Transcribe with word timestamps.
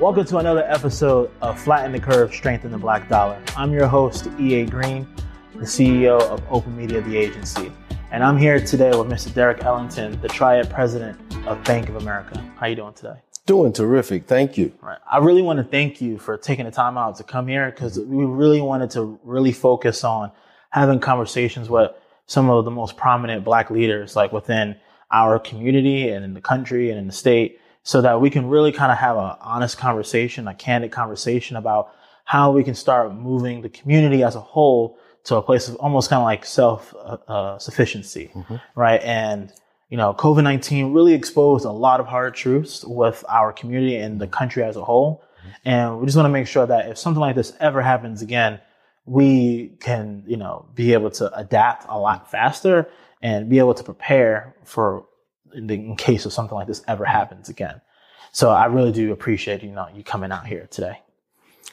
Welcome 0.00 0.24
to 0.24 0.38
another 0.38 0.64
episode 0.68 1.30
of 1.40 1.60
Flatten 1.60 1.92
the 1.92 2.00
Curve, 2.00 2.34
Strengthen 2.34 2.72
the 2.72 2.78
Black 2.78 3.08
Dollar. 3.08 3.40
I'm 3.56 3.72
your 3.72 3.86
host, 3.86 4.28
EA 4.40 4.64
Green, 4.64 5.06
the 5.54 5.66
CEO 5.66 6.20
of 6.20 6.42
Open 6.50 6.76
Media, 6.76 7.00
the 7.00 7.16
agency. 7.16 7.70
And 8.10 8.24
I'm 8.24 8.36
here 8.36 8.58
today 8.58 8.90
with 8.90 9.06
Mr. 9.06 9.32
Derek 9.32 9.62
Ellington, 9.62 10.20
the 10.20 10.26
Triad 10.26 10.68
President 10.68 11.16
of 11.46 11.62
Bank 11.62 11.88
of 11.88 11.94
America. 11.94 12.44
How 12.56 12.66
you 12.66 12.74
doing 12.74 12.94
today? 12.94 13.20
Doing 13.46 13.72
terrific. 13.72 14.26
Thank 14.26 14.58
you. 14.58 14.72
Right. 14.82 14.98
I 15.08 15.18
really 15.18 15.42
want 15.42 15.58
to 15.58 15.64
thank 15.64 16.00
you 16.00 16.18
for 16.18 16.36
taking 16.36 16.64
the 16.64 16.72
time 16.72 16.98
out 16.98 17.14
to 17.18 17.22
come 17.22 17.46
here 17.46 17.70
because 17.70 18.00
we 18.00 18.24
really 18.24 18.60
wanted 18.60 18.90
to 18.90 19.20
really 19.22 19.52
focus 19.52 20.02
on 20.02 20.32
having 20.70 20.98
conversations 20.98 21.70
with 21.70 21.92
some 22.26 22.50
of 22.50 22.64
the 22.64 22.70
most 22.70 22.96
prominent 22.96 23.44
black 23.44 23.70
leaders, 23.70 24.16
like 24.16 24.32
within 24.32 24.76
our 25.10 25.38
community 25.38 26.08
and 26.08 26.24
in 26.24 26.34
the 26.34 26.40
country 26.40 26.90
and 26.90 26.98
in 26.98 27.06
the 27.06 27.12
state, 27.12 27.60
so 27.82 28.02
that 28.02 28.20
we 28.20 28.30
can 28.30 28.48
really 28.48 28.72
kind 28.72 28.90
of 28.90 28.98
have 28.98 29.16
an 29.16 29.36
honest 29.40 29.78
conversation, 29.78 30.48
a 30.48 30.54
candid 30.54 30.90
conversation 30.90 31.56
about 31.56 31.92
how 32.24 32.50
we 32.50 32.64
can 32.64 32.74
start 32.74 33.14
moving 33.14 33.62
the 33.62 33.68
community 33.68 34.24
as 34.24 34.34
a 34.34 34.40
whole 34.40 34.98
to 35.22 35.36
a 35.36 35.42
place 35.42 35.68
of 35.68 35.76
almost 35.76 36.10
kind 36.10 36.20
of 36.20 36.24
like 36.24 36.44
self 36.44 36.94
uh, 36.94 37.16
uh, 37.28 37.58
sufficiency, 37.58 38.30
mm-hmm. 38.34 38.56
right? 38.74 39.00
And 39.02 39.52
you 39.88 39.96
know, 39.96 40.14
COVID 40.14 40.42
nineteen 40.42 40.92
really 40.92 41.14
exposed 41.14 41.64
a 41.64 41.70
lot 41.70 42.00
of 42.00 42.06
hard 42.06 42.34
truths 42.34 42.84
with 42.84 43.24
our 43.28 43.52
community 43.52 43.96
and 43.96 44.20
the 44.20 44.26
country 44.26 44.64
as 44.64 44.76
a 44.76 44.84
whole. 44.84 45.22
Mm-hmm. 45.38 45.68
And 45.68 46.00
we 46.00 46.06
just 46.06 46.16
want 46.16 46.26
to 46.26 46.30
make 46.30 46.48
sure 46.48 46.66
that 46.66 46.88
if 46.88 46.98
something 46.98 47.20
like 47.20 47.36
this 47.36 47.52
ever 47.60 47.82
happens 47.82 48.22
again, 48.22 48.60
we 49.06 49.72
can, 49.80 50.24
you 50.26 50.36
know, 50.36 50.66
be 50.74 50.92
able 50.92 51.10
to 51.10 51.32
adapt 51.36 51.86
a 51.88 51.98
lot 51.98 52.30
faster 52.30 52.88
and 53.22 53.48
be 53.48 53.58
able 53.58 53.74
to 53.74 53.84
prepare 53.84 54.54
for 54.64 55.06
in, 55.54 55.68
the, 55.68 55.74
in 55.74 55.96
case 55.96 56.26
of 56.26 56.32
something 56.32 56.54
like 56.54 56.66
this 56.66 56.82
ever 56.86 57.04
happens 57.04 57.48
again. 57.48 57.80
So 58.32 58.50
I 58.50 58.66
really 58.66 58.92
do 58.92 59.12
appreciate 59.12 59.62
you 59.62 59.70
know 59.70 59.88
you 59.94 60.04
coming 60.04 60.30
out 60.30 60.46
here 60.46 60.66
today. 60.70 61.00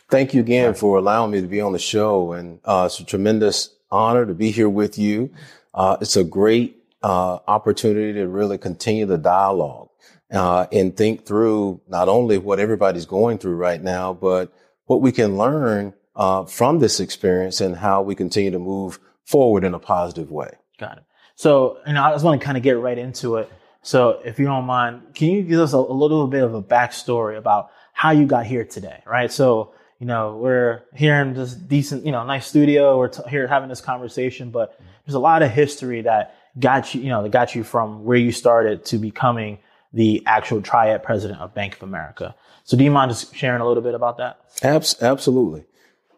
Thank 0.09 0.33
you 0.33 0.41
again 0.41 0.73
for 0.75 0.97
allowing 0.97 1.31
me 1.31 1.41
to 1.41 1.47
be 1.47 1.59
on 1.59 1.73
the 1.73 1.79
show. 1.79 2.33
And 2.33 2.59
uh, 2.63 2.83
it's 2.85 2.99
a 2.99 3.05
tremendous 3.05 3.75
honor 3.91 4.25
to 4.25 4.33
be 4.33 4.51
here 4.51 4.69
with 4.69 4.97
you. 4.97 5.31
Uh, 5.73 5.97
it's 5.99 6.15
a 6.15 6.23
great 6.23 6.77
uh, 7.01 7.39
opportunity 7.47 8.13
to 8.13 8.27
really 8.27 8.57
continue 8.57 9.05
the 9.05 9.17
dialogue 9.17 9.89
uh, 10.31 10.67
and 10.71 10.95
think 10.95 11.25
through 11.25 11.81
not 11.87 12.09
only 12.09 12.37
what 12.37 12.59
everybody's 12.59 13.05
going 13.05 13.39
through 13.39 13.55
right 13.55 13.81
now, 13.81 14.13
but 14.13 14.53
what 14.85 15.01
we 15.01 15.11
can 15.11 15.37
learn 15.37 15.93
uh, 16.15 16.45
from 16.45 16.79
this 16.79 16.99
experience 16.99 17.61
and 17.61 17.75
how 17.77 18.01
we 18.01 18.15
continue 18.15 18.51
to 18.51 18.59
move 18.59 18.99
forward 19.25 19.63
in 19.63 19.73
a 19.73 19.79
positive 19.79 20.31
way. 20.31 20.51
Got 20.79 20.97
it. 20.97 21.03
So, 21.35 21.79
you 21.87 21.93
know, 21.93 22.03
I 22.03 22.11
just 22.11 22.23
want 22.23 22.39
to 22.39 22.45
kind 22.45 22.57
of 22.57 22.63
get 22.63 22.77
right 22.77 22.97
into 22.97 23.37
it. 23.37 23.51
So, 23.81 24.21
if 24.23 24.39
you 24.39 24.45
don't 24.45 24.65
mind, 24.65 25.01
can 25.13 25.29
you 25.29 25.41
give 25.43 25.59
us 25.59 25.73
a, 25.73 25.77
a 25.77 25.79
little 25.79 26.27
bit 26.27 26.43
of 26.43 26.53
a 26.53 26.61
backstory 26.61 27.37
about 27.37 27.71
how 27.91 28.11
you 28.11 28.25
got 28.25 28.45
here 28.45 28.63
today, 28.63 29.01
right? 29.05 29.31
So, 29.31 29.73
you 29.99 30.07
know, 30.07 30.37
we're 30.37 30.83
here 30.93 31.21
in 31.21 31.33
this 31.33 31.53
decent, 31.53 32.05
you 32.05 32.11
know, 32.11 32.23
nice 32.25 32.45
studio. 32.47 32.97
We're 32.97 33.09
t- 33.09 33.23
here 33.29 33.47
having 33.47 33.69
this 33.69 33.81
conversation, 33.81 34.51
but 34.51 34.79
there's 35.05 35.15
a 35.15 35.19
lot 35.19 35.43
of 35.43 35.51
history 35.51 36.01
that 36.01 36.35
got 36.59 36.93
you, 36.93 37.01
you 37.01 37.09
know, 37.09 37.23
that 37.23 37.29
got 37.29 37.55
you 37.55 37.63
from 37.63 38.03
where 38.03 38.17
you 38.17 38.31
started 38.31 38.85
to 38.85 38.97
becoming 38.97 39.59
the 39.93 40.23
actual 40.25 40.61
triad 40.61 41.03
president 41.03 41.39
of 41.39 41.53
Bank 41.53 41.75
of 41.75 41.83
America. 41.83 42.35
So 42.63 42.77
do 42.77 42.83
you 42.83 42.91
mind 42.91 43.11
just 43.11 43.35
sharing 43.35 43.61
a 43.61 43.67
little 43.67 43.83
bit 43.83 43.93
about 43.93 44.17
that? 44.17 44.39
Abs- 44.61 45.01
absolutely. 45.01 45.65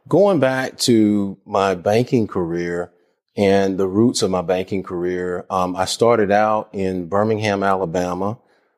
Going 0.07 0.39
back 0.39 0.77
to 0.79 1.39
my 1.47 1.73
banking 1.73 2.27
career 2.27 2.91
and 3.35 3.79
the 3.79 3.87
roots 3.87 4.21
of 4.21 4.29
my 4.29 4.43
banking 4.43 4.83
career, 4.83 5.47
um, 5.49 5.75
I 5.75 5.85
started 5.85 6.31
out 6.31 6.69
in 6.73 7.07
Birmingham, 7.07 7.63
Alabama, 7.63 8.37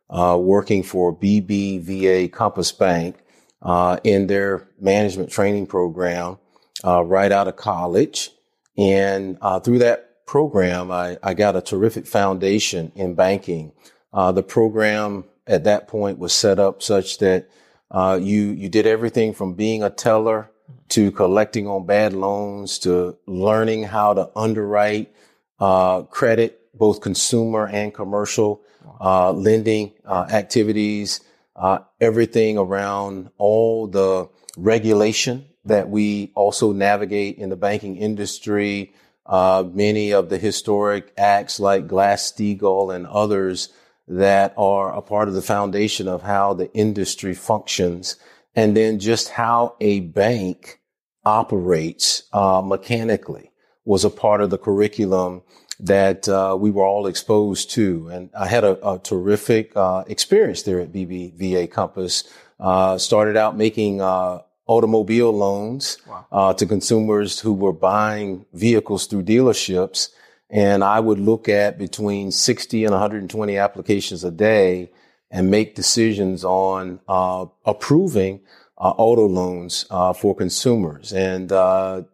uh, 0.10 0.38
working 0.40 0.84
for 0.84 1.14
BBVA 1.14 2.32
Compass 2.32 2.72
Bank 2.72 3.18
uh, 3.62 3.98
in 4.06 4.28
their 4.28 4.70
management 4.80 5.30
training 5.30 5.68
program 5.68 6.38
uh, 6.86 7.04
right 7.04 7.32
out 7.32 7.50
of 7.50 7.58
college. 7.58 8.32
And 8.78 9.38
uh, 9.42 9.60
through 9.60 9.80
that 9.80 10.26
program, 10.26 10.92
I, 10.92 11.18
I, 11.22 11.34
got 11.34 11.58
a 11.58 11.62
terrific 11.62 12.08
foundation 12.08 12.94
in 12.96 13.16
banking. 13.16 13.74
Uh, 14.14 14.32
the 14.32 14.44
program 14.44 15.26
at 15.46 15.66
that 15.66 15.90
point 15.90 16.20
was 16.20 16.32
set 16.32 16.58
up 16.58 16.82
such 16.82 17.18
that 17.18 17.50
uh, 17.92 18.18
you 18.22 18.44
you 18.52 18.70
did 18.70 18.86
everything 18.86 19.34
from 19.34 19.54
being 19.56 19.82
a 19.82 19.90
teller 19.90 20.52
to 20.90 21.12
collecting 21.12 21.68
on 21.68 21.86
bad 21.86 22.14
loans 22.14 22.80
to 22.80 23.18
learning 23.26 23.84
how 23.84 24.14
to 24.14 24.30
underwrite 24.36 25.14
uh, 25.60 26.04
credit, 26.04 26.62
both 26.74 27.02
consumer 27.02 27.68
and 27.68 27.94
commercial 27.94 28.62
lending 29.02 29.94
activities 30.08 31.22
uh, 31.58 31.80
everything 32.00 32.58
around 32.58 33.30
all 33.38 33.88
the 33.88 34.30
regulation 34.56 35.46
that 35.66 35.90
we 35.90 36.32
also 36.36 36.72
navigate 36.72 37.38
in 37.38 37.50
the 37.50 37.56
banking 37.56 37.98
industry, 37.98 38.94
uh, 39.26 39.64
many 39.74 40.14
of 40.14 40.30
the 40.30 40.38
historic 40.38 41.12
acts 41.18 41.60
like 41.60 41.88
Glass-Steagall 41.88 42.96
and 42.96 43.06
others 43.08 43.70
that 44.08 44.54
are 44.56 44.96
a 44.96 45.02
part 45.02 45.28
of 45.28 45.34
the 45.34 45.42
foundation 45.42 46.08
of 46.08 46.22
how 46.22 46.54
the 46.54 46.72
industry 46.74 47.34
functions, 47.34 48.16
and 48.58 48.76
then 48.76 48.98
just 48.98 49.30
how 49.30 49.76
a 49.80 50.00
bank 50.00 50.82
operates 51.24 52.24
uh, 52.34 52.62
mechanically 52.66 53.52
was 53.86 54.04
a 54.04 54.10
part 54.10 54.42
of 54.42 54.50
the 54.50 54.58
curriculum 54.58 55.44
that 55.80 56.28
uh, 56.28 56.58
we 56.60 56.72
were 56.72 56.84
all 56.84 57.06
exposed 57.06 57.70
to. 57.70 58.10
And 58.10 58.32
I 58.38 58.48
had 58.48 58.64
a, 58.64 58.96
a 58.96 58.98
terrific 58.98 59.78
uh, 59.78 60.04
experience 60.08 60.64
there 60.64 60.80
at 60.80 60.92
BBVA 60.92 61.70
Compass. 61.70 62.24
Uh, 62.60 62.98
started 62.98 63.38
out 63.38 63.56
making 63.56 64.02
uh, 64.02 64.42
automobile 64.66 65.32
loans 65.32 66.00
wow. 66.08 66.26
Uh, 66.32 66.54
to 66.56 66.66
consumers 66.66 67.40
who 67.40 67.54
were 67.54 67.72
buying 67.72 68.44
vehicles 68.54 69.06
through 69.06 69.22
dealerships. 69.22 70.10
And 70.50 70.84
I 70.84 71.00
would 71.00 71.20
look 71.20 71.48
at 71.48 71.78
between 71.78 72.32
60 72.32 72.86
and 72.86 72.92
120 72.92 73.58
applications 73.58 74.24
a 74.24 74.32
day 74.32 74.90
and 75.30 75.52
make 75.52 75.76
decisions 75.76 76.44
on 76.44 77.00
uh, 77.08 77.46
approving 77.66 78.42
auto 78.78 79.28
loans 79.28 79.86
for 80.16 80.36
consumers. 80.36 81.12
And, 81.12 81.50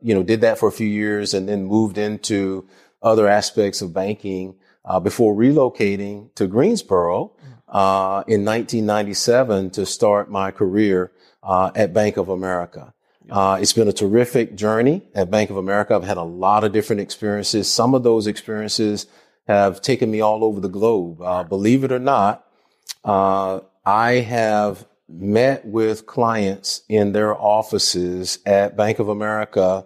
you 0.02 0.16
know, 0.16 0.24
did 0.24 0.42
that 0.42 0.58
for 0.58 0.70
a 0.70 0.72
few 0.72 0.88
years 0.88 1.34
and 1.34 1.50
then 1.50 1.66
moved 1.66 1.98
into 1.98 2.66
other 3.04 3.28
aspects 3.28 3.82
of 3.82 3.94
banking 3.94 4.56
uh, 4.86 5.00
before 5.00 5.36
relocating 5.36 6.34
to 6.36 6.48
Greensboro 6.48 7.32
uh, 7.68 8.24
in 8.28 8.46
1997 8.46 9.72
to 9.72 9.86
start 9.86 10.32
my 10.32 10.52
career 10.52 11.12
uh, 11.44 11.72
at 11.76 11.94
Bank 11.94 12.18
of 12.18 12.30
America. 12.30 12.94
Uh, 13.30 13.58
it's 13.62 13.74
been 13.74 13.88
a 13.88 13.94
terrific 13.94 14.56
journey 14.56 15.02
at 15.16 15.32
Bank 15.32 15.50
of 15.50 15.58
America. 15.58 15.96
I've 15.96 16.04
had 16.04 16.18
a 16.18 16.24
lot 16.24 16.64
of 16.64 16.72
different 16.72 17.02
experiences. 17.02 17.72
Some 17.72 17.94
of 17.94 18.04
those 18.04 18.28
experiences 18.28 19.08
have 19.48 19.82
taken 19.82 20.12
me 20.12 20.22
all 20.22 20.44
over 20.44 20.60
the 20.60 20.70
globe. 20.70 21.22
Uh, 21.22 21.44
believe 21.44 21.84
it 21.84 21.92
or 21.92 22.00
not, 22.00 22.46
uh, 23.04 23.60
I 23.86 24.14
have 24.14 24.86
met 25.10 25.66
with 25.66 26.06
clients 26.06 26.82
in 26.90 27.12
their 27.12 27.36
offices 27.36 28.40
at 28.46 28.78
Bank 28.78 29.00
of 29.00 29.10
America 29.10 29.86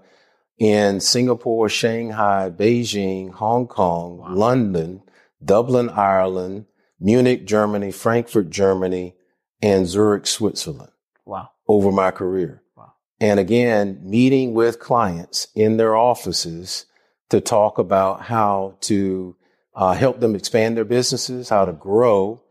in 0.58 1.00
Singapore, 1.00 1.70
Shanghai, 1.70 2.50
Beijing, 2.50 3.32
Hong 3.34 3.68
Kong, 3.68 4.18
wow. 4.18 4.34
London, 4.34 5.04
Dublin, 5.44 5.90
Ireland, 5.90 6.66
Munich, 7.00 7.46
Germany, 7.46 7.92
Frankfurt, 7.92 8.50
Germany, 8.50 9.16
and 9.62 9.88
Zurich, 9.88 10.26
Switzerland. 10.26 10.92
Wow. 11.26 11.50
Over 11.68 11.92
my 11.92 12.12
career. 12.12 12.64
Wow. 12.76 12.94
And 13.20 13.40
again, 13.40 14.00
meeting 14.04 14.54
with 14.54 14.80
clients 14.80 15.48
in 15.56 15.78
their 15.78 15.96
offices 15.96 16.86
to 17.30 17.42
talk 17.42 17.78
about 17.78 18.22
how 18.22 18.78
to 18.82 19.36
uh, 19.76 19.94
help 19.94 20.20
them 20.20 20.34
expand 20.34 20.78
their 20.78 20.86
businesses, 20.86 21.50
how 21.50 21.66
to 21.66 21.74
grow, 21.74 22.42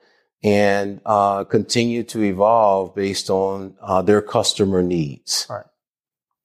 and 0.43 1.01
uh, 1.07 1.45
continue 1.45 2.03
to 2.05 2.23
evolve 2.23 2.95
based 2.95 3.31
on 3.31 3.75
uh, 3.81 4.03
their 4.03 4.23
customer 4.23 4.83
needs. 4.83 5.47
All 5.49 5.57
right. 5.57 5.67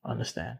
Understand. 0.03 0.59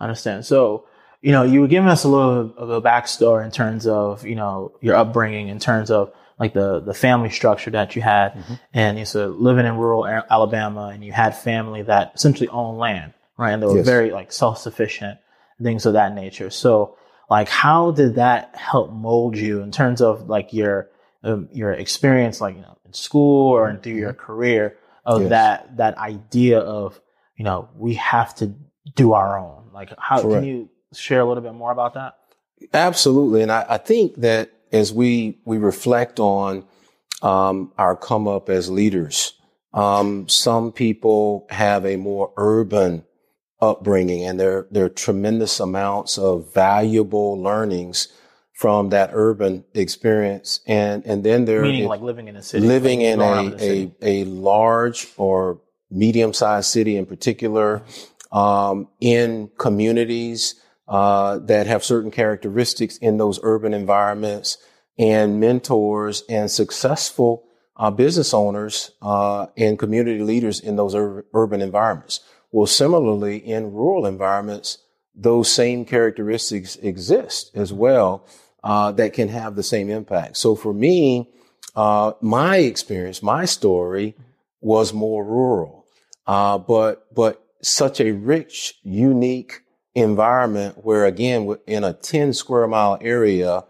Understand. 0.00 0.46
So, 0.46 0.86
you 1.20 1.32
know, 1.32 1.42
you 1.42 1.60
were 1.60 1.68
giving 1.68 1.88
us 1.88 2.04
a 2.04 2.08
little 2.08 2.54
of 2.56 2.70
a 2.70 2.80
backstory 2.80 3.44
in 3.44 3.50
terms 3.50 3.86
of, 3.86 4.24
you 4.24 4.36
know, 4.36 4.72
your 4.80 4.94
upbringing, 4.94 5.48
in 5.48 5.58
terms 5.58 5.90
of 5.90 6.12
like 6.38 6.54
the, 6.54 6.80
the 6.80 6.94
family 6.94 7.30
structure 7.30 7.72
that 7.72 7.96
you 7.96 8.02
had. 8.02 8.34
Mm-hmm. 8.34 8.54
And 8.72 8.98
you 8.98 9.04
said 9.04 9.30
living 9.30 9.66
in 9.66 9.76
rural 9.76 10.06
Alabama 10.06 10.90
and 10.94 11.04
you 11.04 11.12
had 11.12 11.36
family 11.36 11.82
that 11.82 12.12
essentially 12.14 12.48
owned 12.48 12.78
land, 12.78 13.12
right? 13.36 13.52
And 13.52 13.62
they 13.62 13.66
were 13.66 13.78
yes. 13.78 13.86
very 13.86 14.12
like 14.12 14.30
self-sufficient, 14.30 15.18
things 15.60 15.84
of 15.84 15.94
that 15.94 16.14
nature. 16.14 16.50
So 16.50 16.96
like, 17.28 17.48
how 17.48 17.90
did 17.90 18.14
that 18.14 18.54
help 18.54 18.92
mold 18.92 19.36
you 19.36 19.62
in 19.62 19.72
terms 19.72 20.00
of 20.00 20.28
like 20.28 20.52
your, 20.52 20.88
um, 21.28 21.48
your 21.52 21.72
experience, 21.72 22.40
like, 22.40 22.56
you 22.56 22.62
know, 22.62 22.78
in 22.84 22.92
school 22.92 23.52
or 23.52 23.76
through 23.76 23.92
your 23.92 24.12
mm-hmm. 24.12 24.20
career 24.20 24.76
of 25.04 25.22
yes. 25.22 25.30
that, 25.30 25.76
that 25.76 25.98
idea 25.98 26.58
of, 26.58 27.00
you 27.36 27.44
know, 27.44 27.68
we 27.76 27.94
have 27.94 28.34
to 28.36 28.54
do 28.94 29.12
our 29.12 29.38
own 29.38 29.58
like, 29.78 29.92
how 29.96 30.20
Correct. 30.20 30.42
can 30.42 30.44
you 30.44 30.68
share 30.92 31.20
a 31.20 31.24
little 31.24 31.42
bit 31.42 31.54
more 31.54 31.70
about 31.70 31.94
that? 31.94 32.14
Absolutely. 32.74 33.42
And 33.42 33.52
I, 33.52 33.64
I 33.68 33.78
think 33.78 34.16
that 34.16 34.50
as 34.72 34.92
we 34.92 35.38
we 35.44 35.56
reflect 35.56 36.18
on 36.18 36.64
um, 37.22 37.72
our 37.78 37.94
come 37.94 38.26
up 38.26 38.48
as 38.48 38.68
leaders, 38.68 39.34
um, 39.72 40.28
some 40.28 40.72
people 40.72 41.46
have 41.50 41.86
a 41.86 41.94
more 41.94 42.32
urban 42.36 43.04
upbringing, 43.60 44.24
and 44.24 44.40
there 44.40 44.66
there 44.72 44.86
are 44.86 44.90
tremendous 44.90 45.60
amounts 45.60 46.18
of 46.18 46.52
valuable 46.52 47.40
learnings 47.40 48.08
from 48.58 48.88
that 48.88 49.10
urban 49.12 49.64
experience, 49.72 50.58
and 50.66 51.06
and 51.06 51.22
then 51.22 51.44
there 51.44 51.62
meaning 51.62 51.86
like 51.86 52.00
living 52.00 52.26
in 52.26 52.34
a 52.34 52.42
city, 52.42 52.66
living 52.66 52.98
like 52.98 53.06
in 53.06 53.20
a, 53.54 53.58
city. 53.60 53.92
a 54.02 54.22
a 54.22 54.24
large 54.24 55.06
or 55.16 55.60
medium 55.92 56.32
sized 56.32 56.68
city 56.68 56.96
in 56.96 57.06
particular, 57.06 57.82
um, 58.32 58.88
in 59.00 59.48
communities 59.58 60.56
uh, 60.88 61.38
that 61.38 61.68
have 61.68 61.84
certain 61.84 62.10
characteristics 62.10 62.96
in 62.96 63.16
those 63.16 63.38
urban 63.44 63.72
environments, 63.72 64.58
and 64.98 65.38
mentors 65.38 66.24
and 66.28 66.50
successful 66.50 67.44
uh, 67.76 67.92
business 67.92 68.34
owners 68.34 68.90
uh, 69.02 69.46
and 69.56 69.78
community 69.78 70.18
leaders 70.18 70.58
in 70.58 70.74
those 70.74 70.96
ur- 70.96 71.24
urban 71.32 71.62
environments. 71.62 72.18
Well, 72.50 72.66
similarly, 72.66 73.36
in 73.36 73.72
rural 73.72 74.04
environments, 74.04 74.78
those 75.14 75.48
same 75.48 75.84
characteristics 75.84 76.74
exist 76.74 77.52
as 77.54 77.72
well 77.72 78.26
uh, 78.64 78.92
that 78.92 79.12
can 79.12 79.28
have 79.28 79.56
the 79.56 79.62
same 79.62 79.88
impact. 79.90 80.36
So 80.36 80.54
for 80.54 80.72
me, 80.74 81.28
uh, 81.76 82.12
my 82.20 82.58
experience, 82.58 83.22
my 83.22 83.44
story 83.44 84.16
was 84.60 84.92
more 84.92 85.24
rural, 85.24 85.86
uh, 86.26 86.58
but 86.58 87.06
but 87.14 87.44
such 87.62 88.00
a 88.00 88.12
rich, 88.12 88.74
unique 88.82 89.60
environment 89.94 90.84
where, 90.84 91.06
again, 91.06 91.56
in 91.66 91.84
a 91.84 91.92
10 91.92 92.32
square 92.32 92.66
mile 92.68 92.98
area, 93.00 93.64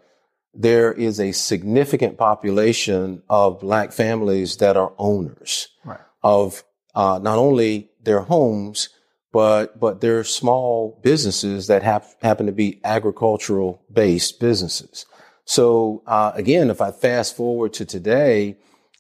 there 0.54 0.92
is 0.92 1.20
a 1.20 1.32
significant 1.32 2.18
population 2.18 3.22
of 3.28 3.60
black 3.60 3.92
families 3.92 4.56
that 4.58 4.76
are 4.76 4.92
owners 4.98 5.68
Right. 5.84 6.00
of 6.22 6.64
uh, 6.94 7.18
not 7.22 7.38
only 7.38 7.90
their 8.02 8.20
homes, 8.20 8.88
but 9.32 9.78
but 9.78 10.00
they're 10.00 10.24
small 10.24 10.98
businesses 11.02 11.66
that 11.66 11.82
have, 11.82 12.14
happen 12.22 12.46
to 12.46 12.52
be 12.52 12.80
agricultural 12.84 13.82
based 13.92 14.40
businesses. 14.40 15.06
So 15.44 16.02
uh, 16.06 16.32
again, 16.34 16.70
if 16.70 16.80
I 16.80 16.90
fast 16.90 17.36
forward 17.36 17.72
to 17.74 17.84
today, 17.84 18.58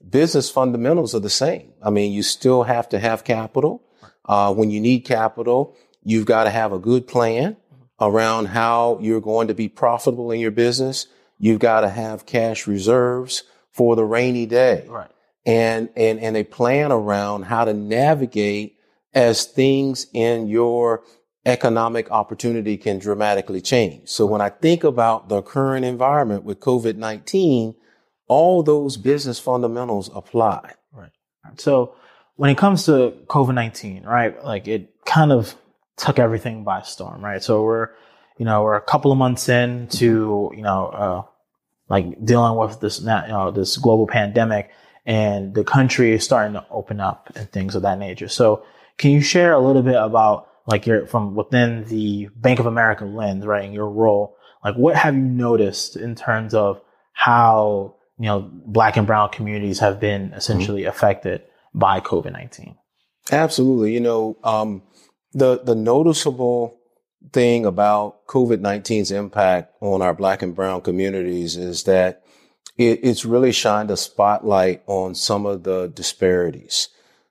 business 0.08 0.50
fundamentals 0.50 1.14
are 1.14 1.20
the 1.20 1.30
same. 1.30 1.72
I 1.82 1.90
mean, 1.90 2.12
you 2.12 2.22
still 2.22 2.62
have 2.62 2.88
to 2.90 2.98
have 2.98 3.24
capital. 3.24 3.82
Uh, 4.24 4.54
when 4.54 4.70
you 4.70 4.80
need 4.80 5.00
capital, 5.00 5.76
you've 6.02 6.26
got 6.26 6.44
to 6.44 6.50
have 6.50 6.72
a 6.72 6.78
good 6.78 7.06
plan 7.06 7.56
around 8.00 8.46
how 8.46 8.98
you're 9.02 9.20
going 9.20 9.48
to 9.48 9.54
be 9.54 9.68
profitable 9.68 10.30
in 10.30 10.40
your 10.40 10.50
business. 10.50 11.06
You've 11.38 11.58
got 11.60 11.80
to 11.82 11.88
have 11.88 12.26
cash 12.26 12.66
reserves 12.66 13.42
for 13.72 13.96
the 13.96 14.04
rainy 14.04 14.46
day 14.46 14.86
Right. 14.88 15.10
and, 15.44 15.88
and, 15.96 16.18
and 16.20 16.36
a 16.36 16.44
plan 16.44 16.92
around 16.92 17.44
how 17.44 17.64
to 17.64 17.72
navigate 17.74 18.77
as 19.14 19.44
things 19.44 20.06
in 20.12 20.48
your 20.48 21.02
economic 21.46 22.10
opportunity 22.10 22.76
can 22.76 22.98
dramatically 22.98 23.60
change. 23.60 24.08
So 24.08 24.26
when 24.26 24.40
I 24.40 24.50
think 24.50 24.84
about 24.84 25.28
the 25.28 25.40
current 25.40 25.84
environment 25.84 26.44
with 26.44 26.60
COVID-19, 26.60 27.74
all 28.26 28.62
those 28.62 28.98
business 28.98 29.38
fundamentals 29.38 30.10
apply. 30.14 30.72
Right. 30.92 31.10
So 31.56 31.94
when 32.36 32.50
it 32.50 32.58
comes 32.58 32.84
to 32.84 33.14
COVID 33.26 33.54
nineteen, 33.54 34.04
right, 34.04 34.44
like 34.44 34.68
it 34.68 34.90
kind 35.06 35.32
of 35.32 35.54
took 35.96 36.18
everything 36.18 36.62
by 36.62 36.82
storm, 36.82 37.24
right? 37.24 37.42
So 37.42 37.62
we're, 37.62 37.88
you 38.36 38.44
know, 38.44 38.62
we're 38.62 38.76
a 38.76 38.82
couple 38.82 39.10
of 39.10 39.18
months 39.18 39.48
into, 39.48 40.52
you 40.54 40.62
know, 40.62 40.86
uh, 40.86 41.22
like 41.88 42.22
dealing 42.22 42.58
with 42.58 42.80
this, 42.80 43.00
you 43.00 43.06
know, 43.06 43.50
this 43.50 43.78
global 43.78 44.06
pandemic, 44.06 44.70
and 45.06 45.54
the 45.54 45.64
country 45.64 46.12
is 46.12 46.22
starting 46.22 46.52
to 46.52 46.66
open 46.70 47.00
up 47.00 47.32
and 47.34 47.50
things 47.50 47.74
of 47.74 47.82
that 47.82 47.98
nature. 47.98 48.28
So 48.28 48.64
can 48.98 49.12
you 49.12 49.20
share 49.20 49.52
a 49.52 49.60
little 49.60 49.82
bit 49.82 49.96
about 49.96 50.48
like 50.66 50.86
your 50.86 51.06
from 51.06 51.34
within 51.34 51.84
the 51.84 52.28
Bank 52.36 52.60
of 52.60 52.66
America 52.66 53.04
lens, 53.04 53.46
right, 53.46 53.64
in 53.64 53.72
your 53.72 53.88
role? 53.88 54.36
Like, 54.62 54.74
what 54.74 54.96
have 54.96 55.14
you 55.14 55.22
noticed 55.22 55.96
in 55.96 56.14
terms 56.14 56.52
of 56.52 56.80
how 57.12 57.96
you 58.18 58.26
know 58.26 58.50
Black 58.66 58.96
and 58.96 59.06
Brown 59.06 59.30
communities 59.30 59.78
have 59.78 59.98
been 59.98 60.32
essentially 60.34 60.84
affected 60.84 61.42
by 61.72 62.00
COVID 62.00 62.32
nineteen? 62.32 62.76
Absolutely. 63.30 63.94
You 63.94 64.00
know, 64.00 64.36
um, 64.44 64.82
the 65.32 65.60
the 65.62 65.74
noticeable 65.74 66.78
thing 67.32 67.66
about 67.66 68.26
COVID 68.26 68.58
19's 68.58 69.10
impact 69.10 69.74
on 69.80 70.02
our 70.02 70.14
black 70.14 70.40
and 70.40 70.54
brown 70.54 70.80
communities 70.80 71.56
is 71.56 71.82
that 71.84 72.22
it, 72.76 73.00
it's 73.02 73.24
really 73.24 73.52
shined 73.52 73.90
a 73.90 73.96
spotlight 73.96 74.82
on 74.86 75.14
some 75.14 75.44
of 75.44 75.64
the 75.64 75.88
disparities. 75.88 76.88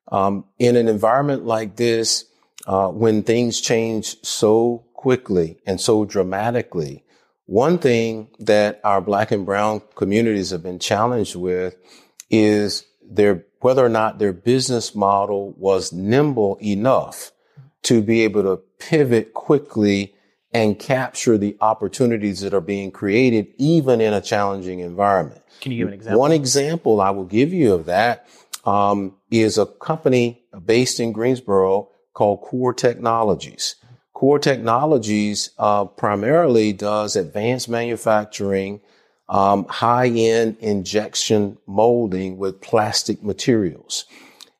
Um, 0.09 0.45
in 0.57 0.75
an 0.75 0.88
environment 0.88 1.45
like 1.45 1.75
this, 1.75 2.25
uh, 2.65 2.88
when 2.88 3.24
things 3.24 3.62
change 3.62 4.18
so 4.24 4.86
quickly 4.94 5.59
and 5.65 5.80
so 5.80 6.06
dramatically, 6.06 7.04
one 7.45 7.77
thing 7.77 8.30
that 8.39 8.81
our 8.83 9.01
black 9.01 9.31
and 9.31 9.45
brown 9.45 9.81
communities 9.95 10.50
have 10.50 10.63
been 10.63 10.80
challenged 10.80 11.36
with 11.36 11.75
is 12.30 12.86
their 13.01 13.45
whether 13.62 13.83
or 13.83 13.89
not 13.89 14.19
their 14.19 14.33
business 14.33 14.94
model 14.94 15.54
was 15.57 15.92
nimble 15.92 16.57
enough 16.62 17.31
to 17.83 18.01
be 18.01 18.21
able 18.21 18.44
to 18.44 18.57
pivot 18.80 19.33
quickly 19.33 20.13
and 20.53 20.77
capture 20.77 21.38
the 21.38 21.57
opportunities 21.62 22.42
that 22.42 22.53
are 22.53 22.62
being 22.62 22.92
created 22.92 23.48
even 23.57 24.01
in 24.01 24.13
a 24.13 24.21
challenging 24.21 24.80
environment. 24.80 25.42
Can 25.62 25.71
you 25.71 25.80
give 25.80 25.88
an 25.88 25.94
example? 25.94 26.19
One 26.19 26.31
example 26.31 27.01
I 27.01 27.10
will 27.12 27.25
give 27.25 27.53
you 27.53 27.74
of 27.74 27.86
that 27.86 28.27
um, 28.68 29.16
is 29.31 29.58
a 29.58 29.66
company 29.66 30.44
based 30.66 31.00
in 31.00 31.14
Greensboro 31.14 31.90
called 32.14 32.42
Core 32.42 32.74
Technologies. 32.74 33.75
Core 34.14 34.40
Technologies 34.40 35.52
uh, 35.58 35.86
primarily 35.86 36.74
does 36.74 37.16
advanced 37.16 37.69
manufacturing, 37.69 38.81
um, 39.30 39.66
high-end 39.66 40.58
injection 40.60 41.58
molding 41.66 42.38
with 42.38 42.60
plastic 42.60 43.24
materials. 43.24 44.06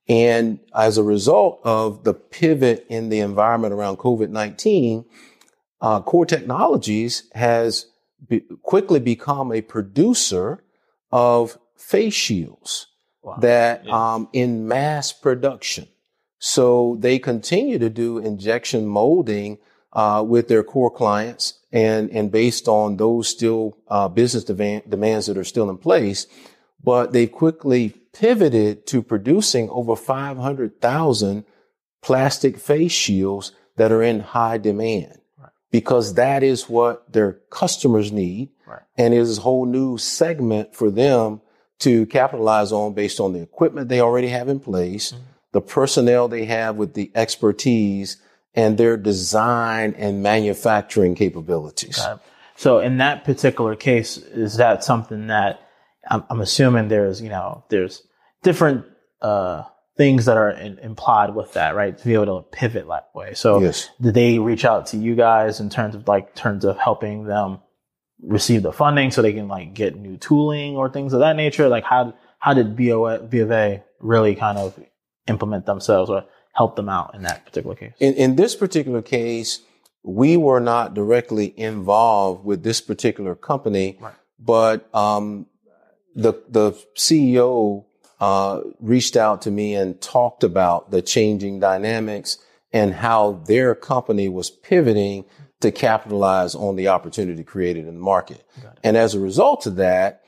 And 0.08 0.60
as 0.74 0.98
a 0.98 1.04
result 1.04 1.60
of 1.66 2.06
the 2.06 2.14
pivot 2.14 2.86
in 2.88 3.10
the 3.10 3.20
environment 3.20 3.74
around 3.74 3.98
COVID-19, 3.98 5.04
uh, 5.82 6.02
Core 6.02 6.26
Technologies 6.26 7.24
has 7.34 7.88
be- 8.26 8.46
quickly 8.62 9.02
become 9.02 9.52
a 9.52 9.62
producer 9.62 10.64
of 11.12 11.58
face 11.76 12.14
shields 12.14 12.87
Wow. 13.28 13.36
that 13.42 13.86
Yeah. 13.86 14.14
um, 14.16 14.30
in 14.34 14.68
mass 14.68 15.12
production. 15.12 15.88
So 16.40 16.96
they 17.00 17.20
continue 17.20 17.78
to 17.80 17.90
do 17.90 18.18
injection 18.20 18.86
molding 18.88 19.58
uh, 19.94 20.24
with 20.28 20.48
their 20.48 20.64
core 20.64 20.92
clients, 20.92 21.60
and 21.72 22.10
and 22.12 22.32
based 22.32 22.68
on 22.68 22.98
those 22.98 23.28
still 23.28 23.78
uh, 23.88 24.08
business 24.08 24.44
demands 24.44 25.26
that 25.26 25.38
are 25.38 25.44
still 25.44 25.70
in 25.70 25.78
place, 25.78 26.28
but 26.84 27.12
they 27.14 27.26
quickly 27.28 27.90
pivoted 28.14 28.86
to 28.88 29.02
producing 29.02 29.70
over 29.70 29.96
500,000 29.96 31.46
plastic 32.02 32.58
face 32.58 32.92
shields 32.92 33.52
that 33.76 33.92
are 33.92 34.04
in 34.04 34.20
high 34.22 34.58
demand 34.58 35.20
Right. 35.40 35.50
because 35.72 36.14
that 36.16 36.44
is 36.44 36.70
what 36.70 37.12
their 37.12 37.34
customers 37.50 38.12
need 38.12 38.50
Right. 38.68 38.82
and 38.98 39.14
is 39.14 39.38
a 39.38 39.42
whole 39.42 39.66
new 39.66 39.98
segment 39.98 40.76
for 40.76 40.90
them 40.92 41.42
to 41.80 42.06
capitalize 42.08 42.72
on 42.72 42.94
based 42.94 43.20
on 43.20 43.34
the 43.34 43.42
equipment 43.42 43.90
they 43.90 44.02
already 44.02 44.30
have 44.30 44.50
in 44.50 44.60
place, 44.60 45.12
Mhm. 45.14 45.18
the 45.52 45.62
personnel 45.62 46.28
they 46.28 46.46
have 46.46 46.76
with 46.76 46.94
the 46.94 47.12
expertise 47.16 48.18
and 48.56 48.78
their 48.78 48.98
design 48.98 49.94
and 49.98 50.24
manufacturing 50.24 51.14
capabilities. 51.16 52.04
So 52.56 52.80
in 52.80 52.98
that 52.98 53.24
particular 53.24 53.76
case, 53.76 54.18
is 54.18 54.58
that 54.58 54.84
something 54.84 55.28
that 55.28 55.60
I'm, 56.10 56.24
I'm 56.30 56.42
assuming 56.42 56.88
there's, 56.88 57.22
you 57.22 57.30
know, 57.30 57.64
there's 57.70 58.02
different 58.42 58.86
uh, 59.22 59.64
things 59.98 60.26
that 60.26 60.38
are 60.38 60.52
in, 60.52 60.78
implied 60.80 61.36
with 61.36 61.54
that, 61.54 61.76
right? 61.76 61.98
To 61.98 62.06
be 62.06 62.14
able 62.14 62.42
to 62.42 62.48
pivot 62.50 62.88
that 62.88 63.10
way. 63.14 63.34
So 63.34 63.60
Yes. 63.60 63.90
did 64.02 64.14
they 64.14 64.40
reach 64.40 64.64
out 64.66 64.88
to 64.88 64.98
you 64.98 65.16
guys 65.16 65.60
in 65.60 65.70
terms 65.70 65.96
of 65.96 66.08
like 66.08 66.34
terms 66.34 66.66
of 66.66 66.78
helping 66.78 67.26
them 67.26 67.60
receive 68.22 68.64
the 68.64 68.72
funding 68.72 69.12
so 69.12 69.22
they 69.22 69.34
can 69.34 69.48
like 69.48 69.74
get 69.74 69.96
new 69.96 70.18
tooling 70.18 70.76
or 70.76 70.90
things 70.90 71.14
of 71.14 71.20
that 71.20 71.36
nature? 71.36 71.68
Like 71.70 71.84
how 71.84 72.14
how 72.40 72.54
did 72.54 72.76
BO, 72.76 73.20
B 73.28 73.40
of 73.40 73.52
A 73.52 73.84
really 74.00 74.36
kind 74.36 74.58
of 74.58 74.80
implement 75.28 75.66
themselves 75.66 76.10
or 76.10 76.26
help 76.54 76.76
them 76.76 76.90
out 76.90 77.14
in 77.16 77.24
that 77.24 77.46
particular 77.46 77.76
case? 77.76 77.94
In, 78.00 78.14
in 78.14 78.36
this 78.36 78.56
particular 78.56 79.02
case, 79.02 79.62
we 80.04 80.38
were 80.38 80.60
not 80.60 80.94
directly 80.94 81.54
involved 81.60 82.46
with 82.46 82.64
this 82.64 82.80
particular 82.82 83.36
company, 83.36 83.98
Right. 84.00 84.14
but 84.40 84.94
um, 84.96 85.48
the 86.16 86.34
the 86.48 86.72
CEO 86.96 87.86
uh, 88.20 88.62
reached 88.80 89.16
out 89.16 89.42
to 89.44 89.52
me 89.52 89.76
and 89.76 90.00
talked 90.02 90.44
about 90.44 90.92
the 90.92 91.02
changing 91.02 91.60
dynamics 91.60 92.38
and 92.74 92.94
how 92.96 93.44
their 93.48 93.76
company 93.76 94.28
was 94.28 94.50
pivoting 94.50 95.26
to 95.62 95.72
capitalize 95.72 96.54
on 96.56 96.76
the 96.76 96.88
opportunity 96.88 97.44
created 97.44 97.88
in 97.88 97.96
the 97.96 98.00
market. 98.00 98.48
And 98.84 98.96
as 98.96 99.16
a 99.16 99.20
result 99.20 99.66
of 99.66 99.76
that, 99.78 100.22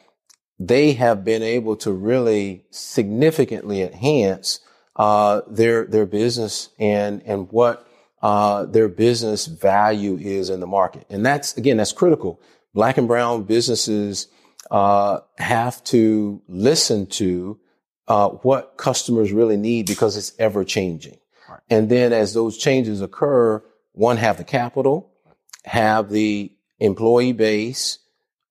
they 0.59 0.93
have 0.93 1.23
been 1.23 1.43
able 1.43 1.75
to 1.77 1.91
really 1.91 2.65
significantly 2.71 3.81
enhance 3.81 4.59
uh, 4.95 5.41
their 5.47 5.85
their 5.85 6.05
business 6.05 6.69
and 6.77 7.21
and 7.25 7.49
what 7.51 7.87
uh, 8.21 8.65
their 8.65 8.89
business 8.89 9.45
value 9.45 10.17
is 10.17 10.49
in 10.49 10.59
the 10.59 10.67
market. 10.67 11.05
And 11.09 11.25
that's 11.25 11.55
again 11.55 11.77
that's 11.77 11.93
critical. 11.93 12.41
Black 12.73 12.97
and 12.97 13.07
brown 13.07 13.43
businesses 13.43 14.27
uh, 14.69 15.19
have 15.37 15.81
to 15.85 16.41
listen 16.47 17.05
to 17.07 17.57
uh, 18.07 18.29
what 18.29 18.75
customers 18.77 19.31
really 19.31 19.57
need 19.57 19.85
because 19.87 20.17
it's 20.17 20.33
ever 20.37 20.65
changing. 20.65 21.17
Right. 21.49 21.59
And 21.69 21.89
then 21.89 22.11
as 22.11 22.33
those 22.33 22.57
changes 22.57 23.01
occur, 23.01 23.63
one 23.93 24.17
have 24.17 24.37
the 24.37 24.43
capital, 24.43 25.11
have 25.65 26.09
the 26.09 26.51
employee 26.79 27.33
base, 27.33 27.99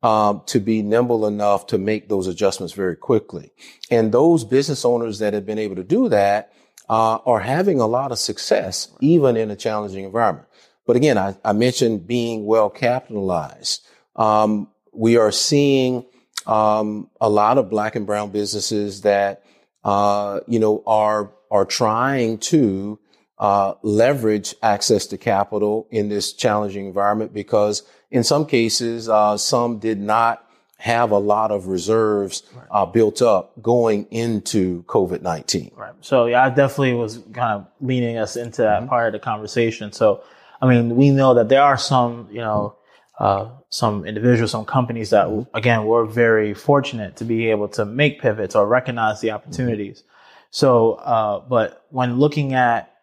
um, 0.02 0.42
to 0.46 0.60
be 0.60 0.82
nimble 0.82 1.26
enough 1.26 1.66
to 1.68 1.78
make 1.78 2.08
those 2.08 2.26
adjustments 2.26 2.72
very 2.72 2.96
quickly. 2.96 3.50
And 3.90 4.12
those 4.12 4.44
business 4.44 4.84
owners 4.84 5.18
that 5.18 5.34
have 5.34 5.44
been 5.44 5.58
able 5.58 5.76
to 5.76 5.84
do 5.84 6.08
that 6.08 6.52
uh, 6.88 7.16
are 7.26 7.40
having 7.40 7.80
a 7.80 7.86
lot 7.86 8.12
of 8.12 8.18
success, 8.18 8.90
even 9.00 9.36
in 9.36 9.50
a 9.50 9.56
challenging 9.56 10.04
environment. 10.04 10.46
But 10.86 10.96
again, 10.96 11.18
I, 11.18 11.36
I 11.44 11.52
mentioned 11.52 12.06
being 12.06 12.46
well 12.46 12.70
capitalized. 12.70 13.86
Um, 14.16 14.68
we 14.92 15.16
are 15.16 15.32
seeing 15.32 16.06
um, 16.46 17.10
a 17.20 17.28
lot 17.28 17.58
of 17.58 17.68
black 17.68 17.94
and 17.94 18.06
brown 18.06 18.30
businesses 18.30 19.02
that 19.02 19.44
uh, 19.84 20.40
you 20.46 20.58
know 20.58 20.82
are 20.86 21.32
are 21.50 21.64
trying 21.64 22.38
to 22.38 22.98
uh, 23.38 23.74
leverage 23.82 24.54
access 24.62 25.06
to 25.06 25.18
capital 25.18 25.86
in 25.90 26.08
this 26.08 26.32
challenging 26.32 26.86
environment 26.86 27.32
because 27.32 27.82
in 28.10 28.24
some 28.24 28.46
cases, 28.46 29.08
uh, 29.08 29.36
some 29.36 29.78
did 29.78 30.00
not 30.00 30.44
have 30.78 31.10
a 31.10 31.18
lot 31.18 31.50
of 31.50 31.66
reserves 31.66 32.42
uh, 32.70 32.86
built 32.86 33.20
up 33.20 33.60
going 33.60 34.06
into 34.10 34.82
COVID 34.84 35.22
19. 35.22 35.72
Right. 35.76 35.92
So, 36.00 36.26
yeah, 36.26 36.44
I 36.44 36.50
definitely 36.50 36.94
was 36.94 37.18
kind 37.32 37.60
of 37.60 37.66
leaning 37.80 38.16
us 38.16 38.36
into 38.36 38.62
that 38.62 38.80
mm-hmm. 38.80 38.88
part 38.88 39.08
of 39.08 39.20
the 39.20 39.24
conversation. 39.24 39.92
So, 39.92 40.22
I 40.62 40.68
mean, 40.68 40.96
we 40.96 41.10
know 41.10 41.34
that 41.34 41.48
there 41.48 41.62
are 41.62 41.76
some, 41.76 42.28
you 42.30 42.40
know, 42.40 42.76
uh, 43.18 43.50
some 43.70 44.06
individuals, 44.06 44.52
some 44.52 44.64
companies 44.64 45.10
that, 45.10 45.26
mm-hmm. 45.26 45.56
again, 45.56 45.84
were 45.84 46.06
very 46.06 46.54
fortunate 46.54 47.16
to 47.16 47.24
be 47.24 47.50
able 47.50 47.68
to 47.68 47.84
make 47.84 48.20
pivots 48.20 48.54
or 48.54 48.66
recognize 48.66 49.20
the 49.20 49.32
opportunities. 49.32 50.00
Mm-hmm. 50.00 50.08
So, 50.50 50.92
uh, 50.94 51.40
but 51.40 51.84
when 51.90 52.18
looking 52.18 52.54
at 52.54 52.97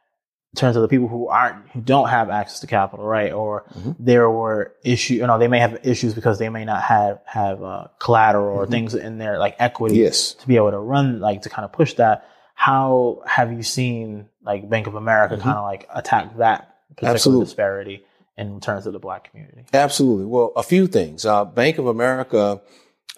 terms 0.55 0.75
of 0.75 0.81
the 0.81 0.87
people 0.87 1.07
who 1.07 1.27
aren't 1.27 1.67
who 1.69 1.81
don't 1.81 2.09
have 2.09 2.29
access 2.29 2.59
to 2.61 2.67
capital, 2.67 3.05
right? 3.05 3.31
Or 3.31 3.65
mm-hmm. 3.77 3.91
there 3.99 4.29
were 4.29 4.73
issues, 4.83 5.17
you 5.17 5.27
know, 5.27 5.37
they 5.37 5.47
may 5.47 5.59
have 5.59 5.79
issues 5.85 6.13
because 6.13 6.39
they 6.39 6.49
may 6.49 6.65
not 6.65 6.81
have 6.81 7.21
have 7.25 7.61
uh, 7.63 7.87
collateral 7.99 8.57
or 8.57 8.63
mm-hmm. 8.63 8.71
things 8.71 8.95
in 8.95 9.17
there 9.17 9.37
like 9.37 9.55
equity 9.59 9.97
yes. 9.97 10.33
to 10.33 10.47
be 10.47 10.55
able 10.55 10.71
to 10.71 10.79
run, 10.79 11.19
like 11.19 11.43
to 11.43 11.49
kind 11.49 11.65
of 11.65 11.71
push 11.71 11.93
that. 11.95 12.27
How 12.55 13.21
have 13.25 13.51
you 13.51 13.63
seen 13.63 14.29
like 14.43 14.69
Bank 14.69 14.87
of 14.87 14.95
America 14.95 15.35
mm-hmm. 15.35 15.43
kind 15.43 15.57
of 15.57 15.63
like 15.63 15.87
attack 15.93 16.37
that 16.37 16.75
particular 16.89 17.13
Absolutely. 17.13 17.45
disparity 17.45 18.05
in 18.37 18.59
terms 18.59 18.87
of 18.87 18.93
the 18.93 18.99
black 18.99 19.29
community? 19.29 19.65
Absolutely. 19.73 20.25
Well, 20.25 20.53
a 20.55 20.63
few 20.63 20.87
things. 20.87 21.25
Uh, 21.25 21.45
Bank 21.45 21.77
of 21.77 21.87
America, 21.87 22.61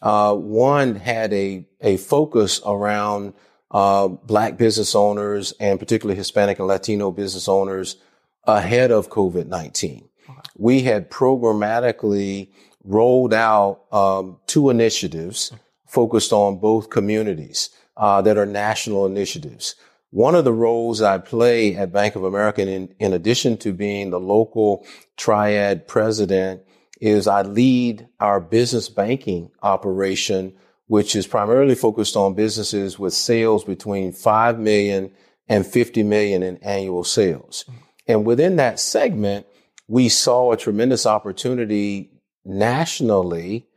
uh, 0.01 0.34
one 0.36 0.96
had 0.96 1.34
a 1.34 1.65
a 1.82 1.98
focus 1.98 2.62
around 2.65 3.34
uh, 3.71 4.07
black 4.07 4.57
business 4.57 4.95
owners 4.95 5.53
and 5.59 5.79
particularly 5.79 6.17
Hispanic 6.17 6.59
and 6.59 6.67
Latino 6.67 7.12
business 7.12 7.47
owners 7.47 7.97
ahead 8.45 8.91
of 8.91 9.09
COVID 9.09 9.47
19. 9.47 10.07
Okay. 10.29 10.39
We 10.57 10.83
had 10.83 11.09
programmatically 11.09 12.50
rolled 12.83 13.33
out 13.33 13.81
um, 13.91 14.38
two 14.47 14.69
initiatives 14.69 15.51
focused 15.86 16.33
on 16.33 16.59
both 16.59 16.89
communities 16.89 17.69
uh, 17.97 18.21
that 18.21 18.38
are 18.38 18.45
national 18.45 19.05
initiatives. 19.05 19.75
One 20.12 20.36
of 20.36 20.45
the 20.45 20.53
roles 20.53 21.01
I 21.01 21.17
play 21.17 21.75
at 21.75 21.91
Bank 21.91 22.15
of 22.15 22.24
America, 22.24 22.62
in, 22.62 22.93
in 23.00 23.13
addition 23.13 23.57
to 23.57 23.74
being 23.74 24.09
the 24.09 24.19
local 24.19 24.86
triad 25.17 25.88
president, 25.88 26.62
is 27.01 27.27
I 27.27 27.41
lead 27.41 28.07
our 28.19 28.39
business 28.39 28.89
banking 28.89 29.51
operation 29.62 30.53
which 30.88 31.15
is 31.15 31.27
primarily 31.27 31.75
focused 31.75 32.15
on 32.15 32.34
businesses 32.34 32.98
with 32.98 33.13
sales 33.13 33.63
between 33.63 34.12
5 34.12 34.60
million 34.60 35.12
and 35.48 35.65
50 35.65 36.03
million 36.03 36.44
in 36.44 36.58
annual 36.58 37.03
sales. 37.03 37.65
And 38.08 38.25
within 38.25 38.56
that 38.56 38.79
segment, 38.79 39.46
we 39.88 40.10
saw 40.10 40.51
a 40.51 40.58
tremendous 40.58 41.06
opportunity 41.06 42.12
nationally 42.44 43.67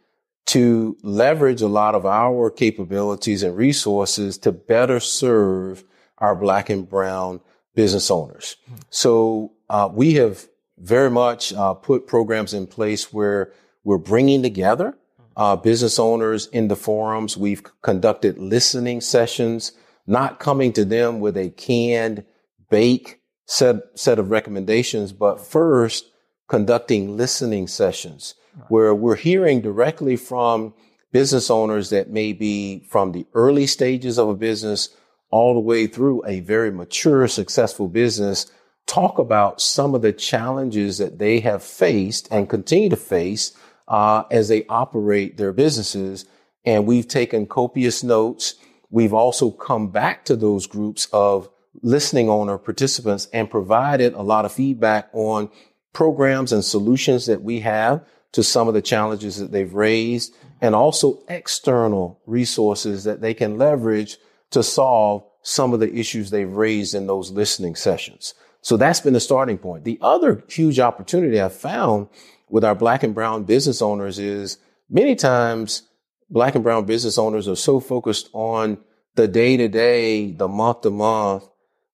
to 0.47 0.97
leverage 1.03 1.63
a 1.63 1.69
lot 1.69 1.95
of 1.95 2.07
our 2.07 2.51
capabilities 2.51 3.43
and 3.43 3.57
resources 3.57 4.39
to 4.39 4.51
better 4.51 4.99
serve 4.99 5.85
our 6.19 6.35
black 6.35 6.71
and 6.71 6.89
brown 6.89 7.41
business 7.75 8.11
owners. 8.11 8.57
So 8.91 9.53
uh, 9.69 9.89
we 9.93 10.15
have 10.15 10.49
very 10.79 11.11
much 11.11 11.53
uh, 11.53 11.75
put 11.75 12.07
programs 12.07 12.55
in 12.55 12.67
place 12.67 13.13
where 13.13 13.53
we're 13.85 13.99
bringing 13.99 14.43
together 14.43 14.97
uh, 15.41 15.57
business 15.57 15.99
owners 15.99 16.49
in 16.49 16.69
the 16.69 16.77
forums. 16.77 17.35
We've 17.35 17.63
conducted 17.81 18.37
listening 18.37 19.01
sessions, 19.01 19.73
not 20.07 20.39
coming 20.39 20.71
to 20.75 20.85
them 20.85 21.19
with 21.19 21.35
a 21.35 21.49
canned 21.49 22.27
bake 22.69 23.23
set, 23.47 23.77
set 23.95 24.19
of 24.19 24.31
recommendations, 24.31 25.13
but 25.13 25.41
first 25.41 26.05
conducting 26.47 27.17
listening 27.17 27.69
sessions 27.69 28.35
where 28.69 28.95
we're 28.95 29.17
hearing 29.17 29.63
directly 29.63 30.15
from 30.15 30.75
business 31.11 31.51
owners 31.51 31.89
that 31.89 32.11
may 32.11 32.35
be 32.35 32.85
from 32.91 33.13
the 33.13 33.25
early 33.33 33.67
stages 33.67 34.19
of 34.19 34.29
a 34.29 34.35
business 34.35 34.91
all 35.31 35.55
the 35.55 35.61
way 35.61 35.87
through 35.87 36.23
a 36.27 36.41
very 36.41 36.71
mature, 36.71 37.27
successful 37.27 37.89
business 37.89 38.53
talk 38.87 39.19
about 39.19 39.61
some 39.61 39.95
of 39.95 40.03
the 40.03 40.13
challenges 40.13 40.99
that 40.99 41.19
they 41.19 41.41
have 41.41 41.63
faced 41.63 42.29
and 42.31 42.51
continue 42.51 42.91
to 42.91 42.97
face 42.97 43.57
uh, 43.91 44.23
as 44.31 44.49
they 44.49 44.65
operate 44.69 45.37
their 45.37 45.53
businesses. 45.53 46.25
And 46.65 46.87
we've 46.87 47.09
taken 47.09 47.47
copious 47.47 48.03
notes. 48.03 48.55
We've 48.89 49.13
also 49.13 49.51
come 49.51 49.91
back 49.91 50.25
to 50.27 50.37
those 50.37 50.67
groups 50.67 51.09
of 51.13 51.51
listening 51.83 52.29
owner 52.29 52.57
participants 52.57 53.29
and 53.33 53.51
provided 53.51 54.15
a 54.15 54.23
lot 54.23 54.45
of 54.45 54.53
feedback 54.53 55.11
on 55.13 55.51
programs 55.93 56.53
and 56.53 56.65
solutions 56.65 57.27
that 57.27 57.43
we 57.43 57.61
have 57.61 58.05
to 58.33 58.43
some 58.43 58.69
of 58.69 58.75
the 58.75 58.83
challenges 58.83 59.39
that 59.39 59.51
they've 59.51 59.75
raised 59.75 60.35
and 60.61 60.75
also 60.75 61.23
external 61.29 62.21
resources 62.27 63.05
that 63.05 63.21
they 63.21 63.35
can 63.35 63.59
leverage 63.59 64.19
to 64.51 64.63
solve 64.63 65.25
some 65.43 65.73
of 65.73 65.81
the 65.81 65.93
issues 65.95 66.31
they've 66.31 66.53
raised 66.53 66.95
in 66.95 67.07
those 67.07 67.31
listening 67.31 67.75
sessions. 67.75 68.35
So 68.61 68.77
that's 68.77 69.01
been 69.01 69.15
the 69.15 69.21
starting 69.21 69.59
point. 69.59 69.85
The 69.85 69.99
other 70.03 70.45
huge 70.49 70.79
opportunity 70.79 71.41
I've 71.41 71.55
found 71.55 72.09
with 72.51 72.65
our 72.65 72.75
black 72.75 73.03
and 73.03 73.15
brown 73.15 73.45
business 73.45 73.81
owners 73.81 74.19
is 74.19 74.59
many 74.89 75.15
times 75.15 75.83
black 76.29 76.55
and 76.55 76.65
brown 76.65 76.85
business 76.85 77.19
owners 77.19 77.49
are 77.49 77.57
so 77.57 77.81
focused 77.81 78.29
on 78.33 78.79
the 79.15 79.29
day 79.29 79.57
to 79.57 79.69
day, 79.69 80.33
the 80.33 80.49
month 80.49 80.83
to 80.83 80.91
month, 80.91 81.49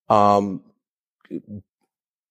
um, 0.08 0.62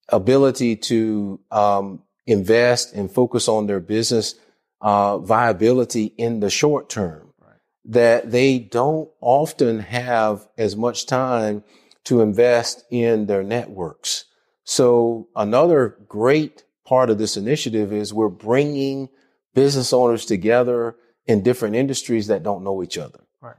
ability 0.10 0.75
to 0.75 1.39
um, 1.51 2.01
invest 2.27 2.94
and 2.94 3.12
focus 3.12 3.48
on 3.48 3.67
their 3.67 3.79
business 3.79 4.36
uh, 4.82 5.17
viability 5.17 6.05
in 6.17 6.39
the 6.39 6.50
short 6.50 6.89
term 6.89 7.34
right. 7.39 7.58
that 7.86 8.32
they 8.32 8.60
don't 8.60 9.10
often 9.22 9.79
have 9.79 10.48
as 10.58 10.75
much 10.75 11.05
time 11.05 11.63
to 12.03 12.22
invest 12.22 12.84
in 12.91 13.25
their 13.25 13.44
networks. 13.44 14.25
So 14.63 15.27
another 15.36 15.98
great 16.08 16.63
part 16.86 17.10
of 17.10 17.18
this 17.18 17.38
initiative 17.38 17.92
is 17.92 18.13
we're 18.13 18.30
bringing 18.30 19.10
business 19.54 19.92
owners 19.94 20.25
together 20.25 20.96
in 21.25 21.42
different 21.42 21.75
industries 21.75 22.27
that 22.27 22.44
don't 22.44 22.63
know 22.63 22.84
each 22.84 22.98
other. 22.98 23.22
Right. 23.42 23.56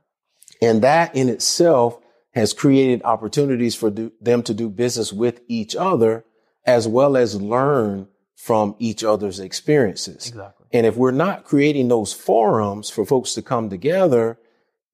And 0.63 0.83
that 0.83 1.15
in 1.17 1.29
itself 1.29 1.99
has 2.33 2.53
created 2.53 3.03
opportunities 3.03 3.75
for 3.75 3.91
do, 3.91 4.13
them 4.21 4.43
to 4.45 4.55
do 4.55 4.69
business 4.69 5.13
with 5.13 5.41
each 5.49 5.75
other 5.75 6.25
as 6.67 6.87
well 6.87 7.17
as 7.17 7.41
learn 7.41 8.09
from 8.35 8.77
each 8.79 9.03
other's 9.03 9.41
experiences. 9.41 10.29
Exactly. 10.29 10.67
And 10.73 10.87
if 10.87 10.97
we're 10.97 11.11
not 11.11 11.45
creating 11.45 11.89
those 11.89 12.13
forums 12.13 12.91
for 12.91 13.07
folks 13.07 13.33
to 13.35 13.43
come 13.43 13.71
together, 13.71 14.39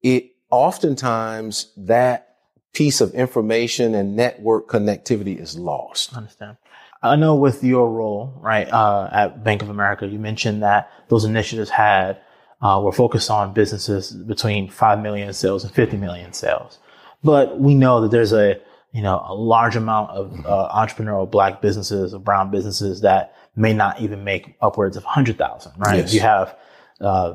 it 0.01 0.31
oftentimes 0.49 1.71
that 1.75 2.29
piece 2.73 3.01
of 3.01 3.13
information 3.13 3.93
and 3.93 4.15
network 4.15 4.67
connectivity 4.67 5.37
is 5.39 5.57
lost. 5.57 6.13
I 6.13 6.17
understand. 6.17 6.57
I 7.03 7.15
know 7.17 7.35
with 7.35 7.63
your 7.63 7.89
role, 7.91 8.33
right, 8.39 8.67
uh, 8.71 9.09
at 9.11 9.43
Bank 9.43 9.61
of 9.61 9.69
America, 9.69 10.07
you 10.07 10.17
mentioned 10.19 10.63
that 10.63 10.89
those 11.09 11.25
initiatives 11.25 11.69
had, 11.69 12.17
uh, 12.61 12.79
were 12.83 12.93
focused 12.93 13.29
on 13.29 13.53
businesses 13.53 14.11
between 14.11 14.69
5 14.69 15.01
million 15.01 15.33
sales 15.33 15.63
and 15.65 15.73
50 15.73 15.97
million 15.97 16.31
sales. 16.33 16.79
But 17.23 17.59
we 17.59 17.75
know 17.75 18.01
that 18.01 18.11
there's 18.11 18.31
a, 18.33 18.59
you 18.93 19.01
know, 19.01 19.23
a 19.27 19.33
large 19.35 19.75
amount 19.75 20.11
of 20.11 20.45
uh, 20.45 20.69
entrepreneurial 20.73 21.29
black 21.29 21.61
businesses 21.61 22.13
or 22.13 22.19
brown 22.19 22.51
businesses 22.51 23.01
that 23.01 23.35
may 23.55 23.73
not 23.73 23.99
even 23.99 24.23
make 24.23 24.55
upwards 24.61 24.95
of 24.97 25.03
100,000, 25.03 25.71
right? 25.77 25.97
Yes. 25.97 26.13
You 26.13 26.21
have 26.21 26.57
uh, 27.01 27.33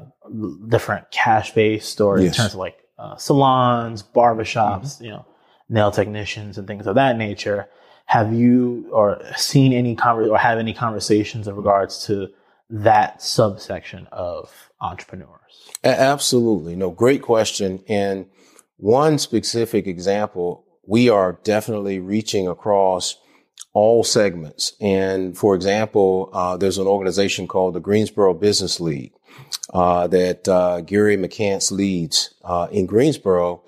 different 0.68 1.10
cash 1.10 1.52
based 1.52 2.00
or 2.00 2.18
in 2.18 2.30
terms 2.32 2.54
of 2.54 2.58
like 2.60 2.78
uh, 2.98 3.16
salons, 3.16 4.02
barbershops, 4.02 4.96
Mm-hmm. 4.96 5.04
you 5.04 5.10
know, 5.10 5.26
nail 5.68 5.90
technicians 5.90 6.56
and 6.58 6.66
things 6.66 6.86
of 6.86 6.94
that 6.94 7.16
nature. 7.18 7.68
Have 8.08 8.32
you 8.32 8.88
or 8.90 9.20
seen 9.36 9.72
any 9.72 9.94
conver- 9.94 10.30
or 10.30 10.38
have 10.38 10.58
any 10.58 10.72
conversations 10.72 11.46
in 11.46 11.54
regards 11.54 12.06
to 12.06 12.28
that 12.70 13.22
subsection 13.22 14.08
of 14.12 14.70
entrepreneurs? 14.80 15.70
Absolutely. 15.84 16.74
No, 16.74 16.90
great 16.90 17.20
question. 17.20 17.84
And 17.86 18.26
one 18.78 19.18
specific 19.18 19.86
example, 19.86 20.64
we 20.86 21.10
are 21.10 21.38
definitely 21.44 21.98
reaching 21.98 22.48
across 22.48 23.18
all 23.74 24.02
segments. 24.02 24.72
And 24.80 25.36
for 25.36 25.54
example, 25.54 26.30
uh, 26.32 26.56
there's 26.56 26.78
an 26.78 26.86
organization 26.86 27.46
called 27.46 27.74
the 27.74 27.80
Greensboro 27.80 28.32
Business 28.32 28.80
League 28.80 29.12
uh, 29.74 30.06
that 30.06 30.48
uh, 30.48 30.80
Gary 30.80 31.18
McCants 31.18 31.70
leads 31.70 32.34
uh, 32.42 32.68
in 32.72 32.86
Greensboro. 32.86 33.62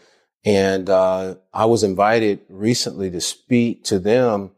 And 0.44 0.88
uh, 0.88 1.36
I 1.52 1.66
was 1.66 1.82
invited 1.82 2.40
recently 2.48 3.10
to 3.10 3.20
speak 3.20 3.84
to 3.84 3.98
them 3.98 4.52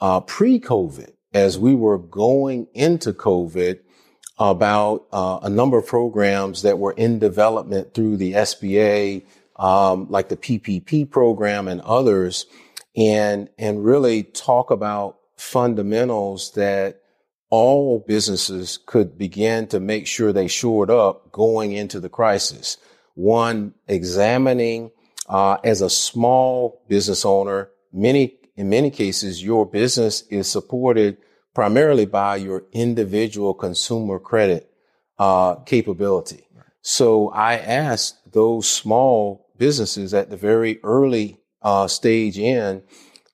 uh, 0.00 0.20
pre-COVID 0.20 1.12
as 1.32 1.58
we 1.58 1.74
were 1.74 1.98
going 1.98 2.66
into 2.74 3.12
COVID 3.12 3.78
about 4.38 5.06
uh, 5.12 5.38
a 5.42 5.48
number 5.48 5.78
of 5.78 5.86
programs 5.86 6.62
that 6.62 6.78
were 6.78 6.92
in 6.92 7.18
development 7.18 7.94
through 7.94 8.16
the 8.16 8.32
SBA, 8.32 9.24
um, 9.56 10.06
like 10.10 10.28
the 10.28 10.36
PPP 10.36 11.10
program 11.10 11.68
and 11.68 11.80
others, 11.82 12.46
and 12.96 13.48
and 13.58 13.84
really 13.84 14.22
talk 14.22 14.70
about 14.70 15.18
fundamentals 15.36 16.52
that 16.52 17.00
all 17.50 18.04
businesses 18.06 18.78
could 18.86 19.18
begin 19.18 19.66
to 19.66 19.78
make 19.78 20.06
sure 20.06 20.32
they 20.32 20.48
shored 20.48 20.90
up 20.90 21.30
going 21.32 21.72
into 21.72 22.00
the 22.00 22.08
crisis. 22.08 22.78
One, 23.14 23.74
examining 23.86 24.90
uh, 25.28 25.58
as 25.64 25.80
a 25.80 25.90
small 25.90 26.82
business 26.88 27.24
owner, 27.24 27.70
many 27.92 28.36
in 28.56 28.68
many 28.68 28.90
cases 28.90 29.42
your 29.42 29.64
business 29.64 30.22
is 30.28 30.50
supported 30.50 31.16
primarily 31.54 32.06
by 32.06 32.36
your 32.36 32.64
individual 32.72 33.54
consumer 33.54 34.18
credit 34.18 34.70
uh, 35.18 35.54
capability. 35.56 36.46
So 36.82 37.30
I 37.30 37.54
asked 37.54 38.32
those 38.32 38.68
small 38.68 39.48
businesses 39.56 40.12
at 40.12 40.30
the 40.30 40.36
very 40.36 40.80
early 40.82 41.38
uh, 41.62 41.86
stage 41.86 42.38
in 42.38 42.82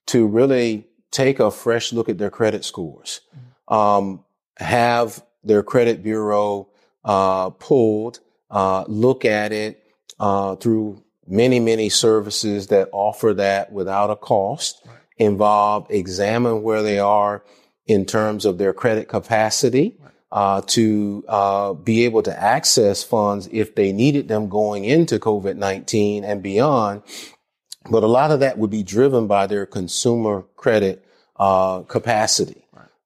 to 0.07 0.27
really 0.27 0.87
take 1.11 1.41
a 1.41 1.51
fresh 1.51 1.93
look 1.93 2.09
at 2.09 2.19
their 2.19 2.31
credit 2.31 2.65
scores, 2.65 3.21
um, 3.69 4.25
have 4.59 5.25
their 5.43 5.63
credit 5.63 6.03
bureau 6.03 6.69
uh, 7.05 7.51
pulled, 7.51 8.21
uh, 8.51 8.85
look 8.87 9.25
at 9.25 9.53
it 9.53 9.83
uh, 10.21 10.57
through 10.57 11.03
many, 11.29 11.61
many 11.61 11.89
services 11.89 12.69
that 12.69 12.89
offer 12.93 13.35
that 13.35 13.73
without 13.73 14.11
a 14.11 14.17
cost, 14.17 14.87
involved, 15.17 15.91
examine 15.91 16.63
where 16.63 16.83
they 16.83 16.99
are 16.99 17.45
in 17.87 18.05
terms 18.05 18.45
of 18.45 18.59
their 18.59 18.73
credit 18.73 19.09
capacity 19.09 19.97
uh, 20.31 20.61
to 20.67 21.25
uh, 21.29 21.73
be 21.73 22.05
able 22.05 22.23
to 22.23 22.43
access 22.43 23.03
funds 23.03 23.49
if 23.51 23.75
they 23.75 23.93
needed 23.93 24.29
them 24.29 24.49
going 24.49 24.85
into 24.85 25.19
COVID 25.19 25.57
19 25.57 26.25
and 26.25 26.43
beyond. 26.43 27.03
But 27.91 28.03
a 28.03 28.09
lot 28.09 28.31
of 28.31 28.41
that 28.41 28.59
would 28.59 28.71
be 28.71 28.83
driven 28.83 29.27
by 29.27 29.47
their 29.47 29.65
consumer 29.65 30.45
credit 30.57 31.05
uh, 31.37 31.83
capacity. 31.83 32.65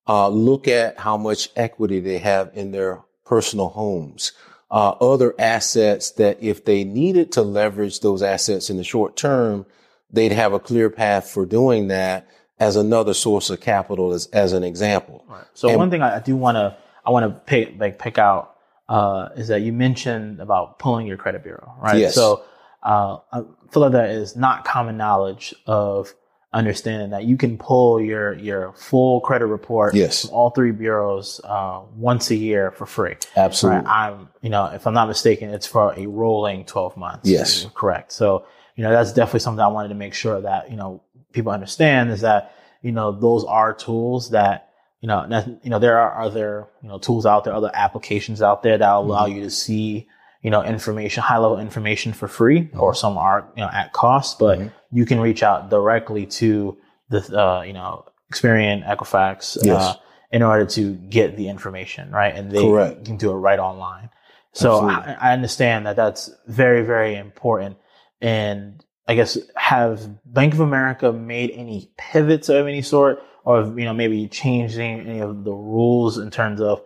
Uh, 0.09 0.29
look 0.29 0.67
at 0.67 0.99
how 0.99 1.17
much 1.17 1.49
equity 1.55 2.01
they 2.01 2.19
have 2.19 2.51
in 2.55 2.73
their 2.73 3.03
personal 3.25 3.69
homes. 3.69 4.33
Uh, 4.73 4.89
other 5.03 5.35
assets 5.39 6.13
that 6.13 6.43
if 6.43 6.65
they 6.65 6.83
needed 6.83 7.31
to 7.31 7.43
leverage 7.43 8.01
those 8.01 8.23
assets 8.23 8.71
in 8.71 8.79
the 8.79 8.85
short 8.85 9.19
term, 9.19 9.67
they'd 10.11 10.33
have 10.33 10.55
a 10.55 10.59
clear 10.59 10.89
path 10.89 11.29
for 11.29 11.45
doing 11.45 11.89
that 11.89 12.27
as 12.59 12.75
another 12.75 13.13
source 13.13 13.51
of 13.51 13.61
capital 13.61 14.15
as, 14.15 14.27
as 14.29 14.55
an 14.55 14.65
example. 14.65 15.27
So 15.53 15.69
And- 15.69 15.77
one 15.77 15.91
thing 15.91 16.01
I 16.01 16.17
I 16.17 16.21
do 16.21 16.37
want 16.37 16.57
to 16.57 16.75
I 17.05 17.11
want 17.11 17.25
to 17.27 17.41
pick 17.41 17.75
like 17.79 17.99
pick 17.99 18.17
out 18.17 18.57
uh, 18.89 19.29
is 19.37 19.49
that 19.49 19.61
you 19.61 19.73
mentioned 19.75 20.41
about 20.41 20.79
pulling 20.79 21.07
your 21.07 21.19
credit 21.19 21.43
bureau, 21.43 21.75
right? 21.79 21.99
Yes. 21.99 22.15
So 22.15 22.43
uh, 22.83 23.19
I 23.31 23.43
feel 23.71 23.83
like 23.83 23.93
that 23.93 24.11
is 24.11 24.37
not 24.37 24.65
common 24.65 24.97
knowledge 24.97 25.55
of 25.67 26.15
understanding 26.55 27.11
that 27.11 27.25
you 27.25 27.37
can 27.37 27.57
pull 27.57 28.01
your 28.01 28.35
your 28.35 28.73
full 28.75 29.21
credit 29.21 29.47
report 29.47 29.95
Yes. 29.95 30.23
from 30.27 30.35
all 30.35 30.51
three 30.51 30.71
bureaus 30.73 31.41
uh, 31.45 31.81
once 31.97 32.31
a 32.31 32.37
year 32.37 32.71
for 32.73 32.85
free. 32.87 33.15
Absolutely. 33.37 33.85
Right. 33.87 34.11
I'm, 34.11 34.29
you 34.43 34.51
know, 34.51 34.67
if 34.67 34.87
I'm 34.87 34.95
not 34.95 35.09
mistaken, 35.09 35.51
it's 35.51 35.67
for 35.67 35.95
a 35.97 36.07
rolling 36.07 36.65
12 36.65 36.97
months. 36.97 37.29
Yes. 37.29 37.67
Correct. 37.75 38.13
So, 38.13 38.45
you 38.77 38.85
know, 38.85 38.91
that's 38.91 39.13
definitely 39.13 39.41
something 39.41 39.65
I 39.65 39.69
wanted 39.69 39.89
to 39.89 39.95
make 39.95 40.15
sure 40.15 40.41
that, 40.43 40.71
you 40.71 40.77
know, 40.77 41.03
people 41.33 41.53
understand 41.53 42.11
is 42.11 42.21
that, 42.21 42.55
you 42.83 42.93
know, 42.93 43.13
those 43.13 43.45
are 43.45 43.73
tools 43.73 44.31
that, 44.31 44.69
you 45.01 45.09
know, 45.09 45.27
that, 45.29 45.47
you 45.63 45.71
know, 45.71 45.79
there 45.79 45.99
are 45.99 46.23
other, 46.23 46.67
you 46.83 46.89
know, 46.89 46.99
tools 46.99 47.25
out 47.27 47.45
there, 47.45 47.55
other 47.55 47.71
applications 47.73 48.43
out 48.43 48.63
there 48.63 48.77
that 48.79 48.89
allow 48.93 49.27
Mm-hmm. 49.27 49.37
you 49.37 49.43
to 49.45 49.51
see, 49.51 50.07
you 50.43 50.51
know, 50.51 50.63
information, 50.63 51.23
high 51.23 51.39
level 51.39 51.59
information 51.59 52.13
for 52.13 52.29
free 52.29 52.69
or 52.75 52.95
some 52.95 53.17
are, 53.17 53.49
you 53.57 53.63
know, 53.63 53.71
at 53.73 53.93
cost, 53.93 54.39
but 54.39 54.59
Mhm. 54.59 54.73
you 54.91 55.07
can 55.07 55.21
reach 55.21 55.43
out 55.43 55.71
directly 55.71 56.27
to 56.27 56.77
the, 57.11 57.21
uh, 57.41 57.63
you 57.63 57.73
know, 57.73 58.05
Experian, 58.33 58.85
Equifax, 58.87 59.57
uh, 59.57 59.95
in 60.31 60.43
order 60.43 60.65
to 60.65 60.95
get 60.95 61.37
the 61.37 61.49
information, 61.49 62.11
right? 62.11 62.35
And 62.35 62.51
they 62.51 62.61
Correct. 62.63 63.05
can 63.05 63.17
do 63.17 63.31
it 63.31 63.35
right 63.35 63.59
online. 63.59 64.11
So 64.53 64.81
I, 64.89 65.17
I 65.21 65.33
understand 65.33 65.87
that 65.87 65.97
that's 65.97 66.31
very, 66.47 66.83
very 66.83 67.15
important. 67.17 67.77
And 68.21 68.85
I 69.09 69.15
guess 69.15 69.39
have 69.57 70.01
Bank 70.25 70.55
of 70.55 70.61
America 70.61 71.13
made 71.13 71.51
any 71.53 71.91
pivots 71.99 72.49
of 72.49 72.67
any 72.67 72.83
sort, 72.83 73.23
or 73.45 73.63
you 73.63 73.85
know 73.85 73.93
maybe 73.93 74.29
changing 74.29 75.01
any 75.01 75.21
of 75.21 75.45
the 75.45 75.53
rules 75.53 76.19
in 76.19 76.31
terms 76.31 76.61
of 76.61 76.83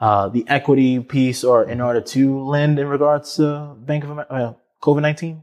uh, 0.00 0.28
the 0.28 0.44
equity 0.48 1.00
piece, 1.00 1.44
or 1.44 1.68
in 1.68 1.80
order 1.80 2.00
to 2.00 2.40
lend 2.40 2.78
in 2.78 2.88
regards 2.88 3.36
to 3.36 3.74
Bank 3.78 4.04
of 4.04 4.10
America, 4.10 4.32
uh, 4.34 4.54
COVID 4.82 5.02
nineteen? 5.02 5.42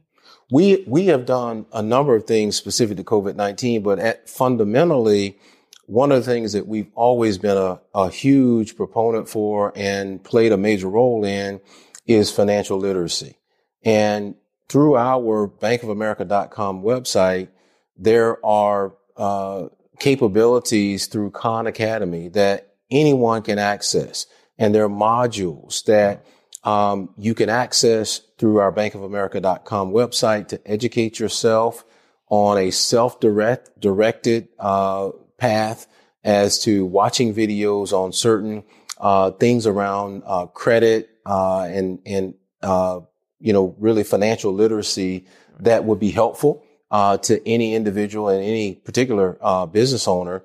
We 0.49 0.83
we 0.87 1.07
have 1.07 1.25
done 1.25 1.65
a 1.73 1.81
number 1.81 2.15
of 2.15 2.25
things 2.25 2.55
specific 2.55 2.97
to 2.97 3.03
COVID 3.03 3.35
nineteen, 3.35 3.83
but 3.83 3.99
at, 3.99 4.29
fundamentally, 4.29 5.37
one 5.85 6.11
of 6.11 6.23
the 6.23 6.31
things 6.31 6.53
that 6.53 6.67
we've 6.67 6.91
always 6.95 7.37
been 7.37 7.57
a, 7.57 7.79
a 7.93 8.09
huge 8.09 8.75
proponent 8.75 9.29
for 9.29 9.71
and 9.75 10.23
played 10.23 10.51
a 10.51 10.57
major 10.57 10.89
role 10.89 11.23
in 11.23 11.61
is 12.05 12.31
financial 12.31 12.77
literacy. 12.77 13.37
And 13.83 14.35
through 14.69 14.97
our 14.97 15.47
bankofamerica.com 15.47 16.81
website, 16.81 17.49
there 17.97 18.45
are 18.45 18.95
uh, 19.15 19.67
capabilities 19.99 21.07
through 21.07 21.31
Khan 21.31 21.67
Academy 21.67 22.29
that 22.29 22.75
anyone 22.91 23.41
can 23.41 23.59
access, 23.59 24.25
and 24.57 24.73
there 24.73 24.85
are 24.85 24.89
modules 24.89 25.83
that 25.85 26.25
um, 26.63 27.09
you 27.17 27.33
can 27.33 27.49
access 27.49 28.21
through 28.37 28.57
our 28.57 28.71
bankofamerica.com 28.71 29.91
website 29.91 30.49
to 30.49 30.61
educate 30.65 31.19
yourself 31.19 31.85
on 32.29 32.57
a 32.57 32.71
self-direct 32.71 33.79
directed 33.79 34.49
uh, 34.59 35.09
path 35.37 35.87
as 36.23 36.59
to 36.59 36.85
watching 36.85 37.33
videos 37.33 37.93
on 37.93 38.11
certain 38.11 38.63
uh, 38.99 39.31
things 39.31 39.65
around 39.65 40.23
uh, 40.25 40.45
credit 40.47 41.09
uh, 41.25 41.61
and 41.61 41.99
and 42.05 42.33
uh, 42.63 42.99
you 43.39 43.53
know 43.53 43.75
really 43.79 44.03
financial 44.03 44.53
literacy 44.53 45.25
that 45.59 45.85
would 45.85 45.99
be 45.99 46.11
helpful 46.11 46.65
uh, 46.91 47.17
to 47.17 47.47
any 47.47 47.75
individual 47.75 48.29
and 48.29 48.43
any 48.43 48.75
particular 48.75 49.37
uh, 49.41 49.65
business 49.65 50.07
owner. 50.07 50.43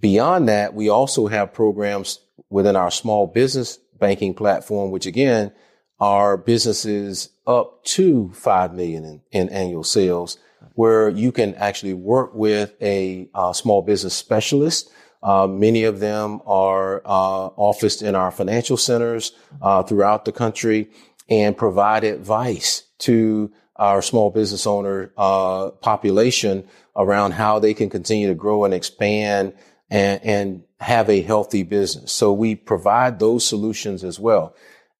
Beyond 0.00 0.48
that, 0.48 0.74
we 0.74 0.88
also 0.88 1.26
have 1.26 1.52
programs 1.52 2.20
within 2.50 2.76
our 2.76 2.90
small 2.90 3.26
business 3.26 3.78
banking 3.98 4.34
platform, 4.34 4.90
which 4.90 5.06
again 5.06 5.52
are 6.00 6.36
businesses 6.36 7.30
up 7.46 7.84
to 7.84 8.30
five 8.32 8.74
million 8.74 9.04
in, 9.04 9.20
in 9.32 9.48
annual 9.50 9.84
sales, 9.84 10.38
where 10.74 11.08
you 11.08 11.30
can 11.30 11.54
actually 11.54 11.94
work 11.94 12.34
with 12.34 12.74
a 12.80 13.28
uh, 13.34 13.52
small 13.52 13.82
business 13.82 14.14
specialist. 14.14 14.90
Uh, 15.22 15.46
many 15.46 15.84
of 15.84 16.00
them 16.00 16.40
are 16.46 17.02
uh, 17.04 17.48
officed 17.56 18.00
in 18.02 18.14
our 18.14 18.30
financial 18.30 18.76
centers 18.76 19.32
uh, 19.60 19.82
throughout 19.82 20.24
the 20.24 20.32
country 20.32 20.90
and 21.28 21.56
provide 21.56 22.02
advice 22.04 22.84
to 22.98 23.52
our 23.76 24.02
small 24.02 24.30
business 24.30 24.66
owner 24.66 25.12
uh, 25.16 25.70
population 25.82 26.66
around 26.96 27.32
how 27.32 27.58
they 27.58 27.74
can 27.74 27.88
continue 27.88 28.28
to 28.28 28.34
grow 28.34 28.64
and 28.64 28.74
expand 28.74 29.52
and, 29.90 30.24
and 30.24 30.62
have 30.80 31.10
a 31.10 31.20
healthy 31.20 31.62
business. 31.62 32.12
So 32.12 32.32
we 32.32 32.54
provide 32.54 33.18
those 33.18 33.46
solutions 33.46 34.04
as 34.04 34.18
well. 34.18 34.54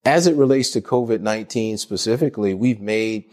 As 0.04 0.26
it 0.26 0.36
relates 0.36 0.70
to 0.70 0.80
COVID-19 0.80 1.78
specifically, 1.78 2.54
we've 2.54 2.80
made 2.80 3.24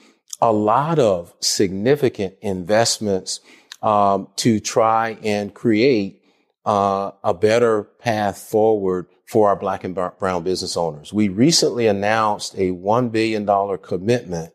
a 0.41 0.51
lot 0.51 0.99
of 0.99 1.33
significant 1.39 2.35
investments 2.41 3.39
um, 3.81 4.27
to 4.37 4.59
try 4.59 5.17
and 5.23 5.53
create 5.53 6.21
uh, 6.65 7.11
a 7.23 7.33
better 7.33 7.83
path 7.83 8.37
forward 8.37 9.07
for 9.25 9.49
our 9.49 9.55
black 9.55 9.83
and 9.83 9.95
brown 9.95 10.43
business 10.43 10.77
owners. 10.77 11.11
We 11.11 11.29
recently 11.29 11.87
announced 11.87 12.53
a 12.55 12.71
$1 12.71 13.11
billion 13.11 13.77
commitment 13.79 14.53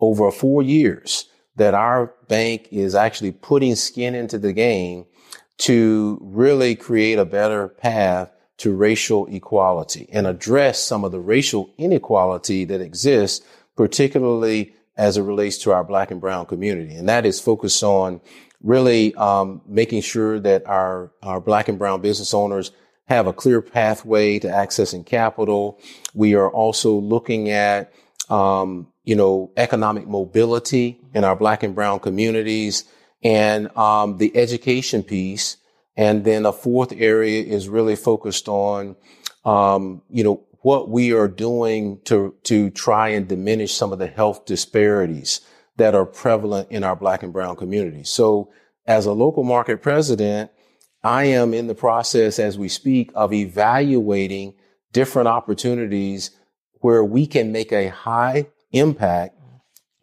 over 0.00 0.30
four 0.30 0.62
years 0.62 1.26
that 1.56 1.74
our 1.74 2.14
bank 2.28 2.68
is 2.70 2.94
actually 2.94 3.32
putting 3.32 3.74
skin 3.74 4.14
into 4.14 4.38
the 4.38 4.52
game 4.52 5.06
to 5.58 6.18
really 6.20 6.74
create 6.74 7.18
a 7.18 7.24
better 7.24 7.68
path 7.68 8.32
to 8.58 8.74
racial 8.74 9.26
equality 9.26 10.08
and 10.12 10.26
address 10.26 10.82
some 10.82 11.04
of 11.04 11.12
the 11.12 11.20
racial 11.20 11.70
inequality 11.78 12.64
that 12.64 12.80
exists, 12.80 13.44
particularly 13.76 14.74
as 14.96 15.16
it 15.16 15.22
relates 15.22 15.58
to 15.58 15.72
our 15.72 15.84
black 15.84 16.10
and 16.10 16.20
brown 16.20 16.44
community. 16.46 16.94
And 16.94 17.08
that 17.08 17.24
is 17.24 17.40
focused 17.40 17.82
on 17.84 18.20
really 18.62 19.14
um, 19.14 19.60
making 19.66 20.02
sure 20.02 20.40
that 20.40 20.66
our, 20.66 21.12
our 21.22 21.40
black 21.40 21.68
and 21.68 21.78
brown 21.78 22.00
business 22.00 22.34
owners 22.34 22.72
have 23.06 23.26
a 23.26 23.32
clear 23.32 23.62
pathway 23.62 24.38
to 24.40 24.48
accessing 24.48 25.06
capital. 25.06 25.80
We 26.14 26.34
are 26.34 26.50
also 26.50 26.94
looking 26.94 27.50
at, 27.50 27.92
um, 28.28 28.88
you 29.04 29.14
know, 29.14 29.52
economic 29.56 30.06
mobility 30.06 31.00
in 31.14 31.24
our 31.24 31.36
black 31.36 31.62
and 31.62 31.74
brown 31.74 32.00
communities 32.00 32.84
and 33.22 33.76
um, 33.76 34.18
the 34.18 34.36
education 34.36 35.02
piece. 35.02 35.56
And 35.96 36.24
then 36.24 36.46
a 36.46 36.52
fourth 36.52 36.92
area 36.92 37.42
is 37.42 37.68
really 37.68 37.96
focused 37.96 38.48
on, 38.48 38.96
um, 39.44 40.02
you 40.08 40.22
know, 40.22 40.44
what 40.62 40.88
we 40.88 41.12
are 41.12 41.28
doing 41.28 42.00
to, 42.04 42.34
to 42.44 42.70
try 42.70 43.08
and 43.10 43.28
diminish 43.28 43.74
some 43.74 43.92
of 43.92 43.98
the 43.98 44.06
health 44.06 44.44
disparities 44.44 45.40
that 45.76 45.94
are 45.94 46.06
prevalent 46.06 46.70
in 46.70 46.84
our 46.84 46.96
black 46.96 47.22
and 47.22 47.32
brown 47.32 47.56
communities. 47.56 48.10
So 48.10 48.52
as 48.86 49.06
a 49.06 49.12
local 49.12 49.44
market 49.44 49.82
president, 49.82 50.50
I 51.02 51.24
am 51.24 51.54
in 51.54 51.68
the 51.68 51.74
process 51.74 52.38
as 52.38 52.58
we 52.58 52.68
speak 52.68 53.10
of 53.14 53.32
evaluating 53.32 54.54
different 54.92 55.28
opportunities 55.28 56.32
where 56.80 57.04
we 57.04 57.26
can 57.26 57.52
make 57.52 57.72
a 57.72 57.88
high 57.88 58.48
impact 58.72 59.36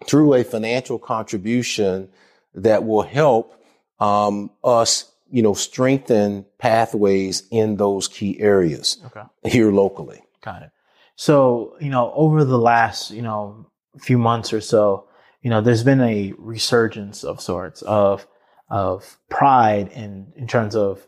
through 0.06 0.34
a 0.34 0.43
financial 0.43 0.99
contribution 0.99 2.10
that 2.56 2.86
will 2.86 3.04
help 3.04 3.62
um, 4.00 4.50
us, 4.63 5.12
you 5.30 5.41
know, 5.41 5.54
strengthen 5.54 6.46
pathways 6.58 7.44
in 7.52 7.78
those 7.78 8.08
key 8.08 8.39
areas 8.39 8.98
okay. 9.06 9.24
here 9.44 9.72
locally. 9.72 10.22
Got 10.44 10.63
it. 10.63 10.72
So, 11.15 11.76
you 11.80 11.89
know, 11.89 12.12
over 12.13 12.44
the 12.44 12.58
last, 12.58 13.12
you 13.12 13.22
know, 13.22 13.65
few 14.00 14.18
months 14.18 14.52
or 14.52 14.62
so, 14.62 15.08
you 15.41 15.50
know, 15.50 15.62
there's 15.62 15.84
been 15.84 16.02
a 16.02 16.34
resurgence 16.38 17.24
of 17.24 17.39
sorts 17.39 17.82
of 17.84 18.28
of 18.70 19.18
pride 19.30 19.89
in 19.94 20.34
in 20.36 20.48
terms 20.48 20.76
of 20.76 21.08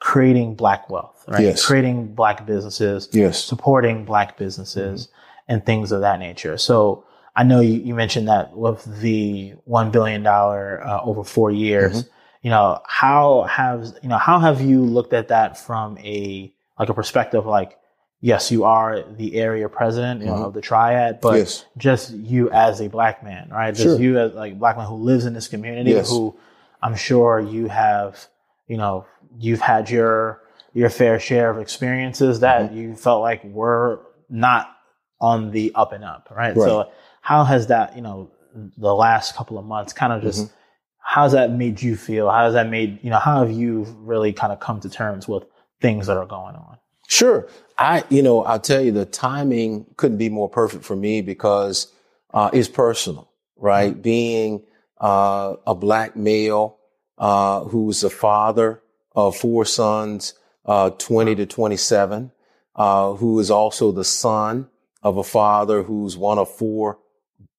creating 0.00 0.56
black 0.56 0.90
wealth, 0.90 1.24
right? 1.28 1.42
Yes. 1.42 1.64
Creating 1.64 2.14
black 2.14 2.44
businesses, 2.44 3.08
yes. 3.12 3.42
supporting 3.42 4.04
black 4.04 4.36
businesses 4.36 5.06
mm-hmm. 5.06 5.52
and 5.52 5.64
things 5.64 5.92
of 5.92 6.00
that 6.00 6.18
nature. 6.18 6.58
So 6.58 7.04
I 7.34 7.44
know 7.44 7.60
you, 7.60 7.74
you 7.74 7.94
mentioned 7.94 8.28
that 8.28 8.56
with 8.56 8.84
the 9.00 9.54
$1 9.68 9.92
billion 9.92 10.26
uh, 10.26 11.00
over 11.02 11.24
four 11.24 11.50
years, 11.50 12.04
mm-hmm. 12.04 12.08
you 12.42 12.50
know, 12.50 12.80
how 12.86 13.42
have, 13.42 13.94
you 14.02 14.08
know, 14.08 14.18
how 14.18 14.38
have 14.38 14.60
you 14.60 14.82
looked 14.82 15.12
at 15.12 15.28
that 15.28 15.58
from 15.58 15.96
a, 15.98 16.52
like 16.78 16.88
a 16.88 16.94
perspective 16.94 17.46
like, 17.46 17.78
yes, 18.20 18.50
you 18.50 18.64
are 18.64 19.02
the 19.02 19.34
area 19.36 19.68
president 19.68 20.20
you 20.20 20.26
know, 20.26 20.34
mm-hmm. 20.34 20.42
of 20.44 20.54
the 20.54 20.60
triad, 20.60 21.20
but 21.20 21.38
yes. 21.38 21.64
just 21.76 22.10
you 22.10 22.50
as 22.50 22.80
a 22.80 22.88
black 22.88 23.24
man, 23.24 23.48
right? 23.50 23.74
Just 23.74 23.82
sure. 23.82 24.00
you 24.00 24.18
as 24.18 24.32
like 24.34 24.58
black 24.58 24.76
man 24.76 24.86
who 24.86 24.96
lives 24.96 25.24
in 25.24 25.32
this 25.34 25.48
community, 25.48 25.90
yes. 25.90 26.10
who 26.10 26.36
I'm 26.82 26.96
sure 26.96 27.40
you 27.40 27.68
have, 27.68 28.26
you 28.68 28.76
know, 28.76 29.06
you've 29.38 29.60
had 29.60 29.90
your 29.90 30.40
your 30.74 30.88
fair 30.88 31.20
share 31.20 31.50
of 31.50 31.58
experiences 31.58 32.40
that 32.40 32.70
mm-hmm. 32.70 32.76
you 32.76 32.96
felt 32.96 33.20
like 33.20 33.44
were 33.44 34.00
not 34.30 34.74
on 35.20 35.50
the 35.50 35.72
up 35.74 35.92
and 35.92 36.04
up, 36.04 36.28
right? 36.30 36.56
right? 36.56 36.56
So 36.56 36.90
how 37.22 37.44
has 37.44 37.68
that, 37.68 37.96
you 37.96 38.02
know, 38.02 38.30
the 38.76 38.94
last 38.94 39.34
couple 39.34 39.56
of 39.56 39.64
months 39.64 39.94
kind 39.94 40.12
of 40.12 40.22
just 40.22 40.44
mm-hmm. 40.44 40.54
how's 40.98 41.32
that 41.32 41.50
made 41.52 41.80
you 41.80 41.96
feel? 41.96 42.28
How 42.28 42.44
has 42.44 42.54
that 42.54 42.68
made, 42.68 42.98
you 43.02 43.10
know, 43.10 43.18
how 43.18 43.38
have 43.40 43.50
you 43.50 43.84
really 44.00 44.32
kind 44.32 44.52
of 44.52 44.60
come 44.60 44.80
to 44.80 44.90
terms 44.90 45.26
with 45.26 45.44
things 45.80 46.08
that 46.08 46.16
are 46.16 46.26
going 46.26 46.56
on? 46.56 46.76
Sure. 47.08 47.48
I, 47.78 48.04
you 48.10 48.22
know, 48.22 48.42
I'll 48.42 48.60
tell 48.60 48.82
you 48.82 48.90
the 48.90 49.06
timing 49.06 49.86
couldn't 49.96 50.18
be 50.18 50.28
more 50.28 50.48
perfect 50.48 50.84
for 50.84 50.96
me 50.96 51.22
because 51.22 51.92
uh, 52.34 52.50
it's 52.52 52.68
personal, 52.68 53.30
right? 53.56 53.92
Mm-hmm. 53.92 54.02
Being 54.02 54.62
uh, 55.00 55.54
a 55.64 55.74
black 55.76 56.16
male 56.16 56.78
uh, 57.18 57.64
who's 57.64 58.02
a 58.02 58.10
father 58.10 58.82
of 59.14 59.36
four 59.36 59.64
sons, 59.64 60.34
uh, 60.66 60.90
20 60.90 61.36
to 61.36 61.46
27, 61.46 62.32
uh, 62.74 63.12
who 63.12 63.38
is 63.38 63.50
also 63.50 63.92
the 63.92 64.04
son 64.04 64.68
of 65.04 65.18
a 65.18 65.24
father 65.24 65.84
who's 65.84 66.16
one 66.16 66.38
of 66.38 66.52
four 66.52 66.98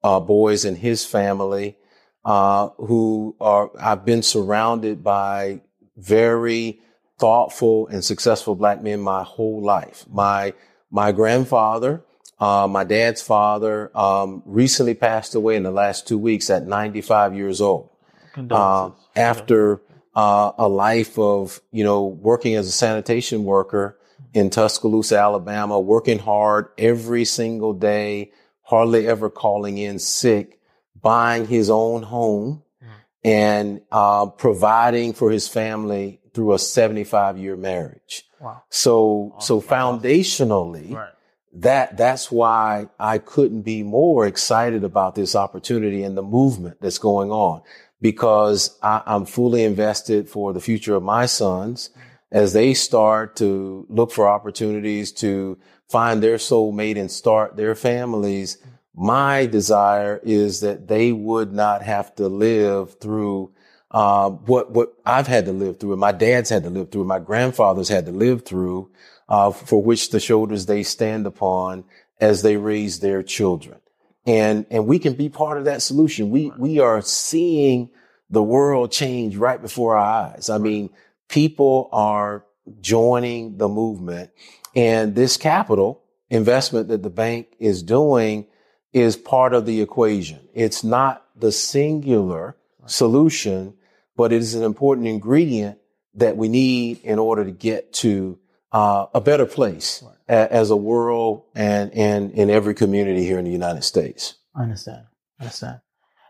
uh, 0.03 0.19
boys 0.19 0.65
in 0.65 0.75
his 0.75 1.05
family, 1.05 1.77
who 2.25 3.35
are, 3.39 3.71
I've 3.79 4.05
been 4.05 4.23
surrounded 4.23 5.03
by 5.03 5.61
very 5.97 6.79
thoughtful 7.19 7.87
and 7.87 8.03
successful 8.03 8.55
black 8.55 8.81
men 8.81 8.99
my 8.99 9.23
whole 9.23 9.61
life. 9.61 10.05
My, 10.09 10.53
my 10.91 11.11
grandfather, 11.11 12.03
uh, 12.39 12.67
my 12.67 12.83
dad's 12.83 13.21
father 13.21 13.95
um, 13.97 14.43
recently 14.45 14.93
passed 14.93 15.35
away 15.35 15.55
in 15.55 15.63
the 15.63 15.71
last 15.71 16.07
two 16.07 16.17
weeks 16.17 16.49
at 16.49 16.67
95 16.67 17.35
years 17.35 17.61
old. 17.61 17.89
Uh, 18.35 18.91
after 19.15 19.81
uh, 20.15 20.51
a 20.57 20.67
life 20.67 21.17
of, 21.17 21.61
you 21.71 21.83
know, 21.83 22.03
working 22.03 22.55
as 22.55 22.67
a 22.67 22.71
sanitation 22.71 23.43
worker 23.43 23.97
in 24.33 24.49
Tuscaloosa, 24.49 25.17
Alabama, 25.17 25.79
working 25.79 26.19
hard 26.19 26.67
every 26.77 27.25
single 27.25 27.73
day, 27.73 28.31
hardly 28.63 29.07
ever 29.07 29.29
calling 29.29 29.77
in 29.77 29.99
sick, 29.99 30.59
buying 30.99 31.47
his 31.47 31.69
own 31.69 32.03
home 32.03 32.63
mm. 32.83 32.87
and 33.23 33.81
uh, 33.91 34.25
providing 34.25 35.13
for 35.13 35.31
his 35.31 35.47
family 35.47 36.19
through 36.33 36.53
a 36.53 36.59
75 36.59 37.37
year 37.37 37.55
marriage. 37.55 38.25
Wow. 38.39 38.63
So, 38.69 39.35
so 39.39 39.61
foundationally, 39.61 40.93
right 40.93 41.13
that 41.53 41.95
that's 41.97 42.31
why 42.31 42.87
I 42.99 43.19
couldn't 43.19 43.61
be 43.61 43.83
more 43.83 44.25
excited 44.25 44.83
about 44.83 45.15
this 45.15 45.35
opportunity 45.35 46.03
and 46.03 46.17
the 46.17 46.23
movement 46.23 46.77
that's 46.81 46.97
going 46.97 47.31
on 47.31 47.61
because 48.01 48.77
I, 48.81 49.03
am 49.05 49.25
fully 49.25 49.63
invested 49.63 50.27
for 50.27 50.51
the 50.51 50.59
future 50.59 50.95
of 50.95 51.03
my 51.03 51.25
sons 51.27 51.91
as 52.31 52.53
they 52.53 52.73
start 52.73 53.35
to 53.35 53.85
look 53.87 54.11
for 54.11 54.27
opportunities 54.27 55.11
to 55.11 55.57
find 55.89 56.21
their 56.21 56.37
soulmate 56.37 56.97
and 56.97 57.11
start 57.11 57.55
their 57.55 57.75
families. 57.75 58.57
My 58.95 59.45
desire 59.45 60.19
is 60.23 60.61
that 60.61 60.87
they 60.87 61.11
would 61.11 61.51
not 61.51 61.81
have 61.81 62.15
to 62.15 62.27
live 62.27 62.99
through 62.99 63.51
uh, 63.91 64.29
what 64.29 64.71
what 64.71 64.93
I've 65.05 65.27
had 65.27 65.45
to 65.45 65.51
live 65.51 65.79
through, 65.79 65.91
and 65.91 66.01
my 66.01 66.11
dad's 66.11 66.49
had 66.49 66.63
to 66.63 66.69
live 66.71 66.91
through, 66.91 67.01
and 67.01 67.07
my 67.07 67.19
grandfathers 67.19 67.89
had 67.89 68.07
to 68.07 68.11
live 68.11 68.43
through, 68.43 68.89
uh, 69.29 69.51
for 69.51 69.83
which 69.83 70.09
the 70.09 70.19
shoulders 70.19 70.65
they 70.65 70.81
stand 70.81 71.27
upon 71.27 71.83
as 72.19 72.41
they 72.41 72.57
raise 72.57 72.99
their 72.99 73.21
children. 73.21 73.79
And, 74.25 74.65
and 74.71 74.87
we 74.87 74.99
can 74.99 75.13
be 75.13 75.29
part 75.29 75.57
of 75.57 75.65
that 75.65 75.81
solution. 75.81 76.29
We, 76.29 76.51
we 76.57 76.79
are 76.79 77.01
seeing 77.01 77.89
the 78.29 78.41
world 78.41 78.91
change 78.91 79.35
right 79.35 79.61
before 79.61 79.97
our 79.97 80.31
eyes. 80.31 80.49
I 80.49 80.57
mean, 80.57 80.89
people 81.27 81.89
are 81.91 82.45
joining 82.79 83.57
the 83.57 83.67
movement 83.67 84.31
and 84.75 85.15
this 85.15 85.37
capital 85.37 86.01
investment 86.29 86.87
that 86.87 87.03
the 87.03 87.09
bank 87.09 87.47
is 87.59 87.83
doing 87.83 88.47
is 88.91 89.15
part 89.17 89.53
of 89.53 89.65
the 89.65 89.81
equation. 89.81 90.39
It's 90.53 90.83
not 90.83 91.25
the 91.35 91.51
singular 91.51 92.55
solution, 92.85 93.75
but 94.15 94.31
it 94.31 94.37
is 94.37 94.55
an 94.55 94.63
important 94.63 95.07
ingredient 95.07 95.79
that 96.15 96.37
we 96.37 96.47
need 96.47 96.99
in 97.03 97.19
order 97.19 97.43
to 97.43 97.51
get 97.51 97.93
to 97.93 98.37
uh, 98.71 99.07
a 99.13 99.21
better 99.21 99.45
place 99.45 100.03
right. 100.03 100.15
a, 100.29 100.53
as 100.53 100.69
a 100.69 100.75
world 100.75 101.43
and, 101.55 101.91
and 101.93 102.31
in 102.31 102.49
every 102.49 102.73
community 102.73 103.23
here 103.23 103.39
in 103.39 103.45
the 103.45 103.51
United 103.51 103.83
States. 103.83 104.35
I 104.55 104.63
understand. 104.63 105.05
I 105.39 105.43
understand. 105.43 105.81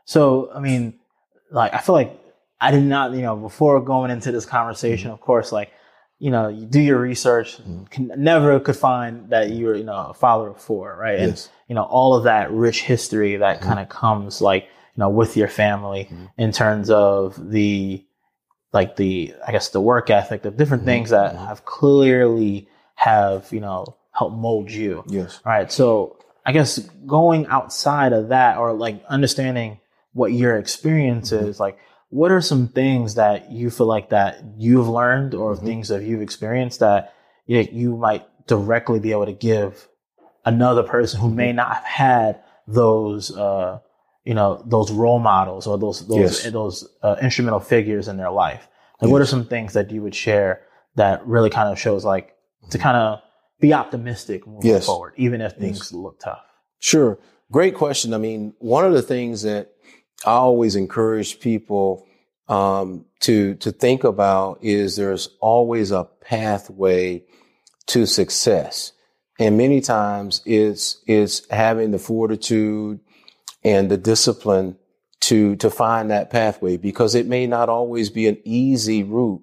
So, 0.05 0.51
I 0.53 0.59
mean, 0.59 0.99
like, 1.51 1.73
I 1.73 1.79
feel 1.79 1.95
like 1.95 2.19
I 2.59 2.71
did 2.71 2.83
not, 2.83 3.13
you 3.13 3.21
know, 3.21 3.35
before 3.35 3.81
going 3.81 4.11
into 4.11 4.31
this 4.31 4.45
conversation, 4.45 5.07
mm-hmm. 5.07 5.13
of 5.13 5.21
course, 5.21 5.51
like, 5.51 5.71
you 6.23 6.31
know, 6.31 6.47
you 6.47 6.65
do 6.65 6.79
your 6.79 6.99
research, 6.99 7.57
mm-hmm. 7.57 7.83
can, 7.85 8.11
never 8.15 8.57
could 8.61 8.77
find 8.77 9.29
that 9.31 9.49
you 9.49 9.65
were, 9.65 9.75
you 9.75 9.83
know, 9.83 10.07
a 10.11 10.13
father 10.13 10.47
of 10.47 10.61
four, 10.61 10.95
right? 10.95 11.19
Yes. 11.19 11.27
And, 11.27 11.51
you 11.67 11.75
know, 11.75 11.83
all 11.83 12.15
of 12.15 12.23
that 12.23 12.49
rich 12.49 12.81
history 12.81 13.35
that 13.35 13.57
mm-hmm. 13.57 13.67
kind 13.67 13.79
of 13.81 13.89
comes 13.89 14.39
like, 14.39 14.63
you 14.63 15.01
know, 15.01 15.09
with 15.09 15.35
your 15.35 15.49
family 15.49 16.05
mm-hmm. 16.05 16.25
in 16.37 16.53
terms 16.53 16.89
of 16.89 17.51
the, 17.51 18.05
like 18.71 18.95
the 18.95 19.33
I 19.45 19.51
guess 19.51 19.69
the 19.69 19.81
work 19.81 20.09
ethic, 20.09 20.43
the 20.43 20.51
different 20.51 20.85
things 20.85 21.09
that 21.09 21.35
have 21.35 21.65
clearly 21.65 22.69
have 22.95 23.47
you 23.51 23.59
know 23.59 23.97
helped 24.11 24.35
mold 24.35 24.71
you. 24.71 25.03
Yes. 25.07 25.41
Right. 25.45 25.69
So 25.71 26.17
I 26.45 26.53
guess 26.53 26.79
going 27.05 27.47
outside 27.47 28.13
of 28.13 28.29
that, 28.29 28.57
or 28.57 28.71
like 28.73 29.03
understanding 29.09 29.81
what 30.13 30.31
your 30.31 30.57
experience 30.57 31.33
is, 31.33 31.59
like 31.59 31.77
what 32.19 32.31
are 32.31 32.41
some 32.41 32.67
things 32.67 33.15
that 33.15 33.51
you 33.51 33.69
feel 33.77 33.87
like 33.95 34.09
that 34.09 34.29
you've 34.57 34.87
learned 34.99 35.33
or 35.33 35.55
Mhm. 35.55 35.65
things 35.65 35.87
that 35.91 36.03
you've 36.03 36.21
experienced 36.21 36.79
that 36.79 37.01
you, 37.47 37.59
you 37.71 37.89
might 37.97 38.23
directly 38.47 38.99
be 38.99 39.11
able 39.11 39.25
to 39.25 39.33
give 39.51 39.87
another 40.45 40.83
person 40.95 41.19
who 41.21 41.29
may 41.29 41.51
not 41.53 41.69
have 41.73 41.83
had 41.85 42.39
those 42.67 43.35
uh, 43.45 43.79
you 44.29 44.33
know 44.33 44.61
those 44.65 44.89
role 44.91 45.19
models 45.19 45.67
or 45.67 45.77
those 45.77 45.97
those 46.07 46.19
Yes. 46.45 46.51
those 46.51 46.75
uh, 47.01 47.15
instrumental 47.21 47.59
figures 47.59 48.07
in 48.07 48.15
their 48.17 48.31
life 48.45 48.67
like 49.01 49.09
what 49.11 49.21
are 49.21 49.25
some 49.35 49.45
things 49.45 49.73
that 49.73 49.91
you 49.91 50.01
would 50.03 50.15
share 50.15 50.61
that 50.95 51.25
really 51.25 51.49
kind 51.49 51.69
of 51.71 51.77
shows 51.79 52.05
like 52.05 52.27
to 52.69 52.77
kind 52.77 52.95
of 53.03 53.19
be 53.59 53.73
optimistic 53.73 54.45
moving 54.47 54.69
Yes. 54.71 54.85
forward 54.85 55.13
even 55.17 55.41
if 55.41 55.53
Yes. 55.53 55.59
things 55.61 55.93
look 55.93 56.19
tough 56.19 56.45
Sure. 56.79 57.17
Great 57.49 57.75
question. 57.75 58.13
I 58.13 58.17
mean, 58.17 58.53
one 58.59 58.83
of 58.85 58.91
the 58.93 59.01
things 59.01 59.43
that 59.43 59.63
I 60.25 60.31
always 60.31 60.75
encourage 60.75 61.39
people 61.39 62.07
um, 62.47 63.05
to 63.21 63.55
to 63.55 63.71
think 63.71 64.03
about 64.03 64.59
is 64.61 64.95
there's 64.95 65.29
always 65.39 65.91
a 65.91 66.03
pathway 66.03 67.23
to 67.87 68.05
success, 68.05 68.91
and 69.39 69.57
many 69.57 69.81
times 69.81 70.41
it's 70.45 71.01
it's 71.07 71.47
having 71.49 71.91
the 71.91 71.99
fortitude 71.99 72.99
and 73.63 73.89
the 73.89 73.97
discipline 73.97 74.77
to 75.21 75.55
to 75.57 75.69
find 75.69 76.11
that 76.11 76.29
pathway 76.29 76.77
because 76.77 77.15
it 77.15 77.27
may 77.27 77.47
not 77.47 77.69
always 77.69 78.09
be 78.09 78.27
an 78.27 78.37
easy 78.43 79.03
route 79.03 79.41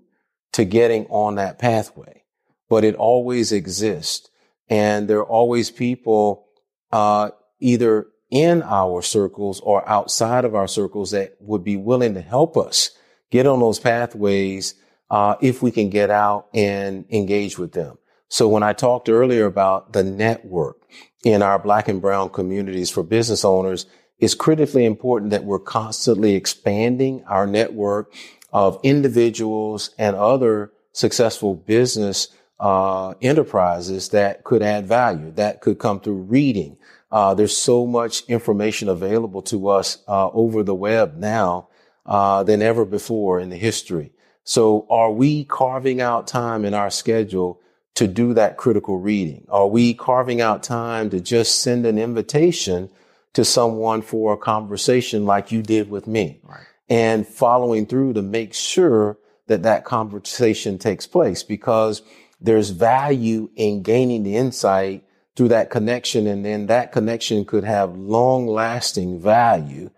to 0.53 0.65
getting 0.65 1.07
on 1.07 1.37
that 1.37 1.59
pathway, 1.59 2.23
but 2.69 2.85
it 2.85 2.95
always 2.95 3.53
exists, 3.53 4.29
and 4.69 5.09
there 5.09 5.19
are 5.19 5.27
always 5.27 5.71
people 5.71 6.47
uh, 6.93 7.31
either 7.61 8.07
in 8.31 8.63
our 8.63 9.03
circles 9.03 9.61
or 9.61 9.87
outside 9.89 10.45
of 10.45 10.55
our 10.55 10.69
circles 10.69 11.11
that 11.11 11.35
would 11.41 11.65
be 11.65 11.77
willing 11.77 12.15
to 12.15 12.21
help 12.21 12.57
us 12.57 12.91
get 13.31 13.47
on 13.47 13.61
those 13.61 13.79
pathways 13.79 14.75
uh, 15.11 15.35
if 15.41 15.63
we 15.63 15.71
can 15.71 15.91
get 15.91 16.11
out 16.11 16.49
and 16.55 17.05
engage 17.11 17.59
with 17.59 17.73
them. 17.73 17.99
So 18.29 18.49
when 18.49 18.63
I 18.63 18.73
talked 18.73 19.09
earlier 19.09 19.47
about 19.47 19.93
the 19.93 20.05
network 20.05 20.77
in 21.25 21.43
our 21.43 21.59
black 21.59 21.89
and 21.89 22.01
brown 22.01 22.31
communities 22.31 22.89
for 22.89 23.03
business 23.03 23.45
owners, 23.45 23.87
it's 24.21 24.35
critically 24.35 24.85
important 24.85 25.31
that 25.31 25.45
we're 25.45 25.59
constantly 25.59 26.35
expanding 26.35 27.25
our 27.25 27.47
network 27.47 28.13
of 28.53 28.79
individuals 28.83 29.91
and 29.99 30.15
other 30.15 30.73
successful 30.93 31.55
business 31.55 32.29
uh, 32.61 33.15
enterprises 33.23 34.11
that 34.11 34.45
could 34.45 34.63
add 34.63 34.87
value, 34.87 35.33
that 35.33 35.61
could 35.61 35.79
come 35.79 35.99
through 35.99 36.23
reading. 36.23 36.77
Uh, 37.11 37.35
there's 37.35 37.57
so 37.57 37.87
much 37.87 38.25
information 38.29 38.89
available 38.89 39.43
to 39.43 39.69
us 39.69 39.99
uh, 40.07 40.29
over 40.31 40.63
the 40.63 40.75
web 40.75 41.17
now 41.17 41.69
uh, 42.07 42.43
than 42.45 42.63
ever 42.63 42.85
before 42.85 43.41
in 43.41 43.51
the 43.51 43.57
history. 43.57 44.13
So, 44.45 44.87
are 44.89 45.11
we 45.11 45.45
carving 45.45 46.01
out 46.01 46.27
time 46.27 46.65
in 46.65 46.75
our 46.75 46.91
schedule 46.91 47.61
to 47.95 48.07
do 48.07 48.35
that 48.35 48.57
critical 48.57 48.99
reading? 48.99 49.47
Are 49.49 49.67
we 49.67 49.95
carving 49.95 50.41
out 50.41 50.63
time 50.63 51.11
to 51.11 51.21
just 51.21 51.61
send 51.61 51.85
an 51.85 51.99
invitation 51.99 52.91
to 53.35 53.45
someone 53.45 54.03
for 54.03 54.33
a 54.33 54.39
conversation 54.39 55.27
like 55.27 55.53
you 55.53 55.63
did 55.63 55.91
with 55.91 56.07
me? 56.07 56.41
Right. 56.45 56.65
And 56.89 57.27
following 57.27 57.87
through 57.87 58.15
to 58.15 58.23
make 58.23 58.55
sure 58.55 59.19
that 59.47 59.63
that 59.65 59.85
conversation 59.85 60.79
takes 60.79 61.07
place 61.07 61.43
because 61.43 62.03
there's 62.41 62.71
value 62.71 63.51
in 63.57 63.83
gaining 63.83 64.23
the 64.23 64.37
insight 64.37 65.05
through 65.37 65.49
that 65.49 65.71
connection. 65.71 66.27
And 66.27 66.45
then 66.45 66.67
that 66.67 66.93
connection 66.93 67.45
could 67.45 67.65
have 67.65 67.97
long 67.97 68.47
lasting 68.47 69.21
value 69.21 69.91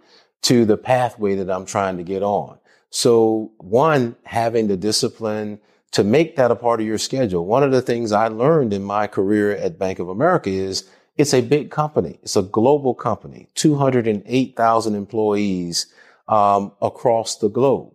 to 0.43 0.65
the 0.65 0.77
pathway 0.77 1.35
that 1.37 1.51
I'm 1.51 1.67
trying 1.67 1.97
to 1.97 2.03
get 2.03 2.23
on. 2.23 2.59
So 2.91 3.53
one, 3.59 4.17
having 4.25 4.69
the 4.69 4.77
discipline 4.77 5.61
to 5.93 6.05
make 6.05 6.37
that 6.37 6.51
a 6.51 6.57
part 6.57 6.81
of 6.81 6.87
your 6.87 6.99
schedule. 6.99 7.47
One 7.47 7.63
of 7.63 7.71
the 7.71 7.83
things 7.83 8.13
I 8.13 8.29
learned 8.29 8.73
in 8.73 8.83
my 8.83 9.07
career 9.07 9.53
at 9.53 9.79
Bank 9.79 9.99
of 9.99 10.09
America 10.09 10.51
is 10.51 10.89
it's 11.17 11.35
a 11.35 11.43
big 11.43 11.71
company. 11.71 12.19
It's 12.23 12.37
a 12.37 12.43
global 12.43 12.95
company, 12.95 13.49
208,000 13.55 14.95
employees 14.95 15.87
um, 16.29 16.73
across 16.81 17.37
the 17.37 17.49
globe. 17.49 17.95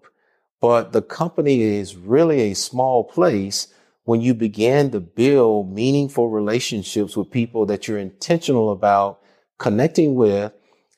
But 0.61 0.91
the 0.91 1.01
company 1.01 1.61
is 1.61 1.95
really 1.95 2.51
a 2.51 2.55
small 2.55 3.03
place 3.03 3.73
when 4.07 4.21
you 4.21 4.33
begin 4.33 4.89
to 4.89 5.01
build 5.01 5.75
meaningful 5.75 6.29
relationships 6.29 7.17
with 7.17 7.29
people 7.29 7.65
that 7.65 7.89
you're 7.89 7.97
intentional 7.97 8.71
about 8.71 9.19
connecting 9.57 10.15
with. 10.15 10.53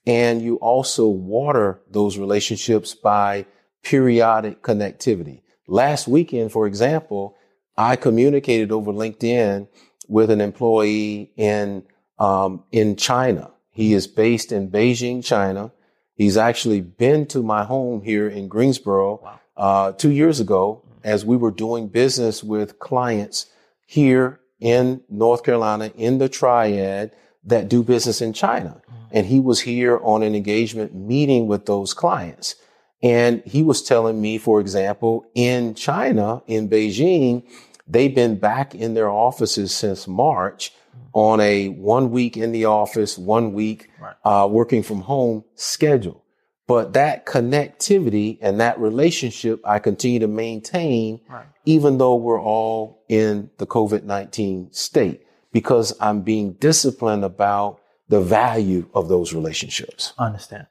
And 0.06 0.44
you 0.44 0.58
also 0.58 1.08
water 1.08 1.82
those 1.90 2.20
relationships 2.20 2.94
by 2.94 3.48
periodic 3.82 4.62
connectivity. 4.62 5.42
Last 5.68 6.08
weekend, 6.08 6.52
for 6.52 6.68
example, 6.68 7.36
I 7.76 7.96
communicated 7.96 8.72
over 8.72 8.92
LinkedIn 8.92 9.68
with 10.08 10.30
an 10.30 10.40
employee 10.40 11.32
in, 11.36 11.86
um, 12.20 12.64
in 12.72 12.96
China. 12.96 13.50
He 13.72 13.96
is 13.96 14.06
based 14.06 14.52
in 14.52 14.70
Beijing, 14.70 15.26
China. 15.26 15.72
He's 16.14 16.38
actually 16.38 16.82
been 16.82 17.26
to 17.28 17.42
my 17.42 17.64
home 17.64 18.04
here 18.04 18.30
in 18.30 18.50
Greensboro 18.50 19.20
Wow. 19.24 19.40
uh, 19.58 19.92
two 19.94 20.12
years 20.12 20.40
ago 20.40 20.84
as 21.04 21.26
we 21.26 21.38
were 21.38 21.52
doing 21.52 21.88
business 21.88 22.44
with 22.44 22.80
clients 22.80 23.46
here 23.86 24.40
in 24.60 25.02
North 25.10 25.44
Carolina 25.44 25.92
in 25.96 26.18
the 26.18 26.30
triad 26.30 27.12
that 27.44 27.70
do 27.70 27.84
business 27.84 28.22
in 28.22 28.34
China. 28.34 28.82
And 29.12 29.26
he 29.26 29.40
was 29.40 29.62
here 29.62 30.00
on 30.04 30.22
an 30.22 30.36
engagement 30.36 30.94
meeting 30.94 31.48
with 31.48 31.66
those 31.66 31.94
clients. 31.94 32.56
And 33.02 33.42
he 33.46 33.64
was 33.64 33.82
telling 33.82 34.22
me, 34.22 34.38
for 34.38 34.60
example, 34.60 35.26
in 35.34 35.74
China, 35.74 36.44
in 36.48 36.70
Beijing, 36.70 37.44
they've 37.88 38.14
been 38.14 38.38
back 38.38 38.76
in 38.76 38.94
their 38.94 39.10
offices 39.10 39.74
since 39.74 40.08
March 40.08 40.74
on 41.14 41.40
a 41.40 41.70
one 41.70 42.12
week 42.12 42.38
in 42.38 42.52
the 42.52 42.66
office, 42.66 43.18
one 43.18 43.54
week 43.54 43.90
Right. 44.02 44.14
uh, 44.26 44.48
working 44.48 44.84
from 44.84 45.02
home 45.02 45.44
schedule. 45.56 46.24
But 46.70 46.94
that 46.94 47.26
connectivity 47.26 48.38
and 48.42 48.60
that 48.60 48.80
relationship 48.80 49.60
I 49.66 49.80
continue 49.80 50.20
to 50.20 50.28
maintain, 50.28 51.20
Right. 51.28 51.46
even 51.66 51.98
though 51.98 52.16
we're 52.16 52.40
all 52.40 53.04
in 53.10 53.50
the 53.58 53.66
COVID 53.66 54.04
19 54.04 54.72
state, 54.72 55.26
because 55.52 55.98
I'm 56.00 56.22
being 56.22 56.54
disciplined 56.54 57.26
about 57.26 57.80
the 58.08 58.22
value 58.22 58.88
of 58.94 59.08
those 59.10 59.34
relationships. 59.34 60.14
understand. 60.20 60.68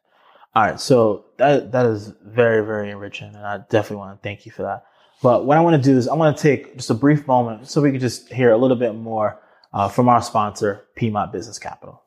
All 0.55 0.63
right, 0.63 0.79
so 0.81 1.25
that 1.37 1.73
that 1.73 1.87
is 1.87 2.13
very 2.25 2.65
very 2.65 2.91
enriching, 2.91 3.35
and 3.35 3.45
I 3.45 3.59
definitely 3.69 3.97
want 3.97 4.23
to 4.23 4.23
thank 4.23 4.47
you 4.47 4.53
for 4.53 4.63
that. 4.63 4.85
But 5.21 5.47
what 5.47 5.57
I 5.57 5.61
want 5.61 5.83
to 5.83 5.91
do 5.91 5.99
is 5.99 6.07
I 6.07 6.15
want 6.15 6.37
to 6.37 6.41
take 6.43 6.77
just 6.77 6.91
a 6.91 6.95
brief 6.95 7.27
moment 7.27 7.69
so 7.69 7.83
we 7.83 7.91
can 7.91 7.99
just 8.01 8.33
hear 8.33 8.53
a 8.53 8.57
little 8.57 8.77
bit 8.77 8.95
more 8.95 9.41
uh, 9.73 9.89
from 9.89 10.09
our 10.09 10.23
sponsor, 10.23 10.85
Piedmont 10.95 11.33
Business 11.33 11.59
Capital. 11.59 12.03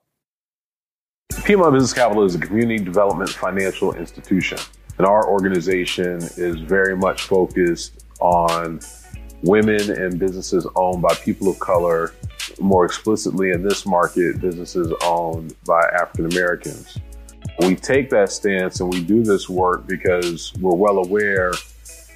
Piedmont 1.40 1.74
Business 1.74 1.94
Capital 1.94 2.24
is 2.24 2.36
a 2.36 2.40
community 2.40 2.84
development 2.84 3.30
financial 3.30 3.94
institution, 3.94 4.60
and 4.98 5.08
our 5.08 5.28
organization 5.28 6.18
is 6.38 6.60
very 6.60 6.96
much 6.96 7.24
focused 7.24 8.06
on 8.20 8.80
women 9.42 9.92
and 9.92 10.20
businesses 10.20 10.68
owned 10.76 11.02
by 11.02 11.16
people 11.16 11.48
of 11.50 11.58
color, 11.60 12.14
more 12.60 12.86
explicitly 12.86 13.52
in 13.52 13.64
this 13.64 13.86
market, 13.86 14.40
businesses 14.40 14.94
owned 15.04 15.56
by 15.66 15.82
African 16.00 16.26
Americans. 16.32 16.98
We 17.60 17.76
take 17.76 18.10
that 18.12 18.32
stance 18.32 18.80
and 18.80 18.94
we 18.94 19.02
do 19.04 19.24
this 19.24 19.50
work 19.50 19.88
because 19.88 20.54
we're 20.60 20.76
well 20.76 21.00
aware 21.00 21.54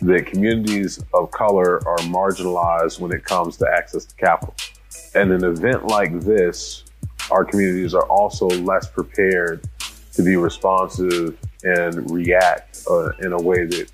that 0.01 0.27
communities 0.27 1.03
of 1.13 1.31
color 1.31 1.87
are 1.87 1.97
marginalized 1.99 2.99
when 2.99 3.11
it 3.11 3.23
comes 3.23 3.57
to 3.57 3.67
access 3.67 4.05
to 4.05 4.15
capital. 4.15 4.55
And 5.15 5.31
an 5.31 5.43
event 5.43 5.87
like 5.87 6.19
this, 6.19 6.84
our 7.31 7.45
communities 7.45 7.93
are 7.93 8.07
also 8.07 8.47
less 8.47 8.87
prepared 8.87 9.67
to 10.13 10.23
be 10.23 10.35
responsive 10.35 11.37
and 11.63 12.09
react 12.09 12.83
uh, 12.89 13.09
in 13.21 13.33
a 13.33 13.41
way 13.41 13.65
that 13.65 13.91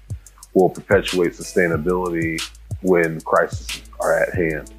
will 0.53 0.69
perpetuate 0.69 1.31
sustainability 1.31 2.41
when 2.81 3.21
crises 3.21 3.81
are 3.99 4.21
at 4.21 4.33
hand, 4.33 4.73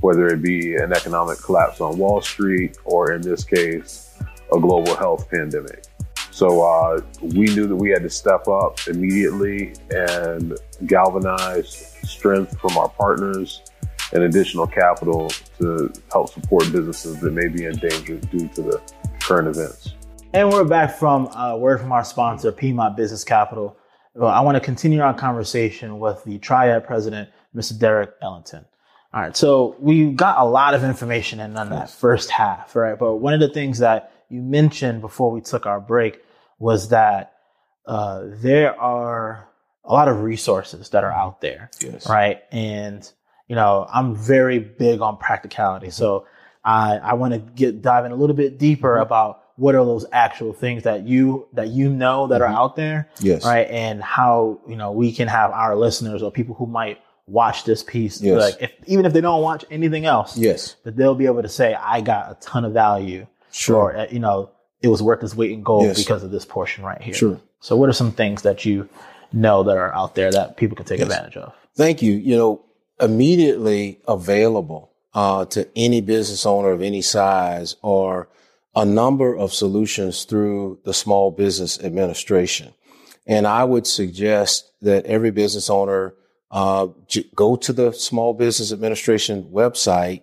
whether 0.00 0.26
it 0.26 0.42
be 0.42 0.76
an 0.76 0.92
economic 0.92 1.38
collapse 1.38 1.80
on 1.80 1.96
Wall 1.96 2.20
Street 2.20 2.76
or, 2.84 3.12
in 3.12 3.22
this 3.22 3.44
case, 3.44 4.18
a 4.52 4.60
global 4.60 4.94
health 4.96 5.28
pandemic. 5.30 5.84
So 6.30 6.62
uh, 6.62 7.00
we 7.22 7.46
knew 7.46 7.66
that 7.66 7.76
we 7.76 7.90
had 7.90 8.02
to 8.02 8.10
step 8.10 8.46
up 8.46 8.78
immediately 8.88 9.72
and 9.90 10.58
galvanize 10.86 11.96
strength 12.04 12.58
from 12.60 12.76
our 12.76 12.90
partners 12.90 13.62
and 14.12 14.22
additional 14.22 14.66
capital 14.66 15.28
to 15.58 15.92
help 16.12 16.32
support 16.32 16.64
businesses 16.72 17.20
that 17.20 17.32
may 17.32 17.48
be 17.48 17.64
in 17.64 17.76
danger 17.76 18.16
due 18.18 18.48
to 18.48 18.62
the 18.62 18.80
current 19.20 19.48
events. 19.48 19.94
And 20.32 20.50
we're 20.50 20.64
back 20.64 20.96
from 20.98 21.26
a 21.34 21.56
word 21.56 21.80
from 21.80 21.92
our 21.92 22.04
sponsor, 22.04 22.52
Piedmont 22.52 22.96
Business 22.96 23.24
Capital. 23.24 23.76
Well, 24.14 24.30
I 24.30 24.40
want 24.40 24.56
to 24.56 24.60
continue 24.60 25.00
our 25.00 25.14
conversation 25.14 25.98
with 25.98 26.22
the 26.24 26.38
Triad 26.38 26.86
president, 26.86 27.30
Mr. 27.54 27.78
Derek 27.78 28.10
Ellington. 28.22 28.64
All 29.12 29.22
right, 29.22 29.36
so 29.36 29.76
we 29.78 30.12
got 30.12 30.38
a 30.38 30.44
lot 30.44 30.74
of 30.74 30.84
information 30.84 31.40
in 31.40 31.56
on 31.56 31.70
that 31.70 31.88
first 31.90 32.30
half, 32.30 32.76
right? 32.76 32.98
But 32.98 33.16
one 33.16 33.32
of 33.34 33.40
the 33.40 33.48
things 33.48 33.78
that 33.78 34.12
you 34.28 34.42
mentioned 34.42 35.00
before 35.00 35.30
we 35.30 35.40
took 35.40 35.64
our 35.64 35.80
break 35.80 36.18
was 36.58 36.90
that 36.90 37.32
uh, 37.86 38.24
there 38.26 38.78
are 38.78 39.48
a 39.84 39.92
lot 39.92 40.08
of 40.08 40.22
resources 40.22 40.90
that 40.90 41.04
are 41.04 41.12
out 41.12 41.40
there, 41.40 41.70
Yes. 41.80 42.08
right? 42.08 42.40
And 42.50 43.10
you 43.48 43.54
know, 43.56 43.86
I'm 43.92 44.14
very 44.14 44.58
big 44.58 45.00
on 45.00 45.16
practicality, 45.18 45.90
so 45.90 46.26
I 46.64 46.96
I 46.98 47.14
want 47.14 47.32
to 47.34 47.38
get 47.38 47.82
dive 47.82 48.04
in 48.04 48.12
a 48.12 48.16
little 48.16 48.36
bit 48.36 48.58
deeper 48.58 48.98
about 48.98 49.42
what 49.56 49.74
are 49.74 49.84
those 49.84 50.04
actual 50.12 50.52
things 50.52 50.82
that 50.82 51.06
you 51.06 51.46
that 51.54 51.68
you 51.68 51.88
know 51.90 52.26
that 52.26 52.42
are 52.42 52.46
out 52.48 52.76
there, 52.76 53.08
Yes. 53.20 53.44
right? 53.44 53.66
And 53.70 54.02
how 54.02 54.60
you 54.68 54.76
know 54.76 54.92
we 54.92 55.12
can 55.12 55.28
have 55.28 55.50
our 55.52 55.76
listeners 55.76 56.22
or 56.22 56.30
people 56.30 56.54
who 56.54 56.66
might 56.66 56.98
watch 57.28 57.64
this 57.64 57.82
piece, 57.82 58.20
Yes. 58.20 58.40
like 58.40 58.62
if 58.62 58.70
even 58.86 59.06
if 59.06 59.12
they 59.12 59.20
don't 59.20 59.42
watch 59.42 59.64
anything 59.70 60.04
else, 60.06 60.36
Yes. 60.36 60.76
that 60.84 60.96
they'll 60.96 61.14
be 61.14 61.26
able 61.26 61.42
to 61.42 61.48
say, 61.48 61.74
I 61.74 62.00
got 62.00 62.30
a 62.30 62.34
ton 62.40 62.64
of 62.64 62.72
value, 62.72 63.26
Sure. 63.50 63.76
or 63.76 63.96
uh, 63.96 64.06
you 64.10 64.18
know, 64.20 64.50
it 64.82 64.88
was 64.88 65.02
worth 65.02 65.22
its 65.24 65.34
weight 65.34 65.50
in 65.52 65.62
gold 65.62 65.84
Yes. 65.84 65.98
because 65.98 66.22
of 66.22 66.30
this 66.30 66.44
portion 66.44 66.84
right 66.84 67.00
here. 67.00 67.14
Sure. 67.14 67.40
So, 67.60 67.76
what 67.76 67.88
are 67.88 67.92
some 67.94 68.12
things 68.12 68.42
that 68.42 68.64
you 68.64 68.88
know 69.32 69.62
that 69.64 69.76
are 69.76 69.92
out 69.94 70.14
there 70.14 70.30
that 70.30 70.56
people 70.56 70.76
can 70.76 70.84
take 70.86 70.98
Yes. 71.00 71.08
advantage 71.08 71.36
of? 71.36 71.52
Thank 71.76 72.02
you. 72.02 72.12
You 72.12 72.36
know, 72.36 72.60
immediately 73.00 74.00
available 74.06 74.90
uh, 75.14 75.44
to 75.46 75.68
any 75.76 76.00
business 76.00 76.44
owner 76.44 76.70
of 76.70 76.82
any 76.82 77.02
size 77.02 77.76
are 77.82 78.28
a 78.74 78.84
number 78.84 79.34
of 79.34 79.54
solutions 79.54 80.24
through 80.24 80.78
the 80.84 80.92
Small 80.92 81.30
Business 81.30 81.82
Administration. 81.82 82.74
And 83.26 83.46
I 83.46 83.64
would 83.64 83.86
suggest 83.86 84.70
that 84.82 85.06
every 85.06 85.30
business 85.30 85.70
owner 85.70 86.14
uh, 86.50 86.88
j- 87.08 87.28
go 87.34 87.56
to 87.56 87.72
the 87.72 87.92
Small 87.92 88.34
Business 88.34 88.72
Administration 88.72 89.44
website, 89.44 90.22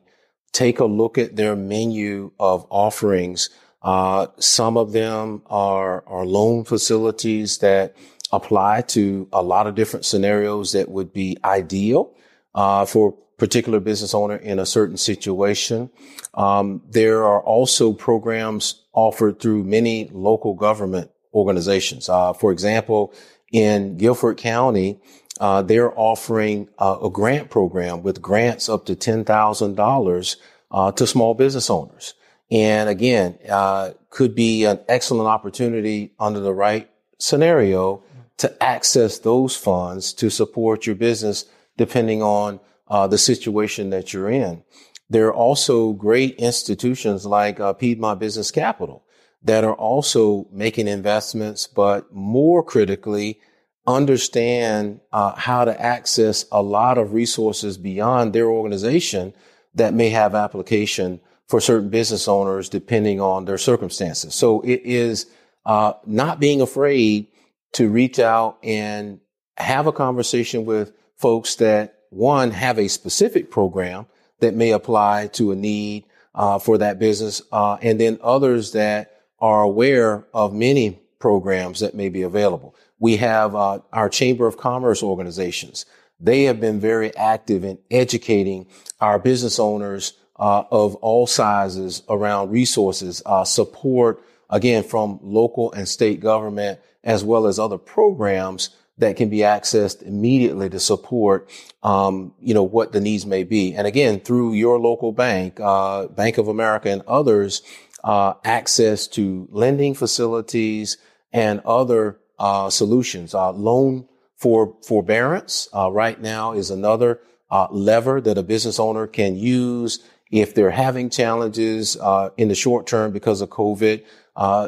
take 0.52 0.80
a 0.80 0.86
look 0.86 1.18
at 1.18 1.36
their 1.36 1.56
menu 1.56 2.32
of 2.40 2.66
offerings. 2.70 3.50
Uh, 3.82 4.28
some 4.38 4.78
of 4.78 4.92
them 4.92 5.42
are, 5.48 6.04
are 6.08 6.26
loan 6.26 6.64
facilities 6.64 7.58
that 7.58 7.96
apply 8.32 8.82
to 8.82 9.28
a 9.34 9.42
lot 9.42 9.68
of 9.68 9.76
different 9.76 10.06
scenarios 10.06 10.72
that 10.72 10.90
would 10.90 11.12
be 11.12 11.38
ideal 11.44 12.16
uh, 12.56 12.86
for 12.86 13.10
a 13.10 13.40
particular 13.40 13.80
business 13.80 14.14
owner 14.14 14.36
in 14.36 14.60
a 14.60 14.66
certain 14.66 14.98
situation. 14.98 15.90
Um, 16.34 16.82
there 16.90 17.24
are 17.24 17.42
also 17.42 17.94
programs 17.94 18.84
offered 18.94 19.40
through 19.40 19.64
many 19.64 20.10
local 20.12 20.54
government 20.54 21.12
organizations. 21.34 22.10
Uh, 22.10 22.34
for 22.34 22.52
example, 22.52 23.14
in 23.52 23.98
Guilford 23.98 24.38
County, 24.38 25.00
uh, 25.40 25.62
they're 25.62 25.98
offering 25.98 26.70
uh, 26.78 26.98
a 27.04 27.10
grant 27.10 27.50
program 27.50 28.04
with 28.04 28.22
grants 28.22 28.70
up 28.70 28.86
to 28.86 28.96
ten 28.96 29.26
thousand 29.26 29.76
dollars 29.76 30.38
uh, 30.72 30.92
to 30.92 31.08
small 31.08 31.34
business 31.34 31.70
owners. 31.70 32.14
And 32.52 32.88
again, 32.88 33.40
uh, 33.50 33.92
could 34.10 34.36
be 34.36 34.66
an 34.66 34.80
excellent 34.88 35.28
opportunity 35.28 36.14
under 36.20 36.40
the 36.40 36.54
right 36.54 36.90
scenario 37.18 38.04
to 38.38 38.64
access 38.64 39.20
those 39.20 39.56
funds 39.56 40.14
to 40.14 40.30
support 40.30 40.86
your 40.86 40.96
business, 40.96 41.46
depending 41.78 42.22
on 42.22 42.60
uh, 42.88 43.08
the 43.08 43.18
situation 43.18 43.90
that 43.90 44.14
you're 44.14 44.30
in. 44.30 44.64
There 45.10 45.28
are 45.28 45.34
also 45.34 45.94
great 45.94 46.36
institutions 46.36 47.26
like 47.26 47.60
uh, 47.60 47.74
Piedmont 47.74 48.20
Business 48.20 48.52
Capital 48.52 49.06
that 49.44 49.64
are 49.64 49.76
also 49.76 50.48
making 50.52 50.88
investments, 50.88 51.68
but 51.68 52.14
more 52.14 52.64
critically, 52.64 53.40
understand 53.86 55.02
uh, 55.12 55.36
how 55.36 55.66
to 55.66 55.82
access 55.82 56.46
a 56.52 56.62
lot 56.62 56.98
of 56.98 57.14
resources 57.14 57.78
beyond 57.78 58.34
their 58.34 58.50
organization 58.50 59.34
that 59.76 59.94
may 59.94 60.10
have 60.10 60.36
application 60.36 61.20
for 61.48 61.60
certain 61.60 61.90
business 61.90 62.28
owners 62.28 62.70
depending 62.70 63.20
on 63.20 63.46
their 63.46 63.58
circumstances. 63.58 64.34
So 64.34 64.62
it 64.62 64.82
is 64.86 65.26
uh, 65.66 65.94
not 66.06 66.40
being 66.40 66.62
afraid 66.62 67.28
to 67.74 67.90
reach 67.90 68.20
out 68.20 68.58
and 68.64 69.20
have 69.58 69.88
a 69.88 69.92
conversation 69.92 70.66
with 70.66 70.94
folks 71.24 71.56
that 71.56 72.00
one 72.10 72.52
have 72.52 72.78
a 72.78 72.90
specific 72.90 73.50
program 73.50 74.06
that 74.42 74.54
may 74.54 74.72
apply 74.72 75.28
to 75.28 75.54
a 75.54 75.56
need 75.56 76.04
uh, 76.36 76.60
for 76.60 76.78
that 76.80 77.00
business, 77.00 77.42
uh, 77.54 77.78
and 77.82 77.98
then 77.98 78.20
others 78.22 78.74
that 78.74 79.22
are 79.40 79.64
aware 79.64 80.28
of 80.34 80.54
many 80.54 81.00
programs 81.20 81.80
that 81.80 81.96
may 81.96 82.10
be 82.10 82.24
available. 82.24 82.76
We 83.00 83.16
have 83.18 83.56
uh, 83.56 83.80
our 83.94 84.10
Chamber 84.10 84.48
of 84.48 84.58
Commerce 84.58 85.02
organizations. 85.02 85.86
They 86.20 86.44
have 86.44 86.60
been 86.60 86.82
very 86.82 87.16
active 87.16 87.64
in 87.64 87.78
educating 87.90 88.68
our 89.00 89.18
business 89.18 89.60
owners 89.60 90.12
uh, 90.38 90.64
of 90.72 90.96
all 90.96 91.26
sizes 91.26 92.04
around 92.10 92.52
resources, 92.52 93.22
uh, 93.26 93.46
support 93.46 94.22
again 94.50 94.84
from 94.84 95.20
local 95.24 95.72
and 95.72 95.88
state 95.88 96.20
government, 96.20 96.82
as 97.02 97.24
well 97.24 97.48
as 97.48 97.60
other 97.60 97.78
programs 97.78 98.76
that 98.98 99.16
can 99.16 99.30
be 99.30 99.40
accessed 99.40 100.04
immediately 100.04 100.70
to 100.70 100.80
support, 100.80 101.50
um, 101.82 102.34
you 102.40 102.54
know, 102.54 102.64
what 102.64 102.92
the 102.92 103.02
needs 103.02 103.26
may 103.26 103.44
be. 103.44 103.74
And 103.74 103.88
again, 103.88 104.20
through 104.20 104.54
your 104.54 104.80
local 104.80 105.12
bank, 105.12 105.60
uh, 105.60 106.08
Bank 106.08 106.38
of 106.38 106.48
America 106.48 106.90
and 106.90 107.02
others, 107.08 107.62
uh, 108.04 108.34
access 108.44 109.08
to 109.08 109.48
lending 109.52 109.94
facilities 109.94 110.98
and 111.32 111.62
other 111.62 112.20
uh, 112.38 112.70
solutions. 112.70 113.34
Uh, 113.34 113.52
loan 113.52 114.08
for 114.36 114.76
forbearance 114.86 115.70
uh, 115.74 115.90
right 115.92 116.22
now 116.22 116.54
is 116.54 116.70
another 116.70 117.22
uh, 117.50 117.68
lever 117.72 118.20
that 118.20 118.38
a 118.38 118.44
business 118.44 118.80
owner 118.80 119.08
can 119.08 119.36
use 119.36 120.00
if 120.32 120.54
they're 120.54 120.72
having 120.72 121.10
challenges 121.10 121.96
in 122.38 122.48
the 122.48 122.56
short 122.56 122.88
term 122.88 123.12
because 123.12 123.40
of 123.40 123.50
COVID. 123.50 124.04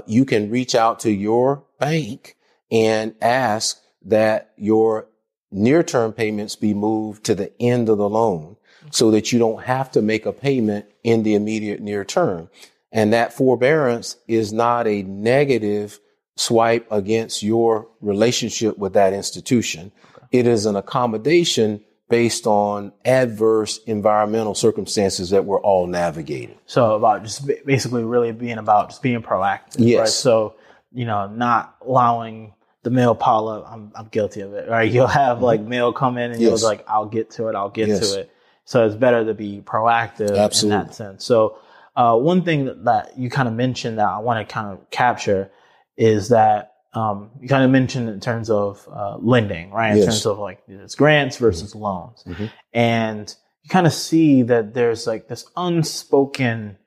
You 0.06 0.26
can 0.26 0.52
reach 0.52 0.76
out 0.76 1.00
to 1.00 1.12
your 1.12 1.64
bank 1.80 2.38
and 2.72 3.16
ask 3.20 3.82
that 4.06 4.52
your 4.58 5.08
near-term 5.52 6.14
payments 6.14 6.56
be 6.56 6.74
moved 6.74 7.26
to 7.26 7.36
the 7.36 7.52
end 7.62 7.90
of 7.90 7.98
the 7.98 8.10
loan 8.10 8.58
so 8.92 9.12
that 9.12 9.32
you 9.32 9.40
don't 9.40 9.64
have 9.64 9.92
to 9.92 10.02
make 10.02 10.26
a 10.26 10.34
payment 10.34 10.86
in 11.04 11.24
the 11.24 11.36
immediate 11.36 11.82
near 11.82 12.04
term. 12.04 12.50
And 12.92 13.14
that 13.14 13.34
forbearance 13.34 14.16
is 14.28 14.54
not 14.54 14.88
a 14.88 15.04
negative 15.04 16.00
swipe 16.38 16.88
against 16.92 17.44
your 17.44 17.88
relationship 18.02 18.78
with 18.78 18.94
that 18.94 19.14
institution. 19.14 19.92
It 20.32 20.48
is 20.48 20.66
an 20.66 20.76
accommodation 20.76 21.84
based 22.10 22.46
on 22.46 22.94
adverse 23.04 23.80
environmental 23.86 24.54
circumstances 24.54 25.32
that 25.32 25.46
we're 25.46 25.62
all 25.62 25.88
navigating. 25.88 26.58
So, 26.66 26.96
about 26.96 27.24
just 27.24 27.50
basically 27.66 28.04
really 28.04 28.32
being 28.32 28.58
about 28.58 28.90
just 28.90 29.02
being 29.02 29.22
proactive. 29.22 29.76
Yes. 29.80 30.00
Right? 30.00 30.10
So, 30.10 30.56
you 30.92 31.06
know, 31.06 31.28
not 31.28 31.76
allowing 31.86 32.54
the 32.86 32.90
mail 32.92 33.14
pile 33.16 33.48
up. 33.50 33.66
I'm, 33.70 33.92
I'm 33.96 34.08
guilty 34.08 34.40
of 34.42 34.54
it, 34.54 34.70
right? 34.70 34.90
You'll 34.96 35.08
have 35.08 35.42
like 35.42 35.60
mail 35.62 35.92
come 35.92 36.18
in 36.18 36.32
and 36.32 36.40
you'll 36.42 36.58
be 36.58 36.64
like, 36.64 36.86
I'll 36.88 37.08
get 37.08 37.32
to 37.32 37.48
it, 37.50 37.56
I'll 37.56 37.70
get 37.70 37.90
Yes. 37.90 38.00
to 38.00 38.14
it. 38.20 38.32
So 38.64 38.86
it's 38.86 38.96
better 38.96 39.26
to 39.26 39.34
be 39.34 39.62
proactive 39.66 40.64
in 40.64 40.70
that 40.70 40.96
sense. 40.96 41.26
So 41.26 41.58
uh, 41.96 42.18
one 42.18 42.44
thing 42.44 42.66
that, 42.66 42.86
that 42.86 43.18
you 43.18 43.30
kind 43.30 43.48
of 43.48 43.54
mentioned 43.54 43.98
that 44.00 44.08
I 44.08 44.20
want 44.20 44.48
to 44.48 44.52
kind 44.54 44.72
of 44.72 44.90
capture 44.90 45.52
is 45.98 46.30
that 46.30 46.74
um, 46.94 47.32
you 47.42 47.48
kind 47.48 47.64
of 47.64 47.72
mentioned 47.72 48.08
in 48.10 48.20
terms 48.20 48.50
of 48.50 48.88
uh, 48.92 49.18
lending, 49.18 49.72
right? 49.72 49.92
In 49.92 49.98
Yes. 49.98 50.06
terms 50.08 50.26
of 50.26 50.40
like 50.40 50.62
it's 50.68 50.96
grants 50.96 51.38
versus 51.38 51.76
loans. 51.76 52.24
Mhm. 52.28 52.52
And 52.74 53.36
you 53.64 53.70
kind 53.70 53.86
of 53.88 53.94
see 53.94 54.44
that 54.44 54.74
there's 54.74 55.06
like 55.08 55.28
this 55.28 55.46
unspoken 55.58 56.78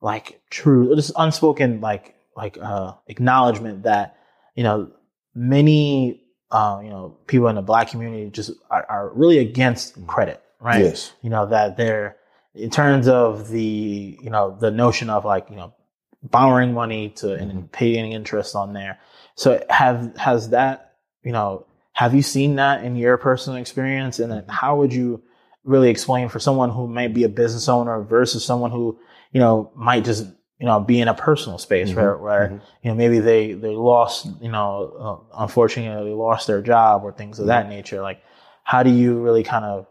like 0.00 0.40
true 0.50 0.94
this 0.94 1.10
unspoken 1.16 1.80
like 1.80 2.14
like 2.36 2.58
uh 2.60 2.92
acknowledgement 3.06 3.84
that 3.84 4.16
you 4.54 4.62
know 4.62 4.90
many 5.34 6.20
uh 6.50 6.80
you 6.82 6.90
know 6.90 7.16
people 7.26 7.48
in 7.48 7.56
the 7.56 7.62
black 7.62 7.90
community 7.90 8.30
just 8.30 8.52
are, 8.70 8.86
are 8.88 9.10
really 9.14 9.38
against 9.38 10.06
credit 10.06 10.44
right? 10.64 10.84
Yes. 10.84 11.12
you 11.22 11.30
know 11.30 11.46
that 11.46 11.76
they're 11.76 12.16
in 12.54 12.70
terms 12.70 13.06
of 13.06 13.48
the 13.48 14.18
you 14.20 14.30
know 14.30 14.56
the 14.58 14.70
notion 14.70 15.10
of 15.10 15.24
like 15.24 15.50
you 15.50 15.56
know 15.56 15.74
borrowing 16.22 16.72
money 16.72 17.10
to 17.10 17.34
and 17.34 17.70
paying 17.70 18.12
interest 18.12 18.56
on 18.56 18.72
there. 18.72 18.98
So 19.36 19.62
have 19.68 20.16
has 20.16 20.50
that 20.50 20.94
you 21.22 21.32
know 21.32 21.66
have 21.92 22.14
you 22.14 22.22
seen 22.22 22.56
that 22.56 22.82
in 22.82 22.96
your 22.96 23.16
personal 23.18 23.58
experience? 23.60 24.18
And 24.18 24.32
then 24.32 24.44
how 24.48 24.76
would 24.76 24.92
you 24.92 25.22
really 25.62 25.90
explain 25.90 26.28
for 26.28 26.40
someone 26.40 26.70
who 26.70 26.88
might 26.88 27.14
be 27.14 27.24
a 27.24 27.28
business 27.28 27.68
owner 27.68 28.02
versus 28.02 28.44
someone 28.44 28.70
who 28.70 28.98
you 29.32 29.40
know 29.40 29.70
might 29.74 30.04
just 30.04 30.26
you 30.58 30.66
know 30.66 30.80
be 30.80 31.00
in 31.00 31.08
a 31.08 31.14
personal 31.14 31.58
space 31.58 31.90
Mhm, 31.90 31.96
where, 31.96 32.16
where 32.16 32.48
mhm. 32.48 32.60
you 32.82 32.90
know 32.90 32.94
maybe 32.94 33.18
they 33.18 33.52
they 33.54 33.74
lost 33.74 34.26
you 34.40 34.50
know 34.50 35.26
uh, 35.32 35.42
unfortunately 35.42 36.10
they 36.10 36.14
lost 36.14 36.46
their 36.46 36.62
job 36.62 37.02
or 37.04 37.12
things 37.12 37.38
of 37.38 37.46
that 37.46 37.68
nature 37.68 38.00
like 38.00 38.22
how 38.62 38.82
do 38.82 38.90
you 38.90 39.18
really 39.20 39.42
kind 39.42 39.64
of 39.64 39.86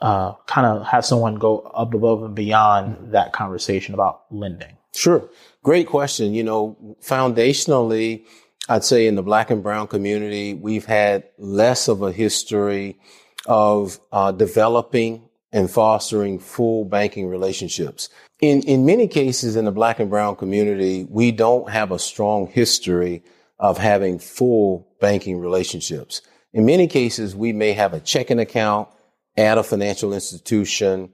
uh, 0.00 0.32
kind 0.46 0.66
of 0.66 0.86
have 0.86 1.04
someone 1.04 1.34
go 1.34 1.58
up 1.58 1.92
above 1.92 2.22
and 2.22 2.34
beyond 2.34 3.12
that 3.12 3.32
conversation 3.32 3.92
about 3.94 4.22
lending 4.30 4.76
Sure. 4.92 5.28
Great 5.62 5.86
question. 5.86 6.34
You 6.34 6.42
know, 6.42 6.96
foundationally, 7.00 8.24
I'd 8.68 8.82
say 8.84 9.06
in 9.06 9.14
the 9.14 9.22
black 9.22 9.50
and 9.50 9.62
brown 9.62 9.86
community, 9.86 10.54
we've 10.54 10.84
had 10.84 11.24
less 11.38 11.86
of 11.86 12.02
a 12.02 12.10
history 12.12 12.98
of 13.46 14.00
uh, 14.10 14.32
developing 14.32 15.28
and 15.52 15.70
fostering 15.70 16.38
full 16.38 16.84
banking 16.84 17.26
relationships. 17.26 18.08
In, 18.40 18.62
in 18.62 18.86
many 18.86 19.08
cases 19.08 19.56
in 19.56 19.64
the 19.64 19.72
black 19.72 20.00
and 20.00 20.08
brown 20.08 20.36
community, 20.36 21.06
we 21.10 21.32
don't 21.32 21.70
have 21.70 21.90
a 21.90 21.98
strong 21.98 22.46
history 22.46 23.22
of 23.58 23.78
having 23.78 24.18
full 24.18 24.88
banking 25.00 25.38
relationships. 25.38 26.22
In 26.52 26.64
many 26.64 26.86
cases, 26.86 27.36
we 27.36 27.52
may 27.52 27.72
have 27.72 27.92
a 27.92 28.00
checking 28.00 28.38
account 28.38 28.88
at 29.36 29.58
a 29.58 29.62
financial 29.62 30.12
institution, 30.12 31.10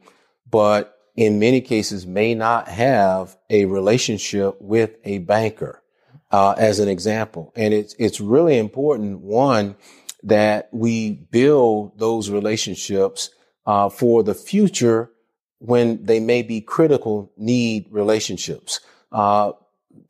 but 0.51 0.97
in 1.16 1.39
many 1.39 1.61
cases 1.61 2.07
may 2.07 2.34
not 2.34 2.68
have 2.68 3.37
a 3.51 3.64
relationship 3.64 4.61
with 4.61 4.97
a 5.05 5.18
banker, 5.18 5.82
uh, 6.30 6.55
as 6.59 6.78
an 6.78 6.89
example. 6.89 7.53
And 7.57 7.74
it's, 7.74 7.95
it's 7.99 8.20
really 8.20 8.59
important, 8.59 9.20
one, 9.20 9.76
that 10.22 10.68
we 10.72 11.12
build 11.12 11.99
those 11.99 12.30
relationships, 12.30 13.30
uh, 13.66 13.88
for 13.88 14.22
the 14.22 14.34
future 14.34 15.10
when 15.58 16.04
they 16.04 16.20
may 16.20 16.42
be 16.42 16.60
critical 16.60 17.32
need 17.36 17.86
relationships. 17.90 18.80
Uh, 19.10 19.52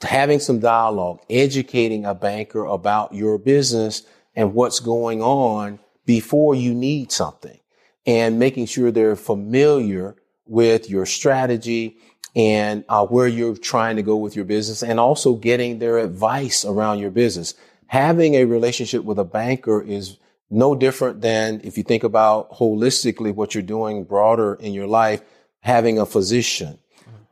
having 0.03 0.41
some 0.41 0.59
dialogue, 0.59 1.21
educating 1.31 2.05
a 2.05 2.15
banker 2.15 2.65
about 2.65 3.15
your 3.15 3.39
business 3.39 4.03
and 4.35 4.55
what's 4.55 4.81
going 4.81 5.23
on 5.23 5.79
before 6.05 6.55
you 6.55 6.75
need 6.75 7.11
something 7.11 7.59
and 8.07 8.39
making 8.39 8.67
sure 8.67 8.91
they're 8.91 9.17
familiar 9.17 10.17
with 10.47 10.89
your 10.89 11.07
strategy 11.07 11.97
and 12.35 12.85
uh, 12.89 13.05
where 13.07 13.27
you're 13.27 13.57
trying 13.57 13.97
to 13.97 14.03
go 14.03 14.17
with 14.17 14.37
your 14.37 14.45
business 14.45 14.83
and 14.83 15.01
also 15.01 15.35
getting 15.35 15.79
their 15.79 15.99
advice 15.99 16.65
around 16.65 16.99
your 16.99 17.11
business. 17.11 17.55
Having 17.87 18.35
a 18.35 18.45
relationship 18.45 19.05
with 19.05 19.19
a 19.19 19.25
banker 19.25 19.81
is 19.81 20.19
no 20.51 20.75
different 20.75 21.21
than 21.21 21.61
if 21.65 21.77
you 21.77 21.83
think 21.83 22.05
about 22.05 22.51
holistically 22.53 23.35
what 23.35 23.55
you're 23.55 23.63
doing 23.63 24.05
broader 24.05 24.55
in 24.55 24.73
your 24.73 24.87
life, 24.87 25.23
having 25.61 25.99
a 25.99 26.07
physician, 26.07 26.79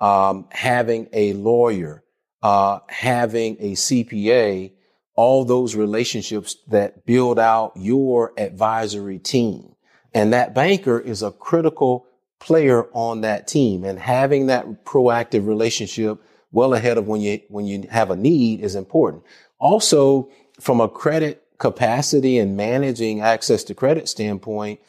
um, 0.01 0.47
having 0.51 1.09
a 1.13 1.33
lawyer, 1.35 2.03
uh, 2.43 2.81
having 2.89 3.57
a 3.61 3.73
CPA, 3.73 4.73
all 5.15 5.45
those 5.45 5.77
relationships 5.77 6.57
that 6.69 7.07
build 7.07 7.39
out 7.39 7.73
your 7.77 8.33
advisory 8.37 9.19
team. 9.19 9.75
And 10.13 10.33
that 10.33 10.55
banker 10.55 10.99
is 10.99 11.23
a 11.23 11.31
critical 11.31 12.07
player 12.41 12.89
on 12.93 13.23
that 13.23 13.47
team 13.47 13.85
and 13.85 13.99
having 13.99 14.47
that 14.47 14.85
proactive 14.85 15.47
relationship 15.47 16.21
well 16.53 16.75
ahead 16.75 16.99
of 16.99 17.07
when 17.07 17.21
you, 17.21 17.41
when 17.49 17.67
you 17.67 17.87
have 17.91 18.11
a 18.11 18.17
need 18.17 18.61
is 18.61 18.75
important. 18.75 19.23
Also, 19.59 20.29
from 20.61 20.81
a 20.81 20.89
credit 20.89 21.44
capacity 21.59 22.39
and 22.39 22.57
managing 22.57 23.21
access 23.21 23.65
to 23.65 23.75
credit 23.75 24.09
standpoint, 24.09 24.81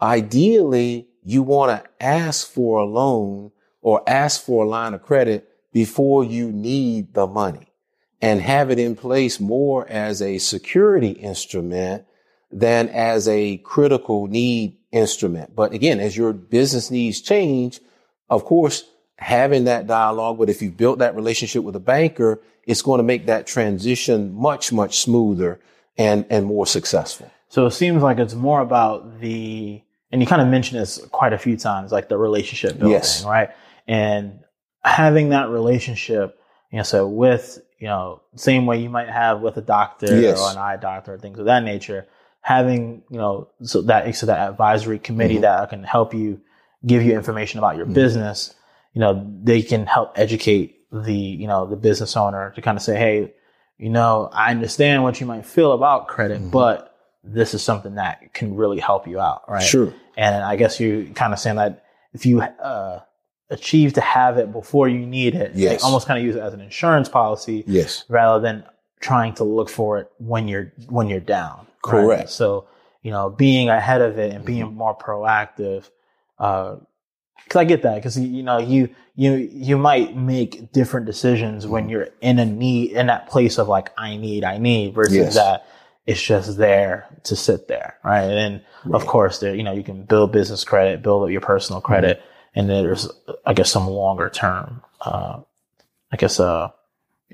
ideally 0.00 1.08
you 1.22 1.42
want 1.42 1.70
to 1.70 1.90
ask 2.04 2.46
for 2.46 2.80
a 2.80 2.84
loan 2.84 3.50
or 3.80 4.02
ask 4.08 4.42
for 4.42 4.64
a 4.64 4.68
line 4.68 4.94
of 4.94 5.02
credit 5.02 5.48
before 5.72 6.24
you 6.24 6.50
need 6.50 7.14
the 7.14 7.26
money 7.26 7.72
and 8.20 8.40
have 8.40 8.70
it 8.70 8.78
in 8.78 8.96
place 8.96 9.40
more 9.40 9.86
as 9.88 10.22
a 10.22 10.38
security 10.38 11.10
instrument 11.10 12.04
than 12.50 12.88
as 12.88 13.28
a 13.28 13.56
critical 13.58 14.26
need 14.26 14.76
instrument. 14.92 15.54
But 15.54 15.72
again, 15.72 16.00
as 16.00 16.16
your 16.16 16.32
business 16.32 16.90
needs 16.90 17.20
change, 17.20 17.80
of 18.30 18.44
course, 18.44 18.84
having 19.18 19.64
that 19.64 19.86
dialogue, 19.86 20.38
but 20.38 20.48
if 20.48 20.62
you've 20.62 20.76
built 20.76 21.00
that 21.00 21.16
relationship 21.16 21.64
with 21.64 21.76
a 21.76 21.80
banker, 21.80 22.40
it's 22.64 22.82
going 22.82 22.98
to 22.98 23.04
make 23.04 23.26
that 23.26 23.46
transition 23.46 24.32
much, 24.32 24.72
much 24.72 25.00
smoother 25.00 25.60
and, 25.96 26.24
and 26.30 26.46
more 26.46 26.66
successful. 26.66 27.30
So 27.48 27.66
it 27.66 27.72
seems 27.72 28.02
like 28.02 28.18
it's 28.18 28.34
more 28.34 28.60
about 28.60 29.20
the, 29.20 29.80
and 30.10 30.20
you 30.20 30.26
kind 30.26 30.42
of 30.42 30.48
mentioned 30.48 30.80
this 30.80 30.98
quite 31.12 31.32
a 31.32 31.38
few 31.38 31.56
times, 31.56 31.92
like 31.92 32.08
the 32.08 32.18
relationship 32.18 32.72
building, 32.78 32.90
Yes. 32.92 33.24
right? 33.24 33.50
And 33.86 34.40
having 34.82 35.28
that 35.30 35.50
relationship, 35.50 36.38
you 36.70 36.78
know, 36.78 36.82
so 36.82 37.06
with, 37.06 37.60
you 37.78 37.86
know, 37.86 38.22
same 38.34 38.66
way 38.66 38.80
you 38.82 38.88
might 38.90 39.08
have 39.08 39.40
with 39.40 39.56
a 39.56 39.62
doctor 39.62 40.16
Yes. 40.16 40.40
or 40.40 40.50
an 40.50 40.56
eye 40.58 40.76
doctor 40.76 41.14
or 41.14 41.18
things 41.18 41.38
of 41.38 41.44
that 41.46 41.62
nature, 41.62 42.06
having, 42.40 43.02
you 43.10 43.18
know, 43.18 43.48
so 43.62 43.82
that, 43.82 44.14
so 44.16 44.26
that 44.26 44.50
advisory 44.50 44.98
committee 44.98 45.38
Mhm. 45.38 45.42
that 45.42 45.70
can 45.70 45.84
help 45.84 46.12
you 46.12 46.40
give 46.84 47.02
you 47.02 47.14
information 47.14 47.58
about 47.58 47.76
your 47.76 47.86
Mhm. 47.86 47.94
business, 47.94 48.54
you 48.94 49.00
know, 49.00 49.24
they 49.42 49.62
can 49.62 49.86
help 49.86 50.12
educate 50.16 50.80
the, 50.92 51.14
you 51.14 51.46
know, 51.46 51.66
the 51.66 51.76
business 51.76 52.16
owner 52.16 52.50
to 52.54 52.60
kind 52.62 52.76
of 52.76 52.82
say, 52.82 52.96
Hey, 52.96 53.32
you 53.78 53.90
know, 53.90 54.28
I 54.32 54.50
understand 54.50 55.02
what 55.02 55.20
you 55.20 55.26
might 55.26 55.44
feel 55.44 55.72
about 55.72 56.08
credit, 56.08 56.40
Mhm. 56.40 56.50
but 56.50 56.94
this 57.24 57.54
is 57.54 57.62
something 57.62 57.94
that 57.96 58.32
can 58.34 58.54
really 58.56 58.78
help 58.80 59.06
you 59.08 59.18
out, 59.20 59.42
right? 59.50 59.62
Sure. 59.62 59.92
And 60.16 60.44
I 60.44 60.56
guess 60.56 60.78
you're 60.78 61.04
kind 61.14 61.32
of 61.32 61.38
saying 61.38 61.56
that 61.56 61.82
if 62.12 62.24
you 62.26 62.40
uh, 62.42 63.00
achieve 63.50 63.94
to 63.94 64.00
have 64.00 64.38
it 64.38 64.52
before 64.52 64.88
you 64.88 65.04
need 65.06 65.34
it, 65.34 65.52
Yes. 65.54 65.72
like 65.72 65.84
almost 65.84 66.06
kind 66.06 66.18
of 66.18 66.24
use 66.24 66.36
it 66.36 66.40
as 66.40 66.54
an 66.54 66.60
insurance 66.60 67.08
policy 67.08 67.64
Yes. 67.66 68.04
rather 68.08 68.40
than 68.40 68.64
trying 69.00 69.34
to 69.34 69.44
look 69.44 69.68
for 69.68 69.98
it 69.98 70.10
when 70.18 70.48
you're 70.48 70.72
when 70.88 71.08
you're 71.08 71.20
down. 71.20 71.58
right? 71.86 71.90
Correct. 71.90 72.30
So 72.30 72.64
you 73.02 73.10
know, 73.10 73.28
being 73.28 73.68
ahead 73.68 74.00
of 74.00 74.18
it 74.18 74.32
and 74.32 74.44
being 74.46 74.74
more 74.74 74.96
proactive. 74.96 75.90
Uh, 76.38 76.76
Cause 77.48 77.60
I 77.60 77.64
get 77.64 77.82
that. 77.82 78.02
Cause 78.02 78.18
you 78.18 78.42
know, 78.42 78.58
you, 78.58 78.88
you, 79.14 79.34
you 79.34 79.76
might 79.76 80.16
make 80.16 80.72
different 80.72 81.06
decisions 81.06 81.66
when 81.66 81.88
you're 81.88 82.08
in 82.20 82.38
a 82.38 82.44
need, 82.44 82.92
in 82.92 83.06
that 83.08 83.28
place 83.28 83.58
of 83.58 83.68
like, 83.68 83.90
I 83.98 84.16
need, 84.16 84.44
I 84.44 84.58
need 84.58 84.94
versus 84.94 85.14
Yes. 85.14 85.34
that 85.34 85.66
it's 86.06 86.22
just 86.22 86.56
there 86.56 87.06
to 87.24 87.36
sit 87.36 87.68
there. 87.68 87.96
Right. 88.04 88.22
And 88.22 88.32
then 88.84 88.94
of 88.94 89.06
course 89.06 89.38
there, 89.38 89.54
you 89.54 89.62
know, 89.62 89.72
you 89.72 89.82
can 89.82 90.04
build 90.04 90.32
business 90.32 90.64
credit, 90.64 91.02
build 91.02 91.24
up 91.24 91.30
your 91.30 91.40
personal 91.40 91.80
credit. 91.80 92.22
And 92.54 92.68
then 92.70 92.84
there's, 92.84 93.08
I 93.44 93.52
guess, 93.52 93.70
some 93.70 93.88
longer 93.88 94.30
term, 94.30 94.82
uh, 95.00 95.40
I 96.12 96.16
guess, 96.16 96.38
uh, 96.38 96.70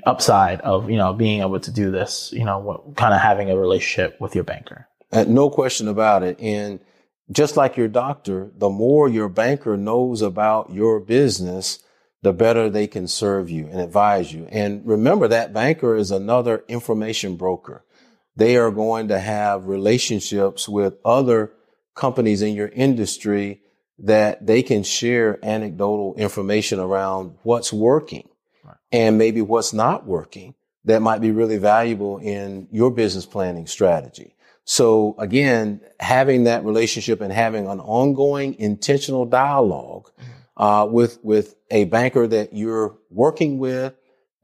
upside 0.07 0.61
of, 0.63 0.89
you 0.89 0.97
know, 0.97 1.13
being 1.13 1.41
able 1.43 1.61
to 1.61 1.71
do 1.71 1.91
this, 1.91 2.33
you 2.33 2.45
know, 2.45 2.59
what, 2.59 2.97
kind 2.97 3.13
of 3.13 3.21
having 3.21 3.51
a 3.51 3.57
relationship 3.57 4.19
with 4.21 4.35
your 4.35 4.45
banker. 4.45 4.89
Uh, 5.13 5.25
no 5.29 5.51
question 5.51 5.89
about 5.89 6.23
it. 6.23 6.41
And 6.41 6.81
just 7.31 7.57
like 7.57 7.77
your 7.77 7.89
doctor, 7.89 8.51
the 8.57 8.71
more 8.71 9.09
your 9.09 9.29
banker 9.29 9.77
knows 9.77 10.23
about 10.23 10.73
your 10.73 11.01
business, 11.01 11.79
the 12.23 12.33
better 12.33 12.69
they 12.69 12.87
can 12.87 13.07
serve 13.07 13.49
you 13.49 13.67
and 13.69 13.81
advise 13.81 14.33
you. 14.33 14.47
And 14.51 14.85
remember 14.87 15.29
that 15.29 15.53
banker 15.53 15.97
is 15.97 16.11
another 16.11 16.65
information 16.69 17.37
broker. 17.37 17.85
They 18.37 18.57
are 18.57 18.71
going 18.71 19.09
to 19.09 19.19
have 19.19 19.67
relationships 19.67 20.69
with 20.69 20.95
other 21.05 21.53
companies 21.95 22.43
in 22.43 22.55
your 22.55 22.69
industry 22.69 23.63
that 23.99 24.47
they 24.47 24.63
can 24.63 24.83
share 24.83 25.39
anecdotal 25.45 26.15
information 26.15 26.81
around 26.81 27.37
what's 27.43 27.73
working 27.73 28.29
Right. 28.65 28.77
and 28.93 29.19
maybe 29.19 29.41
what's 29.43 29.73
not 29.73 30.07
working 30.07 30.55
that 30.85 31.01
might 31.03 31.21
be 31.21 31.31
really 31.31 31.59
valuable 31.59 32.19
in 32.19 32.69
your 32.71 32.91
business 32.91 33.27
planning 33.27 33.67
strategy. 33.67 34.35
So 34.71 35.17
again, 35.19 35.81
having 35.99 36.45
that 36.45 36.65
relationship 36.65 37.21
and 37.21 37.33
having 37.33 37.67
an 37.67 37.81
ongoing 37.81 38.55
intentional 38.61 39.25
dialogue 39.25 40.09
uh, 40.57 40.87
with 40.89 41.19
with 41.25 41.57
a 41.73 41.87
banker 41.87 42.29
that 42.29 42.53
you're 42.53 42.97
working 43.11 43.59
with, 43.59 43.95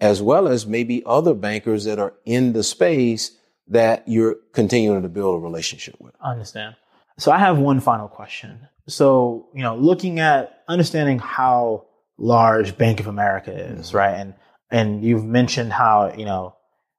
as 0.00 0.20
well 0.20 0.48
as 0.48 0.66
maybe 0.66 1.00
other 1.06 1.32
bankers 1.32 1.84
that 1.84 2.00
are 2.00 2.12
in 2.24 2.54
the 2.54 2.64
space 2.64 3.38
that 3.68 4.02
you're 4.08 4.34
continuing 4.52 5.02
to 5.02 5.08
build 5.08 5.36
a 5.36 5.38
relationship 5.38 5.94
with. 6.00 6.12
I 6.20 6.32
understand. 6.32 6.74
So 7.18 7.30
I 7.30 7.38
have 7.38 7.58
one 7.58 7.78
final 7.78 8.08
question. 8.08 8.66
So, 8.88 9.46
you 9.54 9.62
know, 9.62 9.76
looking 9.76 10.18
at 10.18 10.64
understanding 10.66 11.20
how 11.20 11.86
large 12.18 12.76
Bank 12.76 12.98
of 12.98 13.06
America 13.06 13.52
is, 13.52 13.94
right? 13.94 14.14
And 14.14 14.34
and 14.72 15.04
you've 15.04 15.24
mentioned 15.24 15.72
how, 15.72 16.12
you 16.16 16.24
know, 16.24 16.56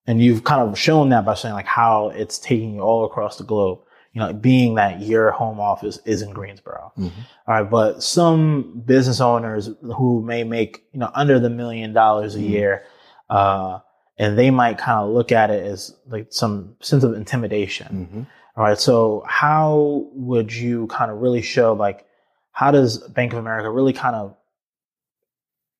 and 0.07 0.21
you've 0.23 0.43
kind 0.43 0.61
of 0.67 0.79
shown 0.79 1.09
that 1.09 1.25
by 1.25 1.33
saying 1.35 1.53
like 1.53 1.65
how 1.67 2.09
it's 2.09 2.39
taking 2.39 2.75
you 2.75 2.81
all 2.81 3.05
across 3.05 3.37
the 3.37 3.43
globe, 3.43 3.79
you 4.13 4.21
know, 4.21 4.31
being 4.33 4.75
that 4.75 5.01
your 5.01 5.31
home 5.31 5.59
office 5.59 5.99
is 6.05 6.21
in 6.21 6.31
Greensboro. 6.31 6.91
All 6.97 7.11
right. 7.47 7.69
But 7.69 8.01
some 8.01 8.81
business 8.85 9.19
owners 9.21 9.69
who 9.81 10.21
may 10.23 10.43
make, 10.43 10.83
you 10.93 10.99
know, 10.99 11.11
under 11.13 11.39
the 11.39 11.49
million 11.49 11.93
dollars 11.93 12.35
a 12.35 12.39
Mhm. 12.39 12.49
year, 12.49 12.83
uh, 13.29 13.79
and 14.17 14.37
they 14.37 14.49
might 14.49 14.77
kind 14.79 14.99
of 15.01 15.09
look 15.09 15.31
at 15.31 15.51
it 15.51 15.63
as 15.65 15.93
like 16.07 16.27
some 16.31 16.75
sense 16.81 17.03
of 17.03 17.13
intimidation. 17.13 18.09
Mhm. 18.11 18.25
All 18.55 18.63
right. 18.63 18.79
So 18.79 19.23
how 19.27 20.05
would 20.13 20.51
you 20.53 20.87
kind 20.87 21.11
of 21.11 21.17
really 21.19 21.41
show 21.43 21.73
like 21.73 22.05
how 22.51 22.71
does 22.71 22.97
Bank 23.09 23.33
of 23.33 23.39
America 23.39 23.69
really 23.69 23.93
kind 23.93 24.15
of 24.15 24.35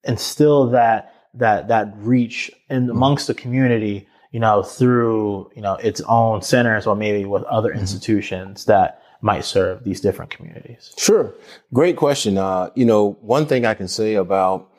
instill 0.03 0.67
that 0.71 1.13
that 1.33 1.67
that 1.67 1.93
reach 1.97 2.51
in 2.69 2.89
amongst 2.89 3.27
the 3.27 3.33
community, 3.33 4.07
you 4.37 4.41
know, 4.41 4.61
through, 4.61 5.49
you 5.55 5.63
know, 5.63 5.73
its 5.77 5.99
own 6.01 6.43
centers 6.43 6.85
or 6.85 6.95
maybe 6.95 7.25
with 7.25 7.41
other 7.45 7.71
institutions 7.71 8.65
that 8.65 9.01
might 9.19 9.43
serve 9.43 9.83
these 9.83 9.99
different 9.99 10.29
communities? 10.29 10.93
Sure. 10.95 11.33
Great 11.73 11.95
question. 11.95 12.37
Uh, 12.37 12.69
you 12.75 12.85
know, 12.85 13.17
one 13.21 13.47
thing 13.47 13.65
I 13.65 13.73
can 13.73 13.87
say 13.87 14.13
about 14.13 14.69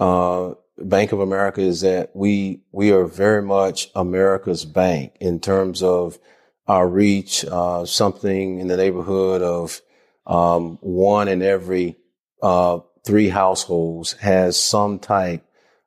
uh, 0.00 0.54
Bank 0.78 1.12
of 1.12 1.20
America 1.20 1.60
is 1.60 1.82
that 1.82 2.10
we 2.12 2.64
we 2.72 2.90
are 2.90 3.04
very 3.04 3.40
much 3.40 3.88
America's 3.94 4.64
bank 4.64 5.12
in 5.20 5.38
terms 5.38 5.80
of 5.80 6.18
our 6.66 6.88
reach. 6.88 7.44
Uh, 7.44 7.86
something 7.86 8.58
in 8.58 8.66
the 8.66 8.76
neighborhood 8.76 9.42
of 9.42 9.80
um, 10.26 10.76
one 10.80 11.28
in 11.28 11.40
every 11.40 11.94
uh, 12.42 12.80
three 13.06 13.28
households 13.28 14.14
has 14.14 14.58
some 14.58 14.98
type 14.98 15.43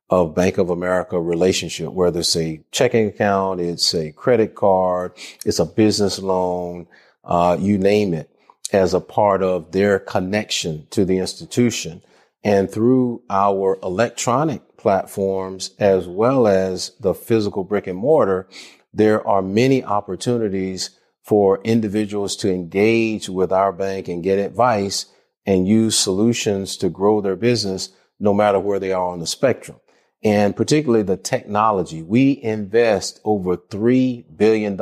of 0.10 0.36
Bank 0.36 0.58
of 0.58 0.70
America 0.70 1.20
relationship, 1.20 1.92
whether 1.92 2.22
it's 2.22 2.36
a 2.36 2.62
checking 2.72 3.08
account, 3.08 3.60
it's 3.60 3.94
a 3.94 4.12
credit 4.14 4.56
card, 4.56 5.12
it's 5.46 5.60
a 5.60 5.66
business 5.66 6.20
loan, 6.20 6.88
uh, 7.26 7.58
you 7.60 7.78
name 7.78 8.14
it, 8.14 8.30
as 8.72 8.94
a 8.94 9.02
part 9.02 9.44
of 9.44 9.72
their 9.72 10.00
connection 10.00 10.88
to 10.92 11.04
the 11.04 11.18
institution. 11.18 12.02
And 12.44 12.72
through 12.72 13.24
our 13.30 13.78
electronic 13.84 14.78
platforms, 14.78 15.72
as 15.80 16.08
well 16.08 16.48
as 16.48 16.92
the 17.00 17.14
physical 17.14 17.66
brick 17.66 17.88
and 17.88 17.98
mortar, 17.98 18.48
there 18.94 19.26
are 19.28 19.42
many 19.42 19.84
opportunities 19.84 20.92
for 21.22 21.62
individuals 21.64 22.38
to 22.38 22.50
engage 22.50 23.28
with 23.28 23.52
our 23.52 23.74
bank 23.74 24.08
and 24.08 24.24
get 24.24 24.40
advice 24.40 25.08
and 25.46 25.68
use 25.68 25.98
solutions 25.98 26.78
to 26.78 26.90
grow 26.90 27.20
their 27.20 27.36
business 27.36 27.90
no 28.20 28.34
matter 28.34 28.60
where 28.60 28.80
they 28.80 28.94
are 28.94 29.10
on 29.10 29.20
the 29.20 29.28
spectrum. 29.28 29.78
And 30.24 30.56
particularly 30.56 31.04
the 31.04 31.18
technology. 31.18 32.02
We 32.02 32.42
invest 32.42 33.22
over 33.24 33.56
$3 33.56 34.26
billion 34.36 34.80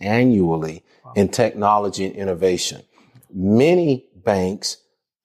annually 0.00 0.84
wow. 1.04 1.12
in 1.16 1.28
technology 1.28 2.04
and 2.04 2.14
innovation. 2.14 2.82
Many 3.32 4.06
banks, 4.14 4.76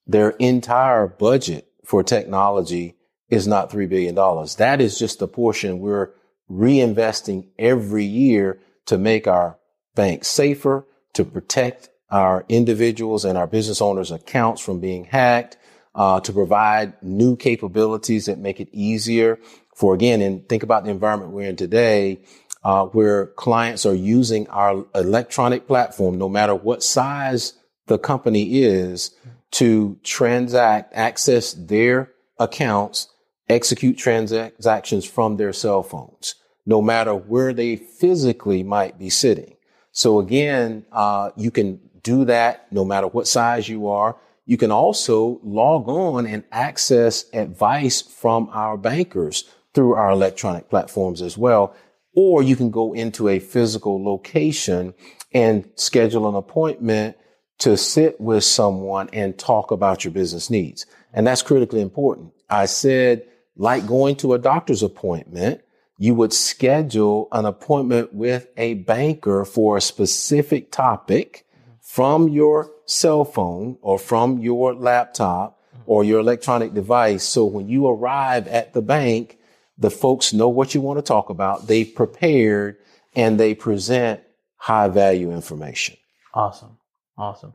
their 0.06 0.30
entire 0.30 1.06
budget 1.06 1.68
for 1.84 2.02
technology 2.02 2.96
is 3.28 3.46
not 3.46 3.70
$3 3.70 3.88
billion. 3.88 4.14
That 4.58 4.80
is 4.80 4.98
just 4.98 5.18
the 5.18 5.28
portion 5.28 5.80
we're 5.80 6.10
reinvesting 6.50 7.48
every 7.58 8.04
year 8.04 8.60
to 8.86 8.98
make 8.98 9.26
our 9.26 9.58
bank 9.94 10.24
safer, 10.24 10.86
to 11.14 11.24
protect 11.24 11.88
our 12.10 12.44
individuals 12.48 13.24
and 13.24 13.38
our 13.38 13.46
business 13.46 13.80
owners 13.80 14.10
accounts 14.10 14.60
from 14.60 14.80
being 14.80 15.04
hacked, 15.04 15.56
uh, 15.94 16.20
to 16.20 16.32
provide 16.32 17.00
new 17.02 17.36
capabilities 17.36 18.26
that 18.26 18.38
make 18.38 18.60
it 18.60 18.68
easier 18.72 19.38
for 19.74 19.94
again, 19.94 20.20
and 20.20 20.48
think 20.48 20.62
about 20.62 20.84
the 20.84 20.90
environment 20.90 21.32
we're 21.32 21.48
in 21.48 21.56
today, 21.56 22.20
uh, 22.64 22.86
where 22.86 23.26
clients 23.26 23.84
are 23.86 23.94
using 23.94 24.46
our 24.48 24.86
electronic 24.94 25.66
platform, 25.66 26.18
no 26.18 26.28
matter 26.28 26.54
what 26.54 26.82
size 26.82 27.54
the 27.86 27.98
company 27.98 28.62
is, 28.62 29.10
to 29.50 29.98
transact, 30.02 30.92
access 30.94 31.52
their 31.54 32.12
accounts, 32.38 33.08
execute 33.48 33.98
transactions 33.98 35.04
from 35.04 35.36
their 35.36 35.52
cell 35.52 35.82
phones, 35.82 36.36
no 36.64 36.80
matter 36.80 37.14
where 37.14 37.52
they 37.52 37.76
physically 37.76 38.62
might 38.62 38.98
be 38.98 39.10
sitting. 39.10 39.56
So 39.90 40.20
again, 40.20 40.86
uh, 40.92 41.30
you 41.36 41.50
can 41.50 41.80
do 42.02 42.24
that 42.26 42.72
no 42.72 42.84
matter 42.84 43.06
what 43.06 43.28
size 43.28 43.68
you 43.68 43.88
are. 43.88 44.16
You 44.52 44.58
can 44.58 44.70
also 44.70 45.40
log 45.42 45.88
on 45.88 46.26
and 46.26 46.44
access 46.52 47.24
advice 47.32 48.02
from 48.02 48.50
our 48.52 48.76
bankers 48.76 49.48
through 49.72 49.94
our 49.94 50.10
electronic 50.10 50.68
platforms 50.68 51.22
as 51.22 51.38
well. 51.38 51.74
Or 52.14 52.42
you 52.42 52.54
can 52.54 52.70
go 52.70 52.92
into 52.92 53.30
a 53.30 53.38
physical 53.38 54.04
location 54.04 54.92
and 55.32 55.70
schedule 55.76 56.28
an 56.28 56.34
appointment 56.34 57.16
to 57.60 57.78
sit 57.78 58.20
with 58.20 58.44
someone 58.44 59.08
and 59.14 59.38
talk 59.38 59.70
about 59.70 60.04
your 60.04 60.12
business 60.12 60.50
needs. 60.50 60.84
And 61.14 61.26
that's 61.26 61.40
critically 61.40 61.80
important. 61.80 62.34
I 62.50 62.66
said, 62.66 63.22
like 63.56 63.86
going 63.86 64.16
to 64.16 64.34
a 64.34 64.38
doctor's 64.38 64.82
appointment, 64.82 65.62
you 65.96 66.14
would 66.14 66.34
schedule 66.34 67.28
an 67.32 67.46
appointment 67.46 68.12
with 68.12 68.48
a 68.58 68.74
banker 68.74 69.46
for 69.46 69.78
a 69.78 69.80
specific 69.80 70.70
topic 70.70 71.46
from 71.92 72.26
your 72.30 72.70
cell 72.86 73.22
phone 73.22 73.76
or 73.82 73.98
from 73.98 74.38
your 74.38 74.74
laptop 74.74 75.60
or 75.84 76.02
your 76.02 76.20
electronic 76.20 76.72
device. 76.72 77.22
So 77.22 77.44
when 77.44 77.68
you 77.68 77.86
arrive 77.86 78.48
at 78.48 78.72
the 78.72 78.80
bank, 78.80 79.36
the 79.76 79.90
folks 79.90 80.32
know 80.32 80.48
what 80.48 80.74
you 80.74 80.80
want 80.80 80.96
to 81.00 81.02
talk 81.02 81.28
about. 81.28 81.66
They've 81.66 81.94
prepared 81.94 82.78
and 83.14 83.38
they 83.38 83.54
present 83.54 84.22
high 84.56 84.88
value 84.88 85.32
information. 85.32 85.98
Awesome. 86.32 86.78
Awesome. 87.18 87.52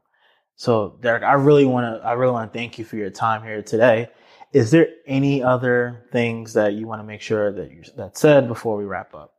So 0.55 0.99
Derek, 1.01 1.23
I 1.23 1.33
really 1.33 1.65
want 1.65 1.99
to, 1.99 2.07
I 2.07 2.11
really 2.11 2.33
want 2.33 2.53
to 2.53 2.59
thank 2.59 2.77
you 2.77 2.85
for 2.85 2.95
your 2.95 3.09
time 3.09 3.41
here 3.41 3.63
today. 3.63 4.07
Is 4.53 4.69
there 4.69 4.89
any 5.07 5.41
other 5.41 6.05
things 6.11 6.53
that 6.53 6.73
you 6.73 6.85
want 6.85 6.99
to 6.99 7.07
make 7.07 7.21
sure 7.21 7.51
that 7.53 7.71
you 7.71 7.81
that 7.95 8.19
said 8.19 8.47
before 8.47 8.77
we 8.77 8.85
wrap 8.85 9.15
up? 9.15 9.33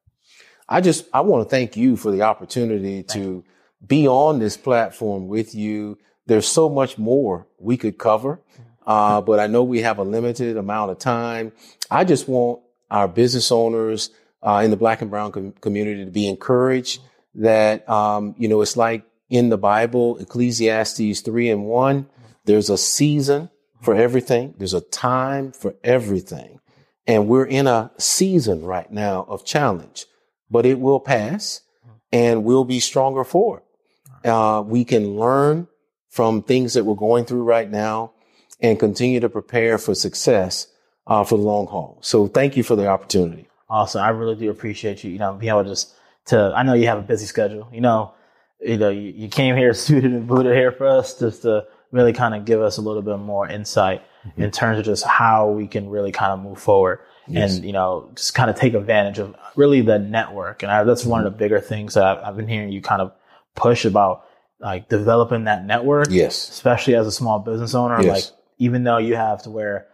I 0.68 0.80
just 0.80 1.06
I 1.14 1.20
want 1.20 1.48
to 1.48 1.48
thank 1.48 1.76
you 1.76 1.96
for 1.96 2.10
the 2.10 2.22
opportunity 2.22 3.02
thank 3.02 3.10
to 3.10 3.20
you. 3.20 3.44
Be 3.86 4.08
on 4.08 4.38
this 4.38 4.56
platform 4.56 5.28
with 5.28 5.54
you. 5.54 5.98
There's 6.26 6.46
so 6.46 6.68
much 6.68 6.98
more 6.98 7.46
we 7.58 7.76
could 7.76 7.98
cover, 7.98 8.40
uh, 8.86 9.20
but 9.20 9.40
I 9.40 9.46
know 9.46 9.62
we 9.62 9.82
have 9.82 9.98
a 9.98 10.02
limited 10.02 10.56
amount 10.56 10.90
of 10.90 10.98
time. 10.98 11.52
I 11.90 12.04
just 12.04 12.28
want 12.28 12.60
our 12.90 13.08
business 13.08 13.50
owners 13.50 14.10
uh, 14.42 14.62
in 14.64 14.70
the 14.70 14.76
Black 14.76 15.02
and 15.02 15.10
Brown 15.10 15.32
com- 15.32 15.52
community 15.60 16.04
to 16.04 16.10
be 16.10 16.28
encouraged 16.28 17.00
that 17.34 17.88
um, 17.88 18.34
you 18.38 18.48
know 18.48 18.60
it's 18.60 18.76
like 18.76 19.04
in 19.30 19.48
the 19.48 19.58
Bible, 19.58 20.18
Ecclesiastes 20.18 21.20
three 21.20 21.50
and 21.50 21.64
one. 21.64 22.06
There's 22.44 22.70
a 22.70 22.78
season 22.78 23.50
for 23.80 23.94
everything. 23.94 24.54
There's 24.58 24.74
a 24.74 24.80
time 24.80 25.52
for 25.52 25.74
everything. 25.84 26.60
And 27.06 27.28
we're 27.28 27.46
in 27.46 27.66
a 27.66 27.90
season 27.98 28.64
right 28.64 28.90
now 28.90 29.24
of 29.28 29.44
challenge, 29.44 30.06
but 30.50 30.66
it 30.66 30.78
will 30.78 31.00
pass 31.00 31.62
and 32.12 32.44
we'll 32.44 32.64
be 32.64 32.80
stronger 32.80 33.24
for 33.24 33.58
it. 33.58 33.64
Uh, 34.24 34.62
we 34.66 34.84
can 34.84 35.16
learn 35.16 35.68
from 36.08 36.42
things 36.42 36.74
that 36.74 36.84
we're 36.84 36.94
going 36.94 37.24
through 37.24 37.42
right 37.42 37.70
now 37.70 38.12
and 38.60 38.78
continue 38.78 39.20
to 39.20 39.28
prepare 39.28 39.78
for 39.78 39.94
success 39.94 40.66
uh, 41.06 41.24
for 41.24 41.38
the 41.38 41.44
long 41.44 41.66
haul. 41.66 41.98
So 42.02 42.26
thank 42.26 42.56
you 42.56 42.62
for 42.62 42.76
the 42.76 42.88
opportunity. 42.88 43.48
Awesome. 43.70 44.02
I 44.02 44.08
really 44.10 44.34
do 44.34 44.50
appreciate 44.50 45.04
you, 45.04 45.10
you 45.10 45.18
know, 45.18 45.34
being 45.34 45.50
able 45.50 45.64
to 45.64 45.70
just 45.70 45.94
to, 46.26 46.52
I 46.54 46.62
know 46.62 46.74
you 46.74 46.86
have 46.86 46.98
a 46.98 47.02
busy 47.02 47.26
schedule, 47.26 47.68
you 47.72 47.80
know, 47.80 48.14
you 48.60 48.76
know, 48.76 48.90
you, 48.90 49.12
you 49.14 49.28
came 49.28 49.56
here 49.56 49.74
suited 49.74 50.12
and 50.12 50.26
booted 50.26 50.54
here 50.54 50.72
for 50.72 50.86
us 50.86 51.18
just 51.18 51.42
to 51.42 51.66
really 51.90 52.12
kind 52.12 52.34
of 52.34 52.44
give 52.44 52.60
us 52.60 52.78
a 52.78 52.82
little 52.82 53.02
bit 53.02 53.18
more 53.18 53.48
insight 53.48 54.02
mm-hmm. 54.26 54.42
in 54.42 54.50
terms 54.50 54.78
of 54.78 54.84
just 54.84 55.04
how 55.04 55.48
we 55.48 55.66
can 55.66 55.88
really 55.88 56.12
kind 56.12 56.32
of 56.32 56.40
move 56.40 56.58
forward 56.58 57.00
yes. 57.26 57.56
and, 57.56 57.64
you 57.64 57.72
know, 57.72 58.10
just 58.14 58.34
kind 58.34 58.50
of 58.50 58.56
take 58.56 58.74
advantage 58.74 59.18
of 59.18 59.34
really 59.56 59.80
the 59.80 59.98
network. 59.98 60.62
And 60.62 60.72
I, 60.72 60.84
that's 60.84 61.02
mm-hmm. 61.02 61.10
one 61.10 61.26
of 61.26 61.32
the 61.32 61.38
bigger 61.38 61.60
things 61.60 61.94
that 61.94 62.04
I've, 62.04 62.24
I've, 62.24 62.36
been 62.36 62.48
hearing 62.48 62.70
you 62.70 62.82
kind 62.82 63.00
of 63.00 63.12
push 63.58 63.84
about 63.84 64.24
like 64.60 64.88
developing 64.88 65.44
that 65.44 65.64
network. 65.64 66.08
Yes. 66.10 66.48
Especially 66.48 66.94
as 66.94 67.06
a 67.06 67.12
small 67.12 67.38
business 67.38 67.74
owner. 67.74 68.02
Yes. 68.02 68.26
Like, 68.26 68.38
even 68.58 68.84
though 68.84 68.98
you 68.98 69.14
have 69.14 69.42
to 69.42 69.50
wear 69.50 69.86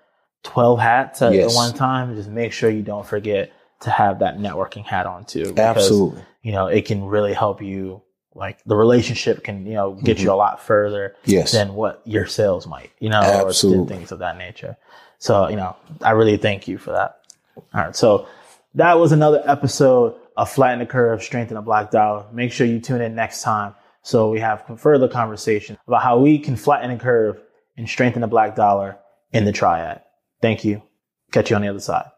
12 0.44 0.78
hats 0.78 1.22
at, 1.22 1.34
yes. 1.34 1.54
one 1.54 1.74
time, 1.74 2.14
just 2.14 2.30
make 2.30 2.52
sure 2.52 2.70
you 2.70 2.82
don't 2.82 3.06
forget 3.06 3.52
to 3.80 3.90
have 3.90 4.20
that 4.20 4.38
networking 4.38 4.84
hat 4.84 5.06
on 5.06 5.24
too. 5.24 5.44
Because, 5.50 5.58
Absolutely. 5.58 6.22
You 6.42 6.52
know, 6.52 6.66
it 6.66 6.86
can 6.86 7.04
really 7.04 7.34
help 7.34 7.62
you 7.62 8.02
like 8.34 8.62
the 8.64 8.76
relationship 8.76 9.44
can 9.44 9.64
you 9.64 9.74
know 9.74 9.92
get 9.92 10.16
mm-hmm. 10.16 10.26
you 10.26 10.32
a 10.32 10.34
lot 10.34 10.60
further 10.60 11.14
yes. 11.24 11.52
than 11.52 11.74
what 11.74 12.02
your 12.04 12.26
sales 12.26 12.66
might 12.66 12.90
you 12.98 13.08
know 13.08 13.20
Absolutely. 13.20 13.84
or 13.84 13.86
things 13.86 14.12
of 14.12 14.18
that 14.18 14.36
nature 14.36 14.76
so 15.18 15.48
you 15.48 15.56
know 15.56 15.76
i 16.02 16.10
really 16.10 16.36
thank 16.36 16.66
you 16.66 16.76
for 16.76 16.92
that 16.92 17.20
all 17.56 17.64
right 17.74 17.96
so 17.96 18.26
that 18.74 18.98
was 18.98 19.12
another 19.12 19.42
episode 19.46 20.16
of 20.36 20.50
flatten 20.50 20.78
the 20.78 20.86
curve 20.86 21.22
strengthen 21.22 21.54
the 21.54 21.62
black 21.62 21.90
dollar 21.90 22.26
make 22.32 22.52
sure 22.52 22.66
you 22.66 22.80
tune 22.80 23.00
in 23.00 23.14
next 23.14 23.42
time 23.42 23.74
so 24.02 24.30
we 24.30 24.40
have 24.40 24.64
further 24.76 25.08
conversation 25.08 25.78
about 25.86 26.02
how 26.02 26.18
we 26.18 26.38
can 26.38 26.56
flatten 26.56 26.90
the 26.90 27.02
curve 27.02 27.40
and 27.76 27.88
strengthen 27.88 28.20
the 28.20 28.28
black 28.28 28.54
dollar 28.54 28.98
in 29.32 29.44
the 29.44 29.52
triad. 29.52 30.02
Thank 30.40 30.64
you. 30.64 30.82
Catch 31.32 31.50
you 31.50 31.56
on 31.56 31.62
the 31.62 31.68
other 31.68 31.80
side 31.80 32.10